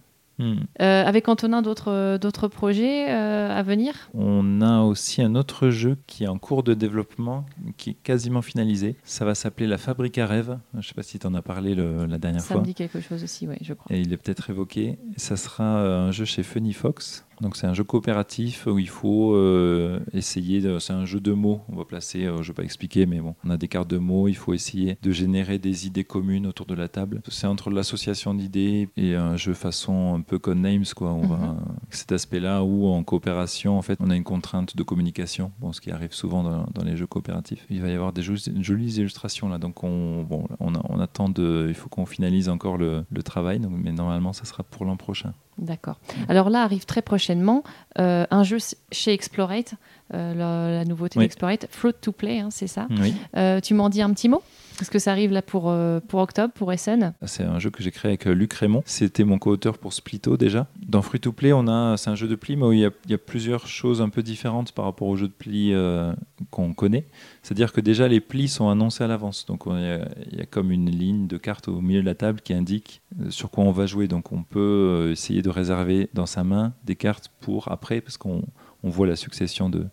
Euh, 0.80 1.04
avec 1.04 1.28
Antonin, 1.28 1.62
d'autres 1.62 1.88
euh, 1.90 2.48
projets 2.48 3.10
euh, 3.10 3.50
à 3.56 3.62
venir? 3.62 3.94
On 4.14 4.60
a 4.60 4.80
aussi 4.80 5.22
un 5.22 5.34
autre 5.34 5.70
jeu 5.70 5.96
qui 6.06 6.24
est 6.24 6.28
en 6.28 6.38
cours 6.38 6.62
de 6.62 6.74
développement, 6.74 7.44
qui 7.76 7.90
est 7.90 7.96
quasiment 8.02 8.42
finalisé. 8.42 8.96
Ça 9.04 9.24
va 9.24 9.34
s'appeler 9.34 9.66
La 9.66 9.78
Fabrique 9.78 10.18
à 10.18 10.26
rêves. 10.26 10.58
Je 10.74 10.78
ne 10.78 10.82
sais 10.82 10.94
pas 10.94 11.02
si 11.02 11.18
tu 11.18 11.26
en 11.26 11.34
as 11.34 11.42
parlé 11.42 11.74
le- 11.74 12.06
la 12.06 12.18
dernière 12.18 12.40
Ça 12.42 12.48
fois. 12.54 12.60
me 12.60 12.66
dit 12.66 12.74
quelque 12.74 13.00
chose 13.00 13.22
aussi, 13.22 13.46
oui, 13.46 13.56
je 13.62 13.72
crois. 13.74 13.94
Et 13.94 14.00
il 14.00 14.12
est 14.12 14.16
peut-être 14.16 14.50
évoqué. 14.50 14.98
Ça 15.16 15.36
sera 15.36 15.64
un 15.82 16.10
jeu 16.12 16.24
chez 16.24 16.42
Funny 16.42 16.72
Fox. 16.72 17.24
Donc 17.42 17.56
c'est 17.56 17.66
un 17.66 17.74
jeu 17.74 17.82
coopératif 17.82 18.66
où 18.68 18.78
il 18.78 18.88
faut 18.88 19.34
euh, 19.34 19.98
essayer. 20.12 20.60
de- 20.60 20.78
C'est 20.78 20.92
un 20.92 21.04
jeu 21.04 21.18
de 21.20 21.32
mots. 21.32 21.60
On 21.68 21.74
va 21.76 21.84
placer. 21.84 22.24
euh, 22.24 22.36
je 22.36 22.40
ne 22.40 22.46
vais 22.46 22.52
pas 22.52 22.62
expliquer, 22.62 23.04
mais 23.04 23.20
bon, 23.20 23.34
on 23.44 23.50
a 23.50 23.56
des 23.56 23.66
cartes 23.66 23.90
de 23.90 23.98
mots. 23.98 24.28
Il 24.28 24.36
faut 24.36 24.54
essayer 24.54 24.96
de 25.02 25.10
générer 25.10 25.58
des 25.58 25.86
idées 25.88 26.04
communes 26.04 26.46
autour 26.46 26.66
de 26.66 26.74
la 26.74 26.86
table. 26.88 27.20
C'est 27.28 27.48
entre 27.48 27.70
l'association 27.70 28.32
d'idées 28.34 28.88
et 28.96 29.16
un 29.16 29.36
jeu 29.36 29.54
façon 29.54 30.14
un 30.14 30.20
peu 30.20 30.38
Codenames 30.38 30.84
quoi. 30.94 31.12
On 31.12 31.26
va 31.26 31.56
cet 31.90 32.12
aspect-là 32.12 32.62
où 32.62 32.86
en 32.86 33.02
coopération, 33.02 33.76
en 33.76 33.82
fait, 33.82 33.98
on 34.00 34.10
a 34.10 34.16
une 34.16 34.22
contrainte 34.24 34.76
de 34.76 34.82
communication. 34.84 35.50
Bon, 35.60 35.72
ce 35.72 35.80
qui 35.80 35.90
arrive 35.90 36.12
souvent 36.12 36.44
dans, 36.44 36.66
dans 36.72 36.84
les 36.84 36.96
jeux 36.96 37.08
coopératifs. 37.08 37.66
Il 37.70 37.82
va 37.82 37.88
y 37.88 37.92
avoir 37.92 38.12
des 38.12 38.22
jolies, 38.22 38.44
jolies 38.60 38.94
illustrations 38.98 39.48
là. 39.48 39.58
Donc 39.58 39.82
on, 39.82 40.22
bon, 40.22 40.46
on, 40.60 40.72
attend 41.00 41.28
de. 41.28 41.66
Il 41.68 41.74
faut 41.74 41.88
qu'on 41.88 42.06
finalise 42.06 42.48
encore 42.48 42.78
le, 42.78 43.04
le 43.10 43.22
travail. 43.24 43.58
Donc, 43.58 43.72
mais 43.74 43.90
normalement, 43.90 44.32
ça 44.32 44.44
sera 44.44 44.62
pour 44.62 44.84
l'an 44.84 44.96
prochain. 44.96 45.34
D'accord. 45.58 45.98
Alors 46.28 46.50
là 46.50 46.62
arrive 46.62 46.86
très 46.86 47.02
prochainement 47.02 47.62
euh, 47.98 48.26
un 48.30 48.42
jeu 48.42 48.58
chez 48.90 49.12
Explorate, 49.12 49.74
euh, 50.14 50.34
la, 50.34 50.78
la 50.78 50.84
nouveauté 50.84 51.18
Oui. 51.18 51.24
d'Explorate, 51.24 51.66
Float 51.70 51.92
to 52.00 52.12
Play, 52.12 52.40
hein, 52.40 52.48
c'est 52.50 52.66
ça. 52.66 52.86
Oui. 53.00 53.14
Euh, 53.36 53.60
tu 53.60 53.74
m'en 53.74 53.88
dis 53.88 54.02
un 54.02 54.10
petit 54.12 54.28
mot? 54.28 54.42
Parce 54.78 54.88
que 54.88 54.98
ça 54.98 55.12
arrive 55.12 55.32
là 55.32 55.42
pour, 55.42 55.68
euh, 55.68 56.00
pour 56.00 56.20
octobre, 56.20 56.52
pour 56.54 56.72
Essen. 56.72 57.12
C'est 57.26 57.44
un 57.44 57.58
jeu 57.58 57.70
que 57.70 57.82
j'ai 57.82 57.90
créé 57.90 58.10
avec 58.12 58.24
Luc 58.24 58.52
Raymond. 58.54 58.82
C'était 58.86 59.22
mon 59.22 59.38
co-auteur 59.38 59.76
pour 59.78 59.92
Splito 59.92 60.36
déjà. 60.36 60.66
Dans 60.88 61.02
Free 61.02 61.20
to 61.20 61.30
Play, 61.30 61.52
on 61.52 61.68
a, 61.68 61.96
c'est 61.98 62.08
un 62.10 62.14
jeu 62.14 62.26
de 62.26 62.34
pli, 62.34 62.56
mais 62.56 62.64
où 62.66 62.72
il 62.72 62.80
y, 62.80 62.84
a, 62.86 62.90
il 63.04 63.10
y 63.10 63.14
a 63.14 63.18
plusieurs 63.18 63.66
choses 63.66 64.00
un 64.00 64.08
peu 64.08 64.22
différentes 64.22 64.72
par 64.72 64.86
rapport 64.86 65.08
au 65.08 65.16
jeu 65.16 65.28
de 65.28 65.32
pli 65.32 65.72
euh, 65.72 66.12
qu'on 66.50 66.72
connaît. 66.72 67.04
C'est-à-dire 67.42 67.70
que 67.72 67.80
déjà 67.82 68.08
les 68.08 68.20
plis 68.20 68.48
sont 68.48 68.70
annoncés 68.70 69.04
à 69.04 69.06
l'avance. 69.06 69.44
Donc 69.46 69.66
on- 69.66 69.76
il 69.76 69.84
y, 69.84 69.90
a, 69.90 70.08
il 70.32 70.38
y 70.38 70.40
a 70.40 70.46
comme 70.46 70.72
une 70.72 70.90
ligne 70.90 71.26
de 71.28 71.36
cartes 71.36 71.68
au 71.68 71.80
milieu 71.80 72.00
de 72.00 72.06
la 72.06 72.14
table 72.14 72.40
qui 72.40 72.54
indique 72.54 73.02
sur 73.28 73.50
quoi 73.50 73.64
on 73.64 73.72
va 73.72 73.86
jouer. 73.86 74.08
Donc 74.08 74.32
on 74.32 74.42
peut 74.42 75.10
essayer 75.12 75.42
de 75.42 75.50
réserver 75.50 76.08
dans 76.14 76.26
sa 76.26 76.44
main 76.44 76.72
des 76.84 76.96
cartes 76.96 77.30
pour 77.40 77.70
après, 77.70 78.00
parce 78.00 78.16
qu'on 78.16 78.42
on 78.82 78.90
voit 78.90 79.06
la 79.06 79.16
succession 79.16 79.68
de, 79.68 79.86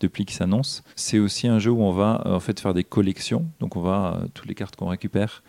de 0.00 0.08
plis 0.08 0.24
qui 0.24 0.34
s'annoncent. 0.34 0.82
C'est 0.96 1.18
aussi 1.18 1.48
un 1.48 1.58
jeu 1.58 1.70
où 1.70 1.82
on 1.82 1.92
va 1.92 2.22
euh, 2.26 2.34
en 2.34 2.40
fait 2.40 2.58
faire 2.60 2.74
des 2.74 2.84
collections. 2.84 3.46
Donc 3.60 3.76
on 3.76 3.80
va 3.82 4.20
euh, 4.22 4.26
toutes 4.34 4.48
les 4.48 4.54
cartes 4.54 4.76
qu'on 4.76 4.88
récupère, 4.88 5.42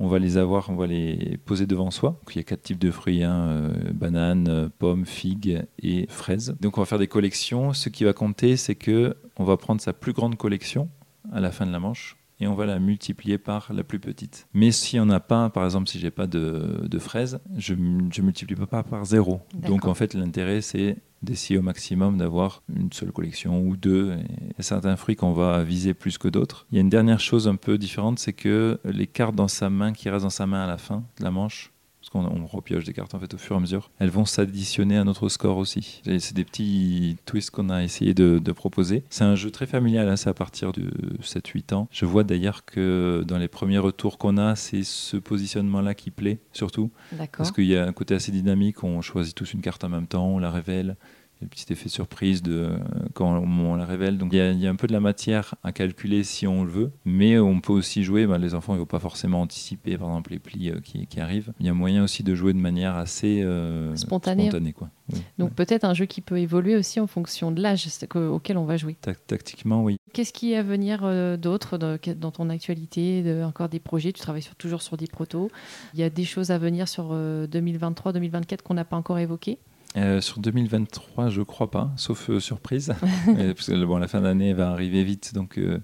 on 0.00 0.06
va 0.06 0.18
les 0.18 0.36
avoir, 0.36 0.70
on 0.70 0.76
va 0.76 0.86
les 0.86 1.38
poser 1.44 1.66
devant 1.66 1.90
soi. 1.90 2.10
Donc, 2.10 2.34
il 2.34 2.38
y 2.38 2.40
a 2.40 2.44
quatre 2.44 2.62
types 2.62 2.78
de 2.78 2.90
fruits 2.90 3.24
hein, 3.24 3.48
euh, 3.48 3.92
banane, 3.92 4.48
euh, 4.48 4.68
pomme, 4.78 5.04
figue 5.04 5.64
et 5.82 6.06
fraise. 6.08 6.56
Donc 6.60 6.78
on 6.78 6.82
va 6.82 6.86
faire 6.86 6.98
des 6.98 7.08
collections. 7.08 7.72
Ce 7.72 7.88
qui 7.88 8.04
va 8.04 8.12
compter, 8.12 8.56
c'est 8.56 8.76
que 8.76 9.16
on 9.36 9.44
va 9.44 9.56
prendre 9.56 9.80
sa 9.80 9.92
plus 9.92 10.12
grande 10.12 10.36
collection 10.36 10.88
à 11.32 11.40
la 11.40 11.50
fin 11.50 11.66
de 11.66 11.72
la 11.72 11.80
manche 11.80 12.16
et 12.40 12.46
on 12.46 12.54
va 12.54 12.66
la 12.66 12.78
multiplier 12.78 13.38
par 13.38 13.72
la 13.72 13.82
plus 13.82 13.98
petite. 13.98 14.46
Mais 14.54 14.70
si 14.70 15.00
on 15.00 15.06
n'a 15.06 15.18
pas, 15.18 15.50
par 15.50 15.64
exemple, 15.64 15.88
si 15.88 15.98
j'ai 15.98 16.12
pas 16.12 16.28
de, 16.28 16.86
de 16.88 16.98
fraises, 17.00 17.40
je 17.56 17.74
ne 17.74 18.22
multiplie 18.22 18.54
pas 18.54 18.84
par 18.84 19.04
zéro. 19.04 19.40
Donc 19.54 19.86
en 19.86 19.94
fait, 19.94 20.14
l'intérêt, 20.14 20.60
c'est 20.60 20.98
d'essayer 21.22 21.58
au 21.58 21.62
maximum 21.62 22.18
d'avoir 22.18 22.62
une 22.74 22.92
seule 22.92 23.12
collection 23.12 23.62
ou 23.62 23.76
deux. 23.76 24.16
Et 24.58 24.62
certains 24.62 24.96
fruits 24.96 25.16
qu'on 25.16 25.32
va 25.32 25.64
viser 25.64 25.94
plus 25.94 26.18
que 26.18 26.28
d'autres. 26.28 26.66
Il 26.70 26.76
y 26.76 26.78
a 26.78 26.82
une 26.82 26.88
dernière 26.88 27.20
chose 27.20 27.48
un 27.48 27.56
peu 27.56 27.78
différente, 27.78 28.18
c'est 28.18 28.32
que 28.32 28.78
les 28.84 29.06
cartes 29.06 29.34
dans 29.34 29.48
sa 29.48 29.70
main, 29.70 29.92
qui 29.92 30.08
restent 30.08 30.24
dans 30.24 30.30
sa 30.30 30.46
main 30.46 30.64
à 30.64 30.66
la 30.66 30.78
fin 30.78 31.04
de 31.18 31.24
la 31.24 31.30
manche, 31.30 31.72
parce 32.08 32.24
qu'on 32.24 32.42
on 32.42 32.46
repioche 32.46 32.84
des 32.84 32.92
cartes 32.92 33.14
en 33.14 33.18
fait 33.18 33.34
au 33.34 33.38
fur 33.38 33.54
et 33.54 33.58
à 33.58 33.60
mesure, 33.60 33.90
elles 33.98 34.10
vont 34.10 34.24
s'additionner 34.24 34.96
à 34.96 35.04
notre 35.04 35.28
score 35.28 35.58
aussi. 35.58 36.00
C'est 36.04 36.34
des 36.34 36.44
petits 36.44 37.16
twists 37.26 37.50
qu'on 37.50 37.70
a 37.70 37.82
essayé 37.82 38.14
de, 38.14 38.38
de 38.38 38.52
proposer. 38.52 39.04
C'est 39.10 39.24
un 39.24 39.34
jeu 39.34 39.50
très 39.50 39.66
familial, 39.66 40.08
hein, 40.08 40.16
c'est 40.16 40.30
à 40.30 40.34
partir 40.34 40.72
de 40.72 40.90
7-8 41.22 41.74
ans. 41.74 41.88
Je 41.90 42.06
vois 42.06 42.24
d'ailleurs 42.24 42.64
que 42.64 43.24
dans 43.26 43.38
les 43.38 43.48
premiers 43.48 43.78
retours 43.78 44.18
qu'on 44.18 44.38
a, 44.38 44.56
c'est 44.56 44.84
ce 44.84 45.16
positionnement-là 45.16 45.94
qui 45.94 46.10
plaît 46.10 46.38
surtout. 46.52 46.90
Parce 47.36 47.52
qu'il 47.52 47.66
y 47.66 47.76
a 47.76 47.86
un 47.86 47.92
côté 47.92 48.14
assez 48.14 48.32
dynamique, 48.32 48.84
on 48.84 49.00
choisit 49.02 49.34
tous 49.34 49.52
une 49.52 49.60
carte 49.60 49.84
en 49.84 49.88
même 49.88 50.06
temps, 50.06 50.28
on 50.28 50.38
la 50.38 50.50
révèle. 50.50 50.96
Le 51.40 51.46
petit 51.46 51.72
effet 51.72 51.88
surprise 51.88 52.42
de, 52.42 52.52
euh, 52.52 52.78
quand 53.14 53.38
on 53.38 53.76
la 53.76 53.84
révèle. 53.84 54.18
Donc 54.18 54.30
il 54.32 54.38
y, 54.38 54.40
a, 54.40 54.50
il 54.50 54.58
y 54.58 54.66
a 54.66 54.70
un 54.70 54.74
peu 54.74 54.88
de 54.88 54.92
la 54.92 54.98
matière 54.98 55.54
à 55.62 55.70
calculer 55.70 56.24
si 56.24 56.48
on 56.48 56.64
le 56.64 56.70
veut, 56.70 56.90
mais 57.04 57.38
on 57.38 57.60
peut 57.60 57.72
aussi 57.72 58.02
jouer. 58.02 58.26
ben, 58.26 58.38
les 58.38 58.54
enfants, 58.54 58.72
ils 58.72 58.76
ne 58.76 58.80
vont 58.80 58.86
pas 58.86 58.98
forcément 58.98 59.40
anticiper, 59.42 59.96
par 59.96 60.08
exemple, 60.08 60.32
les 60.32 60.40
plis 60.40 60.70
euh, 60.70 60.80
qui, 60.80 61.06
qui 61.06 61.20
arrivent. 61.20 61.52
Il 61.60 61.66
y 61.66 61.68
a 61.68 61.74
moyen 61.74 62.02
aussi 62.02 62.24
de 62.24 62.34
jouer 62.34 62.52
de 62.54 62.58
manière 62.58 62.96
assez 62.96 63.42
euh, 63.42 63.94
Spontanée. 63.94 64.50
quoi. 64.72 64.90
Oui. 65.12 65.20
Donc 65.38 65.50
Ouais. 65.50 65.54
peut-être 65.54 65.84
un 65.84 65.94
jeu 65.94 66.06
qui 66.06 66.20
peut 66.20 66.38
évoluer 66.38 66.76
aussi 66.76 66.98
en 67.00 67.06
fonction 67.06 67.52
de 67.52 67.62
l'âge 67.62 67.86
auquel 68.14 68.58
on 68.58 68.64
va 68.64 68.76
jouer. 68.76 68.96
Tac- 69.00 69.24
Tactiquement, 69.26 69.82
oui. 69.84 69.96
Qu'est-ce 70.12 70.32
qui 70.32 70.52
est 70.52 70.56
à 70.56 70.62
venir 70.64 71.00
euh, 71.04 71.36
d'autre 71.36 71.78
dans, 71.78 71.96
dans 72.16 72.30
ton 72.32 72.50
actualité 72.50 73.22
de- 73.22 73.42
Encore 73.44 73.68
des 73.68 73.78
projets? 73.80 74.12
Tu 74.12 74.20
travailles 74.20 74.42
sur- 74.42 74.56
toujours 74.56 74.82
sur 74.82 74.96
des 74.96 75.06
protos. 75.06 75.50
Il 75.94 76.00
y 76.00 76.02
a 76.02 76.10
des 76.10 76.24
choses 76.24 76.50
à 76.50 76.58
venir 76.58 76.88
sur 76.88 77.14
2023-2024 77.14 78.62
qu'on 78.62 78.74
n'a 78.74 78.84
pas 78.84 78.96
encore 78.96 79.18
évoquées? 79.18 79.58
Euh, 79.96 80.20
sur 80.20 80.38
2023, 80.38 81.30
je 81.30 81.42
crois 81.42 81.70
pas, 81.70 81.90
sauf 81.96 82.30
euh, 82.30 82.40
surprise. 82.40 82.94
Euh, 83.28 83.54
parce 83.54 83.66
que 83.68 83.84
bon, 83.84 83.98
la 83.98 84.08
fin 84.08 84.20
d'année 84.20 84.52
va 84.52 84.70
arriver 84.70 85.04
vite, 85.04 85.34
donc 85.34 85.58
euh, 85.58 85.80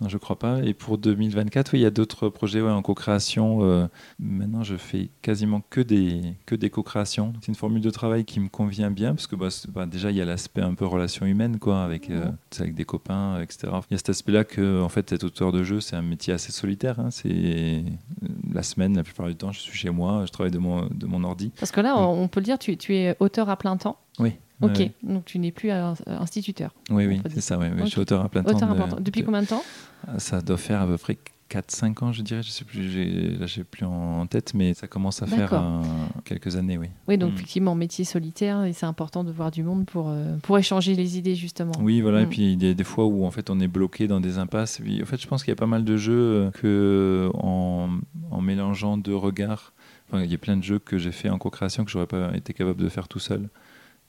non, 0.00 0.08
je 0.08 0.18
crois 0.18 0.38
pas. 0.38 0.60
Et 0.62 0.74
pour 0.74 0.98
2024, 0.98 1.72
oui, 1.72 1.78
il 1.78 1.82
y 1.82 1.86
a 1.86 1.90
d'autres 1.90 2.28
projets 2.28 2.60
ouais, 2.60 2.70
en 2.70 2.82
co-création. 2.82 3.60
Euh, 3.62 3.86
maintenant, 4.18 4.64
je 4.64 4.76
fais 4.76 5.08
quasiment 5.22 5.62
que 5.70 5.80
des, 5.80 6.34
que 6.46 6.54
des 6.56 6.68
co-créations. 6.68 7.32
C'est 7.40 7.48
une 7.48 7.54
formule 7.54 7.80
de 7.80 7.90
travail 7.90 8.24
qui 8.24 8.40
me 8.40 8.48
convient 8.48 8.90
bien, 8.90 9.14
parce 9.14 9.26
que 9.28 9.36
bah, 9.36 9.48
bah, 9.68 9.86
déjà, 9.86 10.10
il 10.10 10.16
y 10.16 10.20
a 10.20 10.24
l'aspect 10.24 10.62
un 10.62 10.74
peu 10.74 10.84
relation 10.84 11.26
humaine, 11.26 11.58
quoi, 11.58 11.84
avec, 11.84 12.10
euh, 12.10 12.28
avec 12.58 12.74
des 12.74 12.84
copains, 12.84 13.40
etc. 13.40 13.72
Il 13.88 13.92
y 13.92 13.94
a 13.94 13.98
cet 13.98 14.08
aspect-là 14.10 14.44
que, 14.44 14.82
en 14.82 14.88
fait, 14.88 15.12
être 15.12 15.24
auteur 15.24 15.52
de 15.52 15.62
jeu, 15.62 15.80
c'est 15.80 15.96
un 15.96 16.02
métier 16.02 16.32
assez 16.32 16.50
solitaire. 16.52 16.98
hein. 16.98 17.10
C'est 17.10 17.84
la 18.52 18.62
semaine, 18.62 18.96
la 18.96 19.04
plupart 19.04 19.26
du 19.28 19.36
temps, 19.36 19.52
je 19.52 19.60
suis 19.60 19.78
chez 19.78 19.90
moi, 19.90 20.24
je 20.26 20.32
travaille 20.32 20.52
de 20.52 20.58
mon, 20.58 20.86
de 20.90 21.06
mon 21.06 21.22
ordi. 21.24 21.52
Parce 21.58 21.70
que 21.70 21.80
là, 21.80 21.96
on 21.96 22.26
peut 22.28 22.40
le 22.40 22.44
dire, 22.44 22.58
tu, 22.58 22.76
tu 22.76 22.96
es 22.96 23.16
auteur 23.20 23.48
à 23.48 23.56
plein 23.56 23.76
temps. 23.76 23.98
Oui. 24.18 24.32
Ok, 24.62 24.76
ouais. 24.78 24.92
donc 25.02 25.24
tu 25.24 25.38
n'es 25.38 25.50
plus 25.50 25.70
un- 25.70 25.94
instituteur. 26.06 26.72
Oui, 26.90 27.06
oui, 27.06 27.20
c'est 27.32 27.40
ça. 27.40 27.58
ouais, 27.58 27.70
Je 27.80 27.86
suis 27.86 28.00
auteur 28.00 28.24
à 28.24 28.28
plein 28.28 28.42
temps. 28.42 28.54
Auteur 28.56 28.70
à 28.70 28.72
de- 28.72 28.76
plein 28.78 28.88
temps. 28.88 29.00
Depuis 29.00 29.20
de- 29.20 29.26
combien 29.26 29.42
de 29.42 29.46
temps? 29.48 29.62
Ça 30.18 30.40
doit 30.40 30.56
faire 30.56 30.80
à 30.82 30.86
peu 30.86 30.96
près 30.96 31.18
4-5 31.48 32.02
ans, 32.02 32.12
je 32.12 32.22
dirais. 32.22 32.42
Je 32.42 32.50
sais 32.50 32.64
plus, 32.64 33.36
là, 33.38 33.46
j'ai 33.46 33.64
plus 33.64 33.84
en 33.84 34.26
tête, 34.26 34.54
mais 34.54 34.72
ça 34.74 34.86
commence 34.86 35.22
à 35.22 35.26
faire 35.26 35.52
un- 35.54 35.82
quelques 36.24 36.56
années, 36.56 36.78
oui. 36.78 36.88
Oui, 37.08 37.18
donc 37.18 37.32
Mm. 37.32 37.34
effectivement, 37.34 37.74
métier 37.74 38.04
solitaire, 38.04 38.64
et 38.64 38.72
c'est 38.72 38.86
important 38.86 39.24
de 39.24 39.30
voir 39.32 39.50
du 39.50 39.62
monde 39.62 39.84
pour, 39.86 40.08
euh, 40.08 40.36
pour 40.42 40.56
échanger 40.58 40.94
les 40.94 41.18
idées, 41.18 41.34
justement. 41.34 41.72
Oui, 41.80 42.00
voilà. 42.00 42.22
Et 42.22 42.26
Mm. 42.26 42.30
puis 42.30 42.52
il 42.54 42.64
y 42.64 42.70
a 42.70 42.74
des 42.74 42.84
fois 42.84 43.06
où 43.06 43.24
en 43.26 43.30
fait 43.30 43.50
on 43.50 43.60
est 43.60 43.68
bloqué 43.68 44.06
dans 44.08 44.20
des 44.20 44.38
impasses. 44.38 44.78
Puis, 44.82 45.02
en 45.02 45.06
fait, 45.06 45.20
je 45.20 45.26
pense 45.26 45.42
qu'il 45.44 45.50
y 45.50 45.56
a 45.56 45.56
pas 45.56 45.66
mal 45.66 45.84
de 45.84 45.96
jeux 45.96 46.12
euh, 46.46 46.50
que 46.52 47.30
en, 47.34 47.88
en 48.30 48.40
mélangeant 48.40 48.96
deux 48.96 49.16
regards. 49.16 49.72
Enfin, 50.08 50.22
il 50.22 50.30
y 50.30 50.34
a 50.34 50.38
plein 50.38 50.56
de 50.56 50.62
jeux 50.62 50.78
que 50.78 50.98
j'ai 50.98 51.12
fait 51.12 51.28
en 51.30 51.38
co-création 51.38 51.84
que 51.84 51.90
j'aurais 51.90 52.06
pas 52.06 52.34
été 52.36 52.52
capable 52.52 52.82
de 52.82 52.88
faire 52.88 53.08
tout 53.08 53.18
seul. 53.18 53.48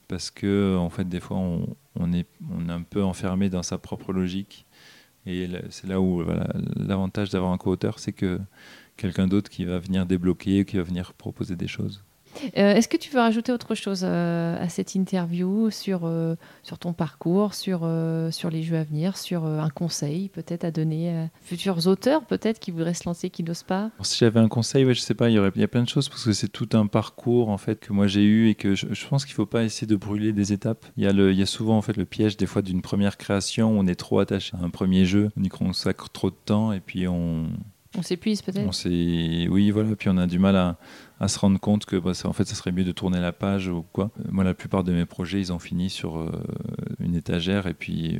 Parce 0.07 0.31
que 0.31 0.77
en 0.77 0.89
fait, 0.89 1.07
des 1.07 1.19
fois, 1.19 1.37
on, 1.37 2.13
est, 2.13 2.27
un 2.69 2.81
peu 2.83 3.03
enfermé 3.03 3.49
dans 3.49 3.63
sa 3.63 3.77
propre 3.77 4.13
logique. 4.13 4.65
Et 5.25 5.49
c'est 5.69 5.87
là 5.87 5.99
où 5.99 6.23
l'avantage 6.75 7.31
d'avoir 7.31 7.51
un 7.51 7.57
co-auteur, 7.57 7.97
c'est 7.97 8.11
que 8.13 8.39
quelqu'un 8.95 9.27
d'autre 9.27 9.49
qui 9.49 9.65
va 9.65 9.79
venir 9.79 10.05
débloquer, 10.05 10.65
qui 10.65 10.77
va 10.77 10.83
venir 10.83 11.13
proposer 11.13 11.55
des 11.55 11.67
choses. 11.67 12.03
Euh, 12.57 12.73
Est-ce 12.75 12.87
que 12.87 12.97
tu 12.97 13.09
veux 13.09 13.19
rajouter 13.19 13.51
autre 13.51 13.75
chose 13.75 14.01
euh, 14.03 14.63
à 14.63 14.69
cette 14.69 14.95
interview 14.95 15.69
sur, 15.71 16.01
euh, 16.03 16.35
sur 16.63 16.77
ton 16.77 16.93
parcours, 16.93 17.53
sur, 17.53 17.89
sur 18.31 18.49
les 18.49 18.63
jeux 18.63 18.77
à 18.77 18.83
venir, 18.83 19.17
sur 19.17 19.45
un 19.45 19.69
conseil 19.69 20.29
peut-être 20.29 20.63
à 20.63 20.71
donner 20.71 21.17
à 21.17 21.29
futurs 21.41 21.87
auteurs 21.87 22.25
peut-être 22.25 22.59
qui 22.59 22.71
voudraient 22.71 22.93
se 22.93 23.07
lancer, 23.07 23.29
qui 23.29 23.43
n'osent 23.43 23.63
pas? 23.63 23.91
Si 24.01 24.17
j'avais 24.19 24.39
un 24.39 24.47
conseil, 24.47 24.85
ouais, 24.85 24.93
je 24.93 25.01
sais 25.01 25.13
pas, 25.13 25.29
il 25.29 25.33
y, 25.33 25.39
aurait, 25.39 25.51
il 25.55 25.61
y 25.61 25.63
a 25.63 25.67
plein 25.67 25.83
de 25.83 25.89
choses 25.89 26.09
parce 26.09 26.23
que 26.23 26.33
c'est 26.33 26.47
tout 26.47 26.69
un 26.73 26.87
parcours 26.87 27.49
en 27.49 27.57
fait 27.57 27.79
que 27.79 27.93
moi 27.93 28.07
j'ai 28.07 28.23
eu 28.23 28.49
et 28.49 28.55
que 28.55 28.75
je, 28.75 28.87
je 28.91 29.07
pense 29.07 29.25
qu'il 29.25 29.33
faut 29.33 29.45
pas 29.45 29.63
essayer 29.63 29.87
de 29.87 29.95
brûler 29.95 30.33
des 30.33 30.53
étapes. 30.53 30.85
Il 30.97 31.03
y 31.03 31.07
a, 31.07 31.13
le, 31.13 31.31
il 31.31 31.39
y 31.39 31.43
a 31.43 31.47
souvent 31.47 31.77
en 31.77 31.81
fait 31.81 31.97
le 31.97 32.05
piège 32.05 32.37
des 32.37 32.45
fois 32.45 32.61
d'une 32.61 32.81
première 32.81 33.17
création 33.17 33.71
où 33.71 33.79
on 33.79 33.87
est 33.87 33.95
trop 33.95 34.19
attaché 34.19 34.55
à 34.59 34.63
un 34.63 34.69
premier 34.69 35.05
jeu, 35.05 35.29
on 35.37 35.43
y 35.43 35.49
consacre 35.49 36.09
trop 36.09 36.29
de 36.29 36.35
temps 36.45 36.71
et 36.71 36.79
puis 36.79 37.07
on, 37.07 37.47
On 37.97 38.01
s'épuise 38.01 38.41
peut-être 38.41 38.65
on 38.65 38.71
oui 39.51 39.71
voilà, 39.71 39.95
puis 39.95 40.09
on 40.09 40.17
a 40.17 40.27
du 40.27 40.39
mal 40.39 40.55
à, 40.55 40.77
à 41.19 41.27
se 41.27 41.39
rendre 41.39 41.59
compte 41.59 41.85
que 41.85 41.95
bah, 41.95 42.13
ça- 42.13 42.27
en 42.27 42.33
fait 42.33 42.45
ça 42.45 42.55
serait 42.55 42.71
mieux 42.71 42.83
de 42.83 42.91
tourner 42.91 43.19
la 43.19 43.31
page 43.31 43.67
ou 43.67 43.83
quoi. 43.93 44.11
Moi 44.31 44.43
la 44.43 44.53
plupart 44.53 44.83
de 44.83 44.91
mes 44.91 45.05
projets 45.05 45.39
ils 45.39 45.53
ont 45.53 45.59
fini 45.59 45.89
sur 45.89 46.17
euh, 46.19 46.31
une 46.99 47.15
étagère 47.15 47.67
et 47.67 47.73
puis 47.73 48.15
euh, 48.17 48.19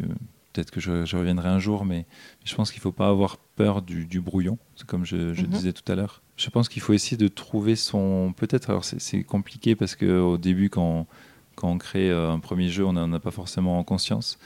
peut-être 0.54 0.72
que 0.72 0.80
je, 0.80 1.04
je 1.06 1.18
reviendrai 1.18 1.50
un 1.50 1.60
jour, 1.60 1.84
mais 1.84 2.06
je 2.46 2.56
pense 2.56 2.72
qu'il 2.72 2.80
ne 2.80 2.84
faut 2.84 2.92
pas 2.94 3.10
avoir 3.10 3.38
peur 3.38 3.82
du, 3.82 4.06
du 4.06 4.22
brouillon, 4.22 4.58
c'est 4.78 4.88
comme 4.88 5.06
je, 5.06 5.34
je 5.34 5.42
Mhm. 5.44 5.48
disais 5.50 5.74
tout 5.74 5.90
à 5.92 5.96
l'heure. 5.96 6.22
Je 6.38 6.50
pense 6.50 6.70
qu'il 6.70 6.82
faut 6.82 6.94
essayer 6.94 7.18
de 7.18 7.28
trouver 7.28 7.76
son. 7.76 8.34
Peut-être, 8.36 8.70
alors 8.70 8.84
c'est 8.86 9.24
compliqué 9.24 9.76
parce 9.76 9.96
qu'au 9.96 10.38
début, 10.38 10.70
quand, 10.70 11.08
quand 11.56 11.70
on 11.70 11.78
crée 11.78 12.10
euh, 12.10 12.32
un 12.32 12.40
premier 12.40 12.68
jeu, 12.70 12.86
on 12.86 12.94
n'en 12.94 13.12
a 13.14 13.20
pas 13.20 13.32
forcément 13.32 13.82
conscience, 13.86 14.38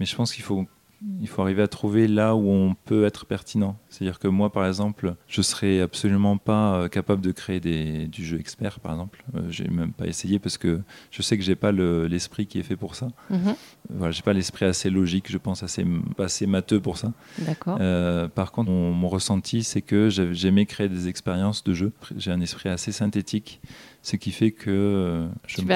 mais 0.00 0.06
je 0.06 0.14
pense 0.16 0.32
qu'il 0.32 0.42
faut. 0.44 0.66
Il 1.20 1.28
faut 1.28 1.42
arriver 1.42 1.62
à 1.62 1.68
trouver 1.68 2.08
là 2.08 2.34
où 2.34 2.48
on 2.50 2.74
peut 2.86 3.04
être 3.04 3.26
pertinent. 3.26 3.78
C'est-à-dire 3.90 4.18
que 4.18 4.28
moi, 4.28 4.50
par 4.50 4.66
exemple, 4.66 5.14
je 5.28 5.42
serais 5.42 5.80
absolument 5.80 6.38
pas 6.38 6.74
euh, 6.80 6.88
capable 6.88 7.20
de 7.22 7.32
créer 7.32 7.60
des, 7.60 8.06
du 8.06 8.24
jeu 8.24 8.38
expert, 8.40 8.80
par 8.80 8.92
exemple. 8.92 9.22
Euh, 9.34 9.42
j'ai 9.50 9.68
même 9.68 9.92
pas 9.92 10.06
essayé 10.06 10.38
parce 10.38 10.56
que 10.56 10.80
je 11.10 11.22
sais 11.22 11.36
que 11.36 11.44
j'ai 11.44 11.54
pas 11.54 11.70
le- 11.70 12.06
l'esprit 12.06 12.46
qui 12.46 12.58
est 12.58 12.62
fait 12.62 12.76
pour 12.76 12.94
ça. 12.94 13.08
Mhm. 13.30 13.54
Voilà, 13.90 14.10
j'ai 14.10 14.22
pas 14.22 14.32
l'esprit 14.32 14.64
assez 14.64 14.88
logique, 14.90 15.30
je 15.30 15.38
pense 15.38 15.62
assez, 15.62 15.84
assez 16.18 16.46
matheux 16.46 16.80
pour 16.80 16.96
ça. 16.96 17.12
D'accord. 17.38 17.76
Euh, 17.80 18.26
par 18.28 18.50
contre, 18.52 18.70
mon, 18.70 18.92
mon 18.92 19.08
ressenti, 19.08 19.64
c'est 19.64 19.82
que 19.82 20.08
j'aimais 20.08 20.64
créer 20.66 20.88
des 20.88 21.08
expériences 21.08 21.62
de 21.62 21.74
jeu. 21.74 21.92
J'ai 22.16 22.30
un 22.32 22.40
esprit 22.40 22.68
assez 22.70 22.90
synthétique, 22.92 23.60
ce 24.02 24.16
qui 24.16 24.30
fait 24.30 24.50
que 24.50 24.70
euh, 24.70 25.28
je, 25.46 25.56
me, 25.62 25.66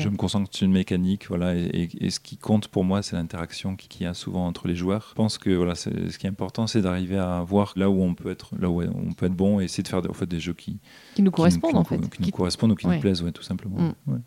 je- 0.00 0.08
me 0.08 0.16
concentre 0.16 0.50
sur 0.54 0.66
une 0.66 0.72
mécanique. 0.72 1.28
Voilà, 1.28 1.54
et, 1.54 1.64
et- 1.66 2.06
et 2.06 2.10
ce 2.10 2.20
qui 2.20 2.36
compte 2.36 2.68
pour 2.68 2.84
moi, 2.84 3.02
c'est 3.02 3.16
l'interaction 3.16 3.74
qui- 3.76 3.88
qu'il 3.88 4.02
y 4.02 4.06
a 4.06 4.14
souvent 4.14 4.46
entre 4.56 4.68
les 4.68 4.74
joueurs. 4.74 5.06
Je 5.10 5.14
pense 5.14 5.36
que 5.38 5.50
voilà, 5.50 5.74
ce 5.74 5.90
qui 6.16 6.26
est 6.26 6.30
important, 6.30 6.66
c'est 6.66 6.80
d'arriver 6.80 7.18
à 7.18 7.42
voir 7.42 7.72
là 7.76 7.90
où 7.90 8.02
on 8.02 8.14
peut 8.14 8.30
être, 8.30 8.50
là 8.58 8.70
où 8.70 8.80
on 8.82 9.12
peut 9.12 9.26
être 9.26 9.34
bon, 9.34 9.60
et 9.60 9.64
essayer 9.64 9.82
de 9.82 9.88
faire 9.88 10.00
en 10.08 10.12
fait, 10.14 10.26
des 10.26 10.40
jeux 10.40 10.54
qui, 10.54 10.78
Qui 11.14 11.22
nous 11.22 11.30
qui 11.30 11.36
correspondent 11.36 11.74
nous, 11.74 11.78
en 11.80 11.84
fait. 11.84 11.98
qui 12.08 12.22
nous 12.22 12.30
correspondent 12.30 12.72
ou 12.72 12.74
qui 12.74 12.86
Ouais. 12.86 12.94
nous 12.94 13.00
plaisent, 13.02 13.22
ouais, 13.22 13.32
tout 13.32 13.42
simplement. 13.42 13.76
Mm. 14.06 14.12
Ouais. 14.12 14.18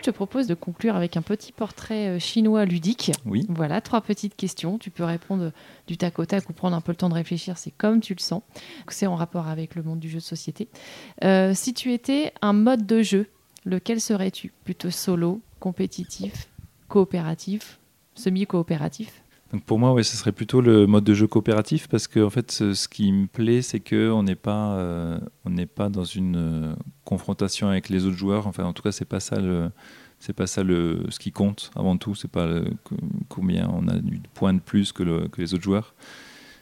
Je 0.00 0.04
te 0.04 0.10
propose 0.10 0.46
de 0.46 0.54
conclure 0.54 0.96
avec 0.96 1.16
un 1.18 1.22
petit 1.22 1.52
portrait 1.52 2.08
euh, 2.08 2.18
chinois 2.18 2.64
ludique. 2.64 3.12
Oui. 3.26 3.44
Voilà, 3.50 3.80
trois 3.82 4.00
petites 4.00 4.34
questions. 4.36 4.78
Tu 4.78 4.90
peux 4.90 5.04
répondre 5.04 5.52
du 5.86 5.96
tac 5.98 6.18
au 6.18 6.24
tac 6.24 6.48
ou 6.48 6.52
prendre 6.54 6.74
un 6.76 6.80
peu 6.80 6.92
le 6.92 6.96
temps 6.96 7.10
de 7.10 7.14
réfléchir, 7.14 7.58
c'est 7.58 7.72
comme 7.72 8.00
tu 8.00 8.14
le 8.14 8.20
sens. 8.20 8.42
C'est 8.88 9.06
en 9.06 9.16
rapport 9.16 9.48
avec 9.48 9.74
le 9.74 9.82
monde 9.82 9.98
du 10.00 10.08
jeu 10.08 10.18
de 10.18 10.22
société. 10.22 10.68
Euh, 11.24 11.52
si 11.54 11.74
tu 11.74 11.92
étais 11.92 12.32
un 12.40 12.54
mode 12.54 12.86
de 12.86 13.02
jeu, 13.02 13.26
lequel 13.64 14.00
serais-tu 14.00 14.52
Plutôt 14.64 14.90
solo, 14.90 15.40
compétitif, 15.60 16.48
coopératif, 16.88 17.78
semi-coopératif 18.14 19.22
Donc 19.52 19.64
pour 19.64 19.78
moi, 19.78 20.02
ce 20.02 20.16
serait 20.16 20.32
plutôt 20.32 20.60
le 20.60 20.86
mode 20.86 21.04
de 21.04 21.14
jeu 21.14 21.26
coopératif 21.26 21.88
parce 21.88 22.06
que 22.08 22.20
en 22.20 22.30
fait, 22.30 22.50
ce, 22.50 22.88
qui 22.88 23.12
me 23.12 23.26
plaît, 23.26 23.62
c'est 23.62 23.80
que 23.80 24.10
on 24.10 24.22
n'est 24.22 24.34
pas, 24.34 24.76
euh, 24.76 25.18
on 25.44 25.50
n'est 25.50 25.66
pas 25.66 25.88
dans 25.88 26.04
une 26.04 26.36
euh, 26.36 26.74
confrontation 27.04 27.68
avec 27.68 27.88
les 27.88 28.06
autres 28.06 28.16
joueurs. 28.16 28.46
Enfin, 28.46 28.64
en 28.64 28.72
tout 28.72 28.82
cas, 28.82 28.92
c'est 28.92 29.04
pas 29.04 29.20
ça 29.20 29.40
le, 29.40 29.70
c'est 30.18 30.32
pas 30.32 30.46
ça 30.46 30.62
le, 30.62 31.04
ce 31.10 31.18
qui 31.18 31.32
compte 31.32 31.70
avant 31.76 31.96
tout. 31.96 32.14
C'est 32.14 32.30
pas 32.30 32.46
le- 32.46 32.70
co- 32.84 32.96
combien 33.28 33.68
on 33.72 33.88
a 33.88 33.96
eu 33.96 34.18
de 34.18 34.28
points 34.34 34.54
de 34.54 34.60
plus 34.60 34.92
que, 34.92 35.02
le- 35.02 35.28
que 35.28 35.40
les 35.40 35.54
autres 35.54 35.64
joueurs. 35.64 35.94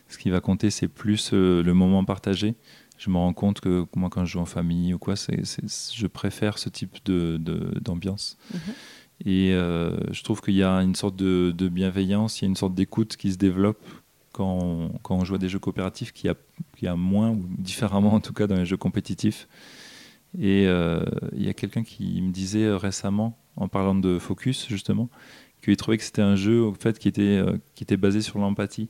Ce 0.08 0.18
qui 0.18 0.30
va 0.30 0.40
compter, 0.40 0.70
c'est 0.70 0.86
plus 0.88 1.30
euh, 1.32 1.62
le 1.64 1.74
moment 1.74 2.04
partagé. 2.04 2.54
Je 2.98 3.10
me 3.10 3.16
rends 3.16 3.32
compte 3.32 3.60
que 3.60 3.86
moi, 3.94 4.08
quand 4.10 4.24
je 4.24 4.32
joue 4.32 4.40
en 4.40 4.46
famille 4.46 4.94
ou 4.94 4.98
quoi, 4.98 5.16
c'est, 5.16 5.42
je 5.94 6.06
préfère 6.06 6.58
ce 6.58 6.68
type 6.68 6.96
de, 7.04 7.38
d'ambiance. 7.80 8.38
Mhm. 8.52 8.60
Et 9.24 9.52
euh, 9.54 9.96
je 10.12 10.22
trouve 10.22 10.40
qu'il 10.40 10.54
y 10.54 10.62
a 10.62 10.72
une 10.82 10.94
sorte 10.94 11.16
de, 11.16 11.52
de 11.56 11.68
bienveillance, 11.68 12.40
il 12.40 12.44
y 12.44 12.46
a 12.46 12.48
une 12.48 12.56
sorte 12.56 12.74
d'écoute 12.74 13.16
qui 13.16 13.32
se 13.32 13.38
développe 13.38 13.82
quand 14.32 14.58
on, 14.60 14.88
quand 15.02 15.16
on 15.16 15.24
joue 15.24 15.36
à 15.36 15.38
des 15.38 15.48
jeux 15.48 15.58
coopératifs 15.58 16.12
qui 16.12 16.28
a, 16.28 16.34
qui 16.76 16.86
a 16.86 16.96
moins, 16.96 17.30
ou 17.30 17.46
différemment 17.58 18.12
en 18.12 18.20
tout 18.20 18.34
cas 18.34 18.46
dans 18.46 18.56
les 18.56 18.66
jeux 18.66 18.76
compétitifs. 18.76 19.48
Et 20.38 20.66
euh, 20.66 21.02
il 21.32 21.44
y 21.44 21.48
a 21.48 21.54
quelqu'un 21.54 21.82
qui 21.82 22.20
me 22.20 22.30
disait 22.30 22.64
euh, 22.64 22.76
récemment, 22.76 23.38
en 23.56 23.68
parlant 23.68 23.94
de 23.94 24.18
Focus 24.18 24.66
justement, 24.68 25.08
qu'il 25.62 25.76
trouvait 25.76 25.96
que 25.96 26.04
c'était 26.04 26.22
un 26.22 26.36
jeu 26.36 26.60
au 26.60 26.74
fait, 26.74 26.98
qui, 26.98 27.08
était, 27.08 27.22
euh, 27.22 27.56
qui 27.74 27.84
était 27.84 27.96
basé 27.96 28.20
sur 28.20 28.38
l'empathie. 28.38 28.88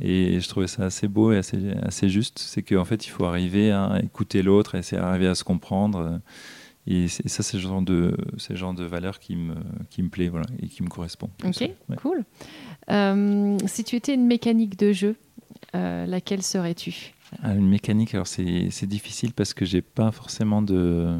Et 0.00 0.40
je 0.40 0.48
trouvais 0.48 0.66
ça 0.66 0.84
assez 0.86 1.06
beau 1.06 1.32
et 1.32 1.36
assez, 1.38 1.72
assez 1.82 2.08
juste. 2.08 2.38
C'est 2.38 2.62
qu'en 2.62 2.84
fait, 2.84 3.06
il 3.06 3.10
faut 3.10 3.24
arriver 3.24 3.70
à 3.72 4.00
écouter 4.02 4.42
l'autre, 4.42 4.74
essayer 4.74 5.00
d'arriver 5.00 5.28
à 5.28 5.34
se 5.34 5.44
comprendre. 5.44 6.20
Et 6.86 7.06
c'est- 7.08 7.28
ça, 7.28 7.42
c'est 7.42 7.58
le 7.58 7.62
genre 7.62 7.82
de, 7.82 8.16
c'est 8.38 8.56
genre 8.56 8.74
de 8.74 8.84
valeur 8.84 9.18
qui 9.20 9.36
me, 9.36 9.54
qui 9.90 10.02
me 10.02 10.08
plaît 10.08 10.28
voilà, 10.28 10.46
et 10.60 10.66
qui 10.68 10.82
me 10.82 10.88
correspond. 10.88 11.30
Ok, 11.44 11.60
Ouais. 11.60 11.96
cool. 11.96 12.24
Euh, 12.90 13.56
si 13.66 13.84
tu 13.84 13.94
étais 13.96 14.14
une 14.14 14.26
mécanique 14.26 14.76
de 14.78 14.92
jeu, 14.92 15.16
euh, 15.76 16.06
laquelle 16.06 16.42
serais-tu? 16.42 17.12
Ah, 17.42 17.54
une 17.54 17.68
mécanique, 17.68 18.14
alors 18.14 18.26
c'est 18.26 18.68
c'est 18.70 18.86
difficile 18.86 19.32
parce 19.32 19.54
que 19.54 19.64
j'ai 19.64 19.80
pas 19.82 20.10
forcément 20.10 20.60
de, 20.62 21.18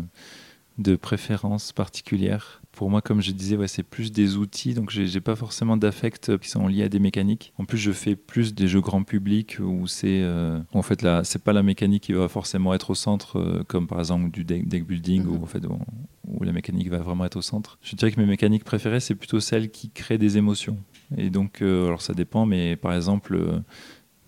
de 0.79 0.97
préférence 0.97 1.73
particulière. 1.73 2.62
Pour 2.73 2.89
moi, 2.89 3.03
comme 3.03 3.21
je 3.21 3.33
disais, 3.33 3.57
ouais, 3.57 3.69
c'est 3.69 3.83
plus 3.83 4.13
des 4.13 4.37
outils, 4.39 4.73
donc 4.73 4.89
j'ai 4.91 5.21
pas 5.21 5.37
forcément 5.37 5.77
d'affect 5.77 6.39
qui 6.39 6.49
sont 6.49 6.67
liés 6.67 6.85
à 6.85 6.89
des 6.89 6.99
mécaniques. 7.01 7.53
En 7.59 7.67
plus, 7.67 7.77
je 7.79 7.93
fais 7.93 8.17
plus 8.17 8.55
des 8.55 8.67
jeux 8.67 8.81
grand 8.81 9.03
public 9.05 9.59
où 9.61 9.87
c'est 9.87 10.23
euh, 10.23 10.59
en 10.73 10.81
fait 10.81 11.03
là, 11.03 11.23
c'est 11.23 11.45
pas 11.45 11.53
la 11.53 11.63
mécanique 11.63 12.05
qui 12.05 12.13
va 12.15 12.29
forcément 12.29 12.73
être 12.73 12.89
au 12.91 12.95
centre, 12.95 13.39
euh, 13.39 13.63
comme 13.69 13.87
par 13.87 13.99
exemple 13.99 14.31
du 14.31 14.43
deck, 14.45 14.67
deck 14.69 14.87
building 14.87 15.23
Mhm. 15.25 15.31
où 15.37 15.43
en 15.43 15.47
fait 15.47 15.63
on- 15.67 15.81
où 16.27 16.43
la 16.45 16.53
mécanique 16.53 16.89
va 16.89 16.99
vraiment 16.99 17.27
être 17.27 17.37
au 17.37 17.43
centre. 17.43 17.79
Je 17.83 17.95
dirais 17.95 18.11
que 18.11 18.19
mes 18.19 18.27
mécaniques 18.27 18.65
préférées, 18.65 19.01
c'est 19.01 19.15
plutôt 19.17 19.39
celles 19.41 19.71
qui 19.71 19.91
créent 19.91 20.17
des 20.19 20.39
émotions. 20.39 20.79
Et 21.19 21.29
donc, 21.29 21.61
euh, 21.61 21.87
alors 21.89 22.01
ça 22.01 22.15
dépend, 22.15 22.47
mais 22.47 22.77
par 22.77 22.95
exemple. 22.95 23.39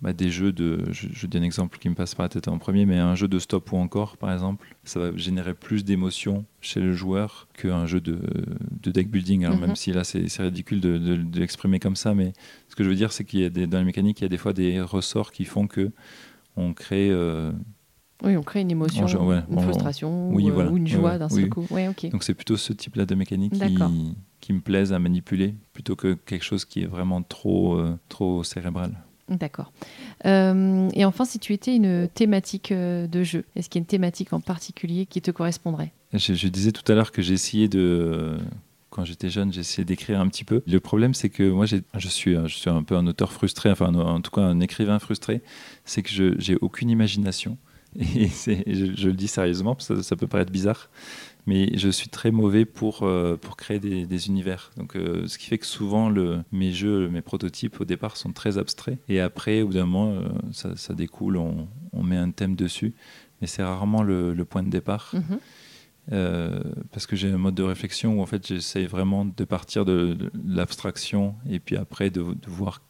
Bah, 0.05 0.13
des 0.13 0.31
jeux 0.31 0.53
de. 0.53 0.85
Je, 0.93 1.09
je 1.13 1.27
dis 1.27 1.39
un 1.39 1.43
exemple 1.43 1.79
qui 1.79 1.89
me 1.89 1.95
passe 1.95 2.15
par 2.15 2.25
la 2.25 2.29
tête 2.29 2.47
en 2.47 2.59
premier, 2.59 2.85
mais 2.87 2.99
un 2.99 3.15
jeu 3.15 3.27
de 3.27 3.39
stop 3.39 3.73
ou 3.73 3.77
encore, 3.79 4.17
par 4.19 4.33
exemple, 4.33 4.77
ça 4.85 5.01
va 5.01 5.17
générer 5.17 5.55
plus 5.55 5.83
d'émotions 5.85 6.45
chez 6.61 6.79
le 6.81 6.93
joueur 6.93 7.49
qu'un 7.55 7.87
jeu 7.87 8.01
de, 8.01 8.19
de 8.83 8.91
deck 8.91 9.11
building. 9.11 9.45
Alors, 9.47 9.57
Mhm. 9.59 9.67
même 9.67 9.77
si 9.77 9.93
là, 9.93 10.05
c'est 10.05 10.27
ridicule 10.39 10.81
de, 10.81 10.99
de- 10.99 11.17
de 11.17 11.41
l'exprimer 11.41 11.81
comme 11.81 11.97
ça, 11.97 12.15
mais 12.15 12.35
ce 12.69 12.77
que 12.77 12.85
je 12.85 12.89
veux 12.91 12.95
dire, 12.95 13.13
c'est 13.13 13.25
qu'il 13.25 13.41
y 13.41 13.45
a 13.45 13.51
des, 13.51 13.67
dans 13.67 13.79
la 13.79 13.85
mécanique, 13.85 14.21
il 14.21 14.25
y 14.25 14.27
a 14.27 14.29
des 14.29 14.37
fois 14.37 14.53
des 14.53 14.81
ressorts 14.81 15.33
qui 15.33 15.45
font 15.45 15.67
que 15.67 15.91
on 16.57 16.75
crée. 16.75 17.09
euh, 17.11 17.51
Oui, 18.23 18.37
on 18.37 18.43
crée 18.43 18.61
une 18.61 18.71
émotion, 18.71 19.05
En 19.05 19.07
jeu, 19.09 19.19
ouais, 19.19 19.41
une 19.51 19.59
frustration 19.59 20.31
oui, 20.33 20.45
ou, 20.45 20.49
euh, 20.51 20.53
voilà. 20.53 20.71
ou 20.71 20.77
une 20.77 20.87
joie 20.87 21.13
ouais, 21.13 21.19
d'un 21.19 21.29
oui, 21.31 21.41
seul 21.41 21.49
coup. 21.51 21.67
Ouais, 21.71 21.91
donc, 22.13 22.23
c'est 22.23 22.35
plutôt 22.35 22.57
ce 22.57 22.73
type-là 22.73 23.07
de 23.07 23.15
mécanique 23.15 23.55
qui 24.41 24.53
me 24.53 24.61
plaise 24.61 24.93
à 24.93 24.99
manipuler 24.99 25.55
plutôt 25.73 25.97
que 25.97 26.13
quelque 26.13 26.45
chose 26.45 26.67
qui 26.67 26.83
est 26.83 26.87
vraiment 26.87 27.23
trop, 27.23 27.79
euh, 27.79 27.99
trop 28.11 28.45
cérébral. 28.45 28.93
D'accord. 29.29 29.73
Euh, 30.27 30.91
et 30.93 31.05
enfin, 31.05 31.25
si 31.25 31.39
tu 31.39 31.53
étais 31.55 31.75
une 31.75 32.09
thématique 32.09 32.73
euh, 32.73 33.07
de 33.07 33.23
jeu, 33.23 33.45
est-ce 33.57 33.71
qu'il 33.71 33.81
y 33.81 33.81
a 33.81 33.85
une 33.85 33.87
thématique 33.87 34.33
en 34.33 34.41
particulier 34.41 35.07
qui 35.07 35.23
te 35.23 35.31
correspondrait? 35.31 35.93
Je, 36.13 36.49
disais 36.49 36.73
tout 36.73 36.91
à 36.93 36.95
l'heure 36.95 37.11
que 37.11 37.23
j'ai 37.23 37.35
essayé 37.35 37.69
de 37.69 38.37
quand 38.91 39.05
j'étais 39.05 39.31
jeune, 39.31 39.53
j'essayais 39.53 39.85
d'écrire 39.85 40.21
un 40.21 40.29
petit 40.29 40.45
peu. 40.45 40.63
Le 40.67 40.79
problème, 40.79 41.15
c'est 41.15 41.29
que 41.29 41.51
moi, 41.51 41.67
je 41.67 42.09
suis, 42.09 42.35
je 42.35 42.55
suis 42.55 42.71
un 42.71 42.85
peu 42.85 42.97
un 42.97 43.07
auteur 43.09 43.33
frustré, 43.33 43.71
enfin, 43.71 43.93
en 43.93 44.21
tout 44.21 44.31
cas, 44.31 44.43
un 44.43 44.61
écrivain 44.61 45.01
frustré. 45.01 45.43
C'est 45.85 46.03
que 46.03 46.11
je 46.11 46.35
j'ai 46.39 46.57
aucune 46.61 46.91
imagination. 46.91 47.59
Et 47.97 48.29
je, 48.29 49.07
le 49.07 49.13
dis 49.13 49.29
sérieusement, 49.29 49.77
ça, 49.79 50.17
peut 50.17 50.27
paraître 50.27 50.51
bizarre, 50.51 50.91
mais 51.47 51.77
je 51.77 51.89
suis 51.89 52.09
très 52.09 52.31
mauvais 52.31 52.65
pour, 52.65 53.03
euh, 53.03 53.37
pour 53.37 53.57
créer 53.57 53.79
des, 53.79 54.07
des 54.07 54.29
univers. 54.29 54.71
Donc, 54.77 54.97
euh, 54.97 55.27
ce 55.27 55.37
qui 55.39 55.47
fait 55.47 55.59
que 55.59 55.67
souvent, 55.67 56.09
le, 56.09 56.43
mes 56.53 56.73
jeux, 56.73 57.09
mes 57.09 57.21
prototypes 57.23 57.81
au 57.81 57.85
départ 57.85 58.17
sont 58.17 58.33
très 58.33 58.57
abstraits. 58.57 58.99
Et 59.09 59.21
après, 59.21 59.63
au 59.63 59.67
bout 59.69 59.75
d'un 59.75 59.87
moment, 59.87 60.13
euh, 60.13 60.29
ça, 60.53 60.77
ça, 60.77 60.95
découle, 60.95 61.37
on, 61.37 61.69
on, 61.93 62.03
met 62.03 62.17
un 62.17 62.31
thème 62.31 62.57
dessus. 62.57 62.95
Mais 63.41 63.47
c'est 63.47 63.63
rarement 63.63 64.03
le, 64.03 64.33
le, 64.33 64.45
point 64.45 64.63
de 64.63 64.71
départ. 64.71 65.11
Mm 65.13 65.19
-hmm. 65.19 65.39
Euh, 66.13 66.61
parce 66.93 67.07
que 67.07 67.17
j'ai 67.17 67.31
un 67.31 67.39
mode 67.39 67.55
de 67.55 67.63
réflexion 67.63 68.19
où 68.19 68.21
en 68.21 68.27
fait 68.27 68.47
j'essaie 68.47 68.85
vraiment 68.85 69.25
de 69.25 69.45
partir 69.45 69.87
de, 69.87 70.13
de 70.13 70.31
l'abstraction 70.47 71.35
et 71.49 71.61
puis 71.61 71.77
après 71.79 72.11
de, 72.11 72.23
de 72.23 72.51
voir 72.59 72.83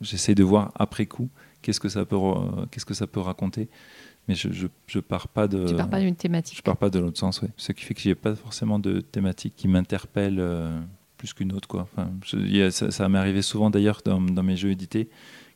j'essaie 0.00 0.34
de 0.34 0.42
voir 0.42 0.72
après 0.74 1.06
coup 1.06 1.28
qu'est-ce 1.62 1.78
que 1.78 1.88
ça 1.88 2.04
peut 2.04 2.16
qu'est-ce 2.70 2.84
que 2.84 2.94
ça 2.94 3.06
peut 3.06 3.20
raconter 3.20 3.68
mais 4.28 4.34
je, 4.34 4.52
je, 4.52 4.66
je 4.86 5.00
pars 5.00 5.28
pas 5.28 5.48
de 5.48 5.66
tu 5.66 5.74
pars 5.74 5.88
pas 5.88 6.00
d'une 6.00 6.14
thématique 6.14 6.56
je 6.58 6.62
pars 6.62 6.76
pas 6.76 6.90
de 6.90 6.98
l'autre 6.98 7.18
sens 7.18 7.42
ouais. 7.42 7.48
ce 7.56 7.72
qui 7.72 7.84
fait 7.84 7.94
que 7.94 8.00
j'ai 8.00 8.14
pas 8.14 8.34
forcément 8.34 8.78
de 8.78 9.00
thématique 9.00 9.54
qui 9.56 9.68
m'interpelle 9.68 10.36
euh, 10.38 10.78
plus 11.16 11.34
qu'une 11.34 11.52
autre 11.52 11.68
quoi. 11.68 11.82
Enfin, 11.92 12.10
je, 12.24 12.70
ça, 12.70 12.90
ça 12.90 13.08
m'est 13.08 13.18
arrivé 13.18 13.42
souvent 13.42 13.70
d'ailleurs 13.70 14.00
dans, 14.04 14.20
dans 14.20 14.42
mes 14.42 14.56
jeux 14.56 14.70
édités 14.70 15.08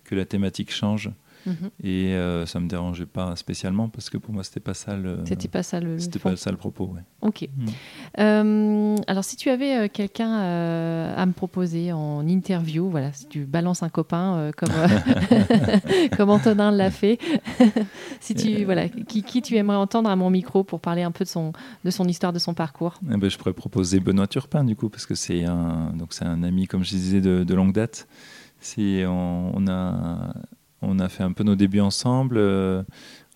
que 0.04 0.14
la 0.14 0.24
thématique 0.26 0.72
change 0.72 1.10
Mmh. 1.46 1.52
Et 1.82 2.14
euh, 2.14 2.46
ça 2.46 2.60
me 2.60 2.68
dérangeait 2.68 3.06
pas 3.06 3.34
spécialement 3.36 3.88
parce 3.88 4.10
que 4.10 4.18
pour 4.18 4.32
moi 4.32 4.44
c'était 4.44 4.60
pas 4.60 4.74
ça 4.74 4.96
le. 4.96 5.18
C'était 5.24 5.48
pas 5.48 5.62
ça 5.62 5.80
le. 5.80 5.98
C'était 5.98 6.18
pas 6.18 6.36
ça 6.36 6.50
le 6.50 6.56
propos. 6.56 6.86
Ouais. 6.86 7.02
Ok. 7.20 7.42
Mmh. 7.42 7.66
Euh, 8.20 8.96
alors 9.06 9.24
si 9.24 9.36
tu 9.36 9.50
avais 9.50 9.76
euh, 9.76 9.88
quelqu'un 9.92 10.40
euh, 10.40 11.14
à 11.16 11.26
me 11.26 11.32
proposer 11.32 11.92
en 11.92 12.26
interview, 12.26 12.88
voilà, 12.88 13.12
si 13.12 13.26
tu 13.26 13.44
balances 13.44 13.82
un 13.82 13.88
copain 13.88 14.50
comme 14.56 14.68
comme 16.16 16.30
Antonin 16.30 16.70
l'a 16.70 16.90
fait, 16.90 17.18
si 18.20 18.34
tu 18.34 18.64
voilà, 18.64 18.88
qui, 18.88 19.22
qui, 19.22 19.42
tu 19.42 19.56
aimerais 19.56 19.76
entendre 19.76 20.10
à 20.10 20.16
mon 20.16 20.30
micro 20.30 20.64
pour 20.64 20.80
parler 20.80 21.02
un 21.02 21.10
peu 21.10 21.24
de 21.24 21.28
son 21.28 21.52
de 21.84 21.90
son 21.90 22.06
histoire, 22.06 22.32
de 22.32 22.38
son 22.38 22.54
parcours? 22.54 22.94
Eh 23.10 23.16
ben, 23.16 23.28
je 23.28 23.38
pourrais 23.38 23.52
proposer 23.52 24.00
Benoît 24.00 24.26
Turpin 24.26 24.64
du 24.64 24.76
coup 24.76 24.88
parce 24.88 25.06
que 25.06 25.14
c'est 25.14 25.44
un 25.44 25.92
donc 25.96 26.12
c'est 26.12 26.24
un 26.24 26.42
ami 26.42 26.66
comme 26.66 26.84
je 26.84 26.90
disais 26.90 27.20
de, 27.20 27.44
de 27.44 27.54
longue 27.54 27.72
date. 27.72 28.06
C'est 28.60 29.06
on, 29.06 29.56
on 29.56 29.66
a 29.66 30.34
on 30.82 30.98
a 30.98 31.08
fait 31.08 31.22
un 31.22 31.32
peu 31.32 31.44
nos 31.44 31.54
débuts 31.54 31.80
ensemble. 31.80 32.36
Euh, 32.38 32.82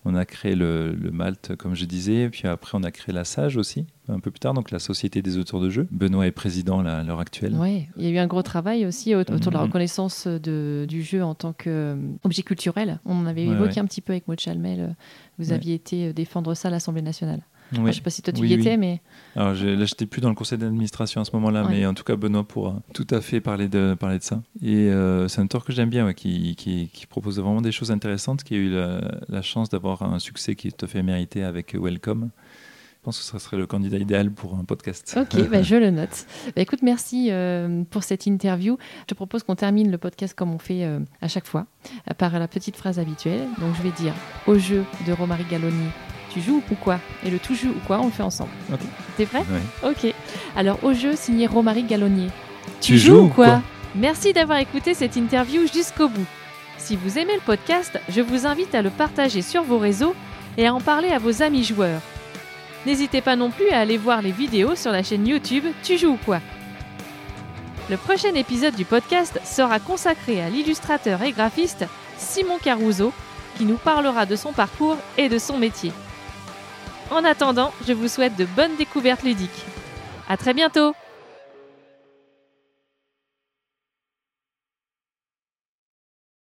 on 0.05 0.15
a 0.15 0.25
créé 0.25 0.55
le, 0.55 0.93
le, 0.93 1.11
Malte, 1.11 1.55
comme 1.57 1.75
je 1.75 1.83
disais, 1.83 2.29
puis 2.29 2.47
après 2.47 2.77
on 2.77 2.83
a 2.83 2.91
créé 2.91 3.13
la 3.13 3.25
Sage 3.25 3.57
aussi, 3.57 3.85
un 4.07 4.21
peu 4.21 4.31
plus 4.31 4.39
tard, 4.39 4.53
donc 4.53 4.71
la 4.71 4.79
Société 4.79 5.21
des 5.21 5.37
auteurs 5.37 5.59
de 5.59 5.69
jeux. 5.69 5.87
Benoît 5.91 6.25
est 6.27 6.31
président 6.31 6.81
là, 6.81 6.99
à 6.99 7.03
l'heure 7.03 7.19
actuelle. 7.19 7.53
Oui, 7.57 7.87
il 7.97 8.05
y 8.05 8.07
a 8.07 8.11
eu 8.11 8.17
un 8.17 8.27
gros 8.27 8.43
travail 8.43 8.85
aussi 8.85 9.15
autour 9.15 9.37
de 9.37 9.49
la 9.49 9.61
reconnaissance 9.61 10.27
de, 10.27 10.85
du 10.87 11.01
jeu 11.03 11.23
en 11.23 11.35
tant 11.35 11.51
qu'objet 11.51 12.43
culturel. 12.43 12.99
On 13.05 13.19
en 13.19 13.25
avait 13.25 13.47
ouais, 13.47 13.53
évoqué 13.53 13.75
ouais. 13.75 13.79
un 13.79 13.85
petit 13.85 14.01
peu 14.01 14.13
avec 14.13 14.27
Maud 14.29 14.39
Chalmel. 14.39 14.95
Vous 15.39 15.49
ouais. 15.49 15.53
aviez 15.53 15.73
été 15.73 16.13
défendre 16.13 16.53
ça 16.53 16.69
à 16.69 16.71
l'Assemblée 16.71 17.01
nationale. 17.01 17.41
Oui. 17.73 17.79
je 17.79 17.81
ne 17.81 17.91
sais 17.91 18.01
pas 18.01 18.09
si 18.09 18.21
toi 18.21 18.33
tu 18.33 18.41
oui, 18.41 18.49
y 18.49 18.53
étais, 18.53 18.77
mais. 18.77 19.01
Alors, 19.35 19.49
là, 19.49 19.55
je 19.55 19.65
n'étais 19.75 20.05
plus 20.05 20.21
dans 20.21 20.29
le 20.29 20.35
conseil 20.35 20.57
d'administration 20.57 21.21
à 21.21 21.25
ce 21.25 21.31
moment-là, 21.33 21.63
ouais. 21.63 21.69
mais 21.69 21.85
en 21.85 21.93
tout 21.93 22.03
cas, 22.03 22.15
Benoît 22.15 22.43
pourra 22.43 22.81
tout 22.93 23.07
à 23.09 23.21
fait 23.21 23.41
parler 23.41 23.67
de, 23.67 23.95
parler 23.99 24.19
de 24.19 24.23
ça. 24.23 24.41
Et 24.61 24.89
euh, 24.89 25.27
c'est 25.27 25.41
un 25.41 25.45
auteur 25.45 25.65
que 25.65 25.73
j'aime 25.73 25.89
bien, 25.89 26.05
ouais, 26.05 26.13
qui, 26.13 26.55
qui, 26.55 26.89
qui, 26.93 27.05
propose 27.07 27.39
vraiment 27.39 27.61
des 27.61 27.71
choses 27.71 27.91
intéressantes, 27.91 28.43
qui 28.43 28.55
a 28.55 28.57
eu 28.57 28.69
la, 28.69 29.01
la 29.27 29.41
chance 29.41 29.69
d'avoir 29.69 30.03
un 30.03 30.19
succès 30.19 30.55
qui 30.55 30.69
à 30.81 30.87
fait 30.87 31.03
mérité 31.03 31.43
avec 31.43 31.75
Welcome. 31.75 32.29
Je 32.99 33.03
pense 33.03 33.19
que 33.19 33.23
ce 33.23 33.39
serait 33.39 33.57
le 33.57 33.67
candidat 33.67 33.97
idéal 33.97 34.31
pour 34.31 34.55
un 34.55 34.65
podcast. 34.65 35.17
Ok, 35.17 35.49
bah, 35.49 35.61
je 35.61 35.75
le 35.75 35.91
note. 35.91 36.25
Bah, 36.55 36.61
écoute, 36.61 36.81
merci 36.81 37.29
euh, 37.31 37.83
pour 37.89 38.03
cette 38.03 38.25
interview. 38.25 38.77
Je 39.01 39.05
te 39.05 39.13
propose 39.13 39.43
qu'on 39.43 39.55
termine 39.55 39.91
le 39.91 39.97
podcast 39.97 40.33
comme 40.33 40.53
on 40.53 40.59
fait 40.59 40.83
euh, 40.83 40.99
à 41.21 41.27
chaque 41.27 41.47
fois, 41.47 41.67
par 42.17 42.37
la 42.37 42.47
petite 42.47 42.75
phrase 42.75 42.99
habituelle. 42.99 43.47
Donc, 43.59 43.75
je 43.75 43.83
vais 43.83 43.91
dire 43.91 44.13
au 44.45 44.57
jeu 44.57 44.83
de 45.05 45.13
Romary 45.13 45.45
Galloni 45.49 45.87
tu 46.37 46.43
joues 46.43 46.61
ou 46.69 46.75
quoi 46.75 46.99
Et 47.25 47.31
le 47.31 47.39
tout 47.39 47.55
joue 47.55 47.69
ou 47.69 47.81
quoi, 47.87 47.99
on 47.99 48.05
le 48.05 48.11
fait 48.11 48.23
ensemble. 48.23 48.51
Okay. 48.71 48.85
T'es 49.17 49.25
prêt 49.25 49.43
oui. 49.49 49.89
Ok. 49.89 50.13
Alors, 50.55 50.77
au 50.83 50.93
jeu 50.93 51.15
signé 51.15 51.47
Romary 51.47 51.83
Gallonnier. 51.83 52.29
Tu, 52.79 52.93
tu 52.93 52.97
joues 52.99 53.21
ou 53.21 53.27
quoi, 53.27 53.45
quoi 53.45 53.61
Merci 53.95 54.33
d'avoir 54.33 54.59
écouté 54.59 54.93
cette 54.93 55.15
interview 55.15 55.61
jusqu'au 55.73 56.09
bout. 56.09 56.25
Si 56.77 56.95
vous 56.95 57.17
aimez 57.17 57.33
le 57.33 57.41
podcast, 57.41 57.99
je 58.09 58.21
vous 58.21 58.45
invite 58.45 58.75
à 58.75 58.83
le 58.83 58.91
partager 58.91 59.41
sur 59.41 59.63
vos 59.63 59.79
réseaux 59.79 60.13
et 60.57 60.67
à 60.67 60.73
en 60.73 60.79
parler 60.79 61.09
à 61.09 61.17
vos 61.17 61.41
amis 61.41 61.63
joueurs. 61.63 62.01
N'hésitez 62.85 63.21
pas 63.21 63.35
non 63.35 63.49
plus 63.49 63.69
à 63.69 63.79
aller 63.79 63.97
voir 63.97 64.21
les 64.21 64.31
vidéos 64.31 64.75
sur 64.75 64.91
la 64.91 65.01
chaîne 65.01 65.27
YouTube 65.27 65.65
Tu 65.81 65.97
joues 65.97 66.13
ou 66.13 66.19
quoi 66.23 66.39
Le 67.89 67.97
prochain 67.97 68.33
épisode 68.35 68.75
du 68.75 68.85
podcast 68.85 69.39
sera 69.43 69.79
consacré 69.79 70.41
à 70.41 70.49
l'illustrateur 70.49 71.23
et 71.23 71.31
graphiste 71.31 71.85
Simon 72.17 72.59
Caruso, 72.63 73.11
qui 73.57 73.65
nous 73.65 73.77
parlera 73.77 74.27
de 74.27 74.35
son 74.35 74.53
parcours 74.53 74.97
et 75.17 75.29
de 75.29 75.39
son 75.39 75.57
métier. 75.57 75.91
En 77.09 77.23
attendant, 77.23 77.71
je 77.87 77.93
vous 77.93 78.07
souhaite 78.07 78.35
de 78.35 78.45
bonnes 78.45 78.75
découvertes 78.75 79.23
ludiques. 79.23 79.65
À 80.27 80.35
très 80.35 80.53
bientôt 80.53 80.93